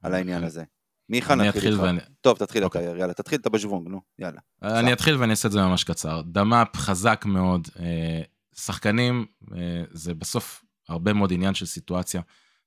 [0.03, 0.65] על העניין הזה.
[1.09, 1.83] מיכה, נתחיל איתך.
[1.83, 2.01] ואני...
[2.21, 2.99] טוב, תתחיל אתה, אוקיי.
[2.99, 4.41] יאללה, תתחיל אתה בשוונג, נו, יאללה.
[4.63, 6.23] אני אתחיל ואני אעשה את זה ממש קצר.
[6.23, 8.23] דמאפ חזק מאוד, אה,
[8.55, 12.21] שחקנים, אה, זה בסוף הרבה מאוד עניין של סיטואציה.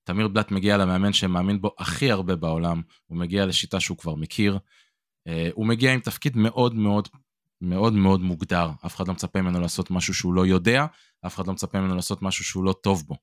[0.03, 4.57] תמיר בלאט מגיע למאמן שמאמין בו הכי הרבה בעולם, הוא מגיע לשיטה שהוא כבר מכיר,
[5.53, 7.07] הוא מגיע עם תפקיד מאוד מאוד
[7.61, 10.85] מאוד מאוד מוגדר, אף אחד לא מצפה ממנו לעשות משהו שהוא לא יודע,
[11.25, 13.15] אף אחד לא מצפה ממנו לעשות משהו שהוא לא טוב בו,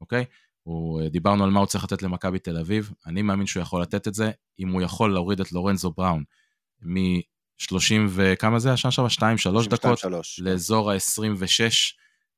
[0.00, 0.24] אוקיי?
[0.62, 3.82] הוא, אה, דיברנו על מה הוא צריך לתת למכבי תל אביב, אני מאמין שהוא יכול
[3.82, 6.24] לתת את זה, אם הוא יכול להוריד את לורנזו בראון
[6.82, 9.10] מ-30 וכמה זה השנה שעברה?
[9.10, 10.40] 2-3 דקות 3.
[10.40, 11.62] לאזור ה-26,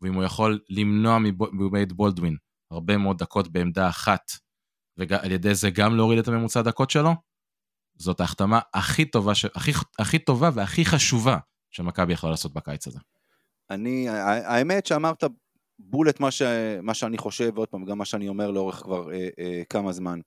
[0.03, 1.19] ואם הוא יכול למנוע
[1.53, 2.37] מבייד בולדווין
[2.71, 4.31] הרבה מאוד דקות בעמדה אחת,
[4.97, 7.15] ועל ידי זה גם להוריד את הממוצע הדקות שלו,
[7.97, 9.45] זאת ההחתמה הכי טובה, ש...
[9.55, 11.39] הכי, הכי טובה והכי חשובה
[11.71, 12.99] שמכבי יכולה לעשות בקיץ הזה.
[13.71, 15.25] אני, האמת שאמרת
[15.79, 16.43] בול את מה, ש,
[16.83, 20.21] מה שאני חושב, ועוד פעם, גם מה שאני אומר לאורך כבר אה, אה, כמה זמן.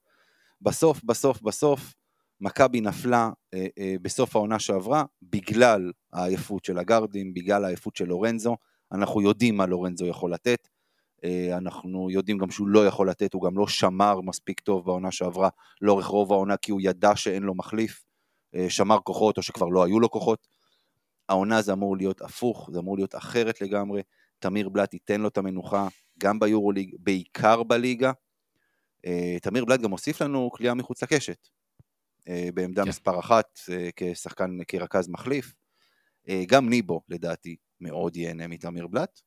[0.62, 1.94] בסוף, בסוף, בסוף,
[2.42, 8.58] מכבי נפלה אה, אה, בסוף העונה שעברה, בגלל העייפות של הגארדים, בגלל העייפות של לורנזו.
[8.92, 10.68] אנחנו יודעים מה לורנזו יכול לתת.
[11.24, 15.12] אה, אנחנו יודעים גם שהוא לא יכול לתת, הוא גם לא שמר מספיק טוב בעונה
[15.12, 15.50] שעברה
[15.82, 18.04] לאורך רוב העונה, כי הוא ידע שאין לו מחליף.
[18.56, 20.48] אה, שמר כוחות, או שכבר לא היו לו כוחות.
[21.30, 24.02] העונה זה אמור להיות הפוך, זה אמור להיות אחרת לגמרי.
[24.40, 25.88] תמיר בלאט ייתן לו את המנוחה,
[26.20, 28.12] גם ביורוליג, בעיקר בליגה.
[29.06, 31.48] אה, תמיר בלאט גם הוסיף לנו כליאה מחוץ לקשת,
[32.54, 32.90] בעמדה כן.
[32.90, 33.60] מספר אחת,
[33.96, 35.54] כשחקן, כרכז מחליף.
[36.48, 39.22] גם ניבו, לדעתי, מאוד ייהנה מתמיר בלאט.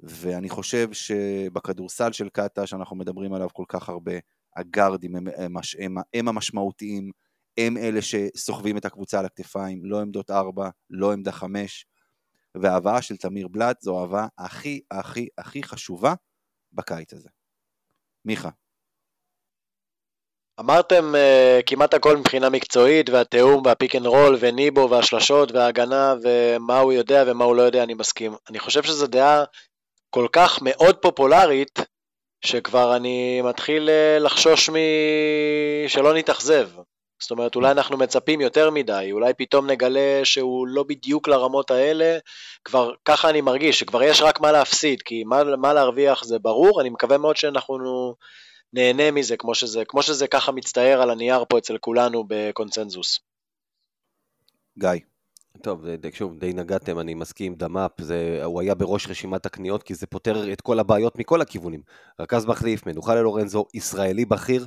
[0.00, 4.12] ואני חושב שבכדורסל של קאטה, שאנחנו מדברים עליו כל כך הרבה,
[4.56, 7.10] הגארדים הם, הם, הם, הם המשמעותיים,
[7.58, 11.86] הם אלה שסוחבים את הקבוצה על הכתפיים, לא עמדות ארבע, לא עמדה חמש,
[12.54, 16.14] וההבאה של תמיר בלאט זו ההבאה הכי הכי הכי חשובה
[16.72, 17.28] בקיץ הזה.
[18.24, 18.50] מיכה.
[20.60, 26.92] אמרתם uh, כמעט הכל מבחינה מקצועית, והתיאום והפיק אנד רול, וניבו והשלשות וההגנה, ומה הוא
[26.92, 28.32] יודע ומה הוא לא יודע, אני מסכים.
[28.50, 29.44] אני חושב שזו דעה
[30.10, 31.78] כל כך מאוד פופולרית,
[32.44, 34.74] שכבר אני מתחיל uh, לחשוש מ...
[35.88, 36.68] שלא נתאכזב.
[37.22, 42.18] זאת אומרת, אולי אנחנו מצפים יותר מדי, אולי פתאום נגלה שהוא לא בדיוק לרמות האלה,
[42.64, 46.80] כבר ככה אני מרגיש, שכבר יש רק מה להפסיד, כי מה, מה להרוויח זה ברור,
[46.80, 48.14] אני מקווה מאוד שאנחנו
[48.72, 53.20] נהנה מזה, כמו שזה, כמו שזה ככה מצטער על הנייר פה אצל כולנו בקונצנזוס.
[54.78, 54.88] גיא.
[55.62, 60.06] טוב, שוב, די נגעתם, אני מסכים, דמאפ, זה, הוא היה בראש רשימת הקניות, כי זה
[60.06, 61.80] פותר את כל הבעיות מכל הכיוונים.
[62.20, 64.66] רכז מחליף, מנוחה ללורנזו, ישראלי בכיר,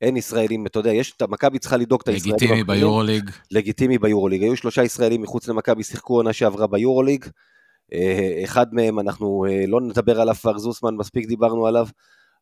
[0.00, 2.36] אין ישראלים, אתה יודע, יש, מכבי צריכה לדאוג את הישראלים.
[2.36, 3.30] לגיטימי ביורוליג.
[3.50, 4.42] לגיטימי ביורוליג.
[4.42, 7.24] היו שלושה ישראלים מחוץ למכבי, שיחקו עונה שעברה ביורוליג.
[7.92, 11.86] אה, אחד מהם, אנחנו אה, לא נדבר עליו כבר, זוסמן, מספיק דיברנו עליו.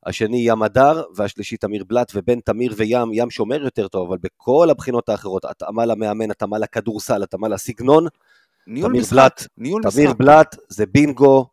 [0.06, 4.70] השני ים הדר, והשלישי תמיר בלאט, ובין תמיר וים, ים שומר יותר טוב, אבל בכל
[4.70, 8.06] הבחינות האחרות, התאמה למאמן, התאמה לכדורסל, התאמה לסגנון,
[8.66, 10.18] ניהול תמיר משחק, בלאט, ניהול תמיר משחק.
[10.18, 11.46] בלאט זה בינגו,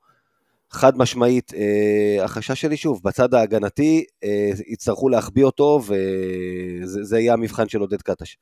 [0.70, 1.54] חד משמעית.
[1.54, 7.80] אה, החשש שלי שוב, בצד ההגנתי, אה, יצטרכו להחביא אותו, וזה זה יהיה המבחן של
[7.80, 8.38] עודד קטש.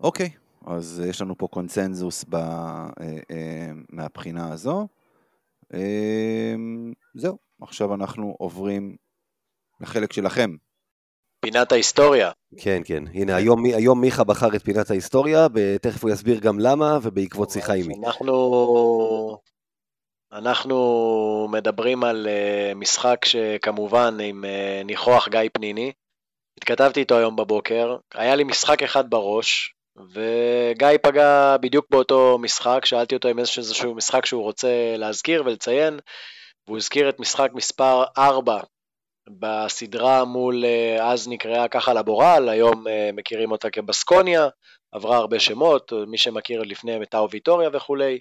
[0.00, 0.30] אוקיי,
[0.66, 2.90] אז יש לנו פה קונצנזוס ב, אה,
[3.30, 4.88] אה, מהבחינה הזו.
[5.74, 6.54] אה,
[7.14, 8.96] זהו, עכשיו אנחנו עוברים
[9.80, 10.50] לחלק שלכם.
[11.40, 12.30] פינת ההיסטוריה.
[12.60, 13.02] כן, כן.
[13.14, 15.46] הנה, היום, היום מיכה בחר את פינת ההיסטוריה,
[15.82, 17.94] תכף הוא יסביר גם למה, ובעקבות שיחה עימי.
[18.06, 19.38] אנחנו,
[20.32, 25.92] אנחנו מדברים על אה, משחק שכמובן עם אה, ניחוח גיא פניני.
[26.58, 29.74] התכתבתי איתו היום בבוקר, היה לי משחק אחד בראש,
[30.12, 35.98] וגיא פגע בדיוק באותו משחק, שאלתי אותו אם יש איזשהו משחק שהוא רוצה להזכיר ולציין,
[36.68, 38.60] והוא הזכיר את משחק מספר 4
[39.28, 44.48] בסדרה מול, אה, אז נקראה ככה לבורל, היום אה, מכירים אותה כבסקוניה,
[44.92, 48.18] עברה הרבה שמות, מי שמכיר לפני מטאו ויטוריה וכולי,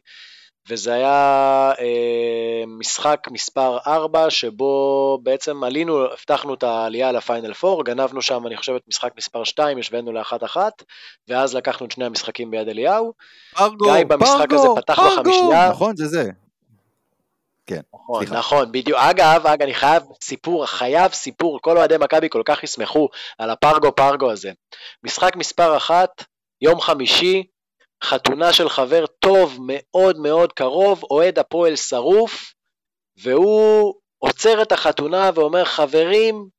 [0.69, 8.21] וזה היה אה, משחק מספר 4, שבו בעצם עלינו, הבטחנו את העלייה לפיינל 4, גנבנו
[8.21, 10.83] שם, אני חושב, את משחק מספר 2, השווינו לאחת אחת,
[11.27, 13.13] ואז לקחנו את שני המשחקים ביד אליהו.
[13.55, 15.69] פרגו, גיא במשחק הזה פתח בחמישייה.
[15.69, 16.46] נכון, זה זה.
[17.67, 18.39] כן, נכון, סליחה.
[18.39, 18.97] נכון, בדיוק.
[18.99, 23.95] אגב, אגב, אני חייב סיפור, חייב סיפור, כל אוהדי מכבי כל כך ישמחו על הפרגו
[23.95, 24.51] פרגו הזה.
[25.03, 26.23] משחק מספר אחת,
[26.61, 27.43] יום חמישי,
[28.03, 32.53] חתונה של חבר טוב מאוד מאוד קרוב, אוהד הפועל שרוף,
[33.23, 36.49] והוא עוצר את החתונה ואומר, חברים,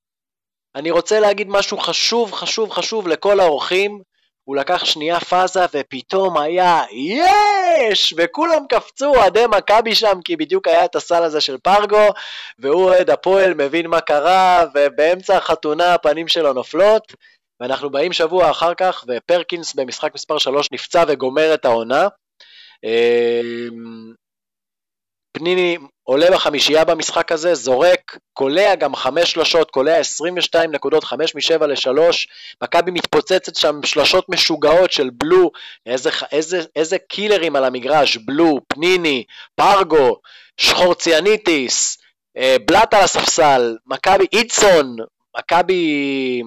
[0.74, 4.02] אני רוצה להגיד משהו חשוב, חשוב, חשוב לכל האורחים.
[4.48, 8.14] הוא לקח שנייה פאזה ופתאום היה יש!
[8.16, 12.08] וכולם קפצו, אוהדי מכבי שם, כי בדיוק היה את הסל הזה של פרגו,
[12.58, 17.14] והוא אוהד הפועל, מבין מה קרה, ובאמצע החתונה הפנים שלו נופלות,
[17.60, 22.08] ואנחנו באים שבוע אחר כך, ופרקינס במשחק מספר 3 נפצע וגומר את העונה.
[25.36, 31.34] אמ, פניני עולה בחמישייה במשחק הזה, זורק, קולע גם חמש שלושות, קולע 22 נקודות, חמש
[31.34, 32.28] משבע לשלוש,
[32.62, 35.50] מכבי מתפוצצת שם שלושות משוגעות של בלו,
[35.86, 39.24] איזה, איזה, איזה קילרים על המגרש, בלו, פניני,
[39.54, 40.20] פרגו,
[40.56, 41.98] שחורציאניטיס,
[42.36, 44.96] אה, בלאט על הספסל, מכבי איטסון,
[45.38, 46.42] מכבי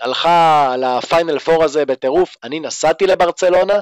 [0.00, 3.80] הלכה על הפיינל פור הזה בטירוף, אני נסעתי לברצלונה,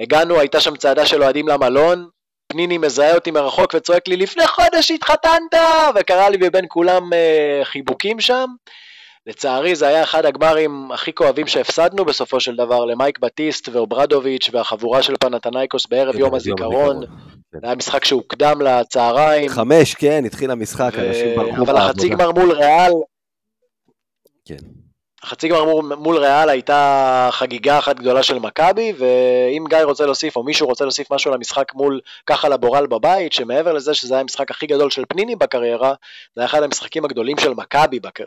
[0.00, 2.08] הגענו, הייתה שם צעדה של אוהדים למלון,
[2.48, 5.54] פניני מזהה אותי מרחוק וצועק לי, לפני חודש התחתנת!
[5.94, 8.46] וקרא לי ובין כולם אה, חיבוקים שם.
[9.26, 15.02] לצערי זה היה אחד הגמרים הכי כואבים שהפסדנו בסופו של דבר למייק בטיסט ואוברדוביץ' והחבורה
[15.02, 17.00] של פנתנייקוס בערב יום הזיכרון.
[17.52, 19.48] זה היה משחק שהוקדם לצהריים.
[19.48, 20.92] חמש, כן, התחיל המשחק.
[20.98, 22.92] אנשים ברחו אבל החצי גמר מול ריאל,
[24.44, 24.83] כן.
[25.24, 30.36] החצי גמר מול, מול ריאל הייתה חגיגה אחת גדולה של מכבי, ואם גיא רוצה להוסיף,
[30.36, 34.50] או מישהו רוצה להוסיף משהו למשחק מול ככה לבורל בבית, שמעבר לזה שזה היה המשחק
[34.50, 35.94] הכי גדול של פניני בקריירה,
[36.34, 38.20] זה היה אחד המשחקים הגדולים של מכבי בק...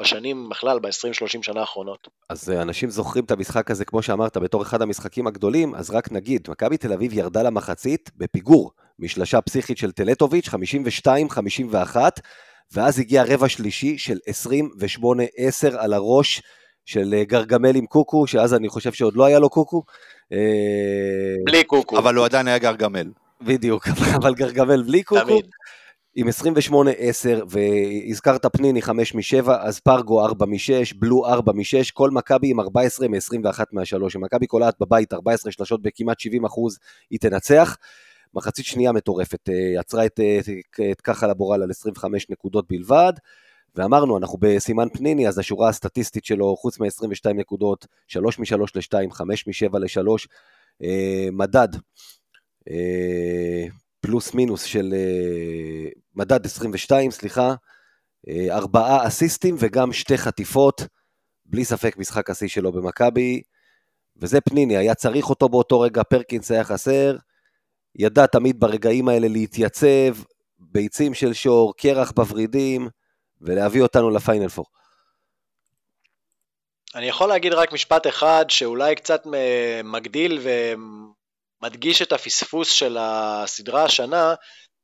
[0.00, 2.08] בשנים בכלל, ב-20-30 שנה האחרונות.
[2.30, 6.12] אז אה, אנשים זוכרים את המשחק הזה, כמו שאמרת, בתור אחד המשחקים הגדולים, אז רק
[6.12, 11.96] נגיד, מכבי תל אביב ירדה למחצית בפיגור משלשה פסיכית של טלטוביץ', 52-51,
[12.72, 14.18] ואז הגיע רבע שלישי של
[15.00, 16.42] 28-10 על הראש
[16.84, 19.82] של אה, גרגמל עם קוקו, שאז אני חושב שעוד לא היה לו קוקו.
[20.32, 20.38] אה,
[21.44, 21.98] בלי קוקו.
[21.98, 23.10] אבל הוא עדיין היה גרגמל.
[23.42, 25.24] בדיוק, אבל גרגמל בלי קוקו.
[25.24, 25.46] תמיד.
[26.14, 26.72] עם 28-10,
[27.48, 33.08] והזכרת פניני 5 מ-7, אז פרגו 4 מ-6, בלו 4 מ-6, כל מכבי עם 14
[33.08, 33.96] מ-21 מה-3.
[34.16, 36.78] אם מכבי קולעת בבית 14 שלשות בכמעט 70 אחוז,
[37.10, 37.76] היא תנצח.
[38.34, 43.12] מחצית שנייה מטורפת, אה, עצרה את, את, את ככה לבורל על 25 נקודות בלבד,
[43.74, 49.46] ואמרנו, אנחנו בסימן פניני, אז השורה הסטטיסטית שלו, חוץ מ-22 נקודות, 3 מ-3 ל-2, 5
[49.46, 50.26] מ-7 ל-3,
[50.82, 51.68] אה, מדד,
[52.70, 53.66] אה,
[54.00, 57.54] פלוס מינוס של אה, מדד 22, סליחה,
[58.28, 60.86] אה, ארבעה אסיסטים וגם שתי חטיפות,
[61.44, 63.42] בלי ספק משחק השיא שלו במכבי,
[64.16, 67.16] וזה פניני, היה צריך אותו באותו רגע, פרקינס היה חסר,
[67.96, 70.22] ידע תמיד ברגעים האלה להתייצב,
[70.58, 72.88] ביצים של שור, קרח בוורידים,
[73.40, 74.66] ולהביא אותנו לפיינל פור.
[76.94, 79.22] אני יכול להגיד רק משפט אחד שאולי קצת
[79.84, 80.40] מגדיל
[81.62, 84.34] ומדגיש את הפספוס של הסדרה השנה.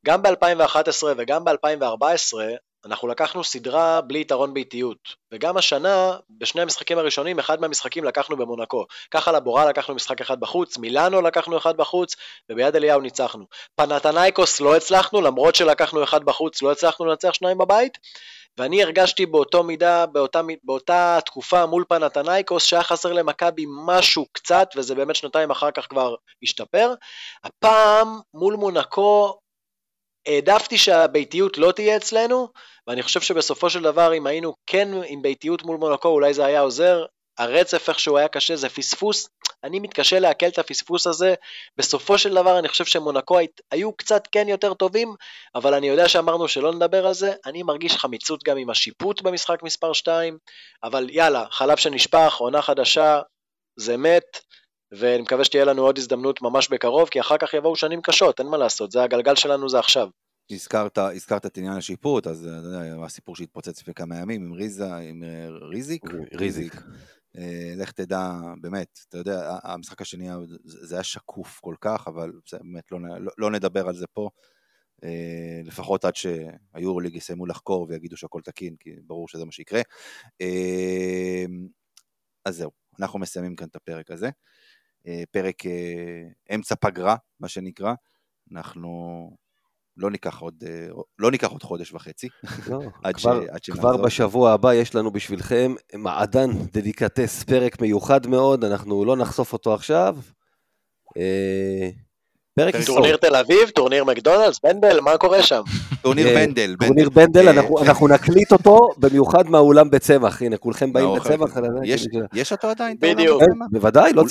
[0.05, 2.37] גם ב-2011 וגם ב-2014
[2.85, 4.97] אנחנו לקחנו סדרה בלי יתרון באיטיות,
[5.31, 8.85] וגם השנה, בשני המשחקים הראשונים, אחד מהמשחקים לקחנו במונקו.
[9.11, 12.15] ככה לבורה לקחנו משחק אחד בחוץ, מילאנו לקחנו אחד בחוץ,
[12.49, 13.45] וביד אליהו ניצחנו.
[13.75, 17.97] פנתנייקוס לא הצלחנו, למרות שלקחנו אחד בחוץ, לא הצלחנו לנצח שניים בבית,
[18.57, 24.95] ואני הרגשתי באותו מידה, באותה, באותה תקופה מול פנתנייקוס, שהיה חסר למכבי משהו קצת, וזה
[24.95, 26.93] באמת שנתיים אחר כך כבר השתפר.
[27.43, 29.39] הפעם, מול מונקו,
[30.29, 32.47] העדפתי שהביתיות לא תהיה אצלנו,
[32.87, 36.61] ואני חושב שבסופו של דבר אם היינו כן עם ביתיות מול מונקו אולי זה היה
[36.61, 37.05] עוזר,
[37.37, 39.29] הרצף איכשהו היה קשה, זה פספוס,
[39.63, 41.33] אני מתקשה לעכל את הפספוס הזה,
[41.77, 43.37] בסופו של דבר אני חושב שמונקו
[43.71, 45.15] היו קצת כן יותר טובים,
[45.55, 49.63] אבל אני יודע שאמרנו שלא נדבר על זה, אני מרגיש חמיצות גם עם השיפוט במשחק
[49.63, 50.37] מספר 2,
[50.83, 53.21] אבל יאללה, חלב שנשפך, עונה חדשה,
[53.75, 54.39] זה מת,
[54.91, 58.47] ואני מקווה שתהיה לנו עוד הזדמנות ממש בקרוב, כי אחר כך יבואו שנים קשות, אין
[58.47, 60.09] מה לעשות, זה הגלגל שלנו זה עכשיו.
[60.51, 64.95] הזכרת, הזכרת את עניין השיפוט, אז אתה יודע, הסיפור שהתפוצץ לפני כמה ימים עם ריזה,
[64.95, 66.03] עם אה, ריזיק?
[66.33, 66.73] ריזיק.
[67.37, 68.29] אה, לך תדע,
[68.61, 70.27] באמת, אתה יודע, המשחק השני,
[70.63, 74.29] זה היה שקוף כל כך, אבל באמת, לא, לא, לא נדבר על זה פה.
[75.03, 79.81] אה, לפחות עד שהיורוליג יסיימו לחקור ויגידו שהכל תקין, כי ברור שזה מה שיקרה.
[82.45, 84.29] אז זהו, אנחנו מסיימים כאן את הפרק הזה.
[85.07, 87.93] אה, פרק אה, אמצע פגרה, מה שנקרא.
[88.51, 88.89] אנחנו
[89.97, 90.87] לא ניקח עוד, אה,
[91.19, 92.27] לא ניקח עוד חודש וחצי.
[92.69, 98.27] לא, עד כבר, ש, עד כבר בשבוע הבא יש לנו בשבילכם מעדן דדיקטס, פרק מיוחד
[98.27, 100.17] מאוד, אנחנו לא נחשוף אותו עכשיו.
[102.55, 102.97] פרק היסטורי.
[102.97, 105.61] טורניר תל אביב, טורניר מקדונלדס, בנדל, מה קורה שם?
[106.01, 106.75] טורניר אה, בנדל.
[106.79, 111.55] טורניר בנדל, אה, אנחנו נקליט אותו במיוחד מהאולם בצמח, הנה, כולכם באים בצמח.
[112.33, 112.97] יש אותו עדיין?
[112.99, 113.43] בדיוק.
[113.71, 114.23] בוודאי, לא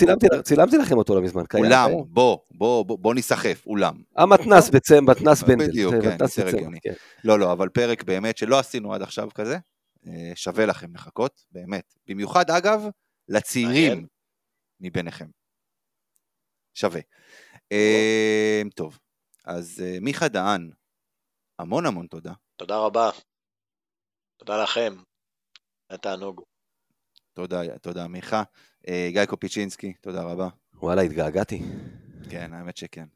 [0.42, 1.42] צילמתי לכם אותו לא מזמן.
[1.54, 2.38] אולם, בוא,
[2.84, 3.94] בוא ניסחף, אולם.
[4.16, 5.68] המתנס בצמח, מתנס בנדל.
[5.68, 6.78] בדיוק, כן, יותר הגיוני.
[6.82, 6.92] כן.
[7.24, 9.58] לא, לא, אבל פרק באמת שלא עשינו עד עכשיו כזה,
[10.06, 11.94] אה, שווה לכם לחכות, באמת.
[12.08, 12.82] במיוחד, אגב,
[13.28, 14.06] לצעירים
[14.80, 15.26] מביניכם.
[16.74, 17.00] שווה.
[17.72, 18.98] אמ, טוב,
[19.44, 20.70] אז אה, מיכה דהן,
[21.58, 22.32] המון המון תודה.
[22.56, 23.10] תודה רבה.
[24.36, 24.96] תודה לכם.
[25.90, 26.42] היה תענוג.
[27.34, 28.42] תודה, תודה מיכה.
[28.88, 30.48] אה, גיא קופיצ'ינסקי, תודה רבה.
[30.74, 31.62] וואלה, התגעגעתי.
[32.30, 33.06] כן, האמת שכן.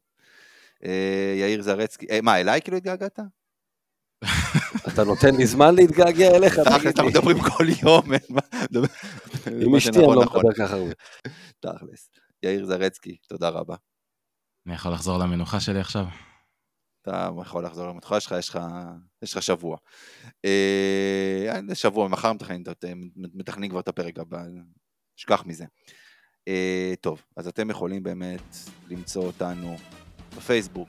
[0.84, 3.18] אה, יאיר זרצקי, מה, אליי כאילו התגעגעת?
[4.88, 6.58] אתה נותן לי זמן להתגעגע אליך?
[6.58, 8.12] אנחנו מדברים כל יום.
[9.62, 10.92] עם אשתי אני לא מדבר ככה הרבה.
[11.60, 12.10] תכלס.
[12.42, 13.76] יאיר זרצקי, תודה רבה.
[14.66, 16.06] אני יכול לחזור למנוחה שלי עכשיו?
[17.02, 18.58] אתה יכול לחזור למנוחה שלך, יש לך,
[19.22, 19.76] יש לך שבוע.
[20.44, 22.64] אה, שבוע, מחר מתכננים,
[23.16, 24.42] מתכננים כבר את הפרק הבא,
[25.16, 25.64] שכח מזה.
[26.48, 28.56] אה, טוב, אז אתם יכולים באמת
[28.88, 29.76] למצוא אותנו
[30.36, 30.88] בפייסבוק,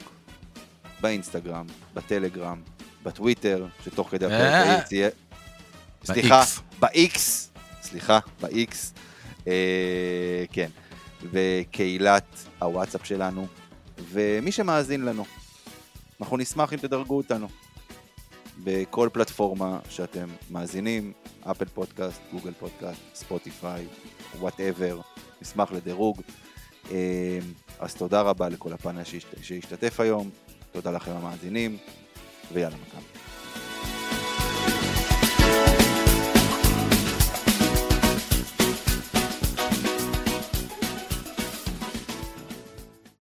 [1.02, 2.62] באינסטגרם, בטלגרם,
[3.04, 5.10] בטוויטר, שתוך כדי הפרק אה, תהיה...
[6.04, 6.44] סליחה,
[6.80, 7.18] ב-X,
[7.82, 8.76] סליחה, ב-X,
[10.52, 10.70] כן,
[11.32, 13.48] וקהילת הוואטסאפ שלנו,
[13.98, 15.26] ומי שמאזין לנו,
[16.22, 17.48] אנחנו נשמח אם תדרגו אותנו
[18.64, 21.14] בכל פלטפורמה שאתם מאזינים,
[21.44, 23.86] אפל פודקאסט, גוגל פודקאסט, ספוטיפיי,
[24.40, 25.02] whatever,
[25.42, 26.22] נשמח לדירוג.
[26.92, 27.40] אה,
[27.80, 29.04] אז תודה רבה לכל הפאנל
[29.42, 30.30] שהשתתף היום,
[30.72, 31.78] תודה לכם המאזינים,
[32.54, 33.23] ויאללה מכבי.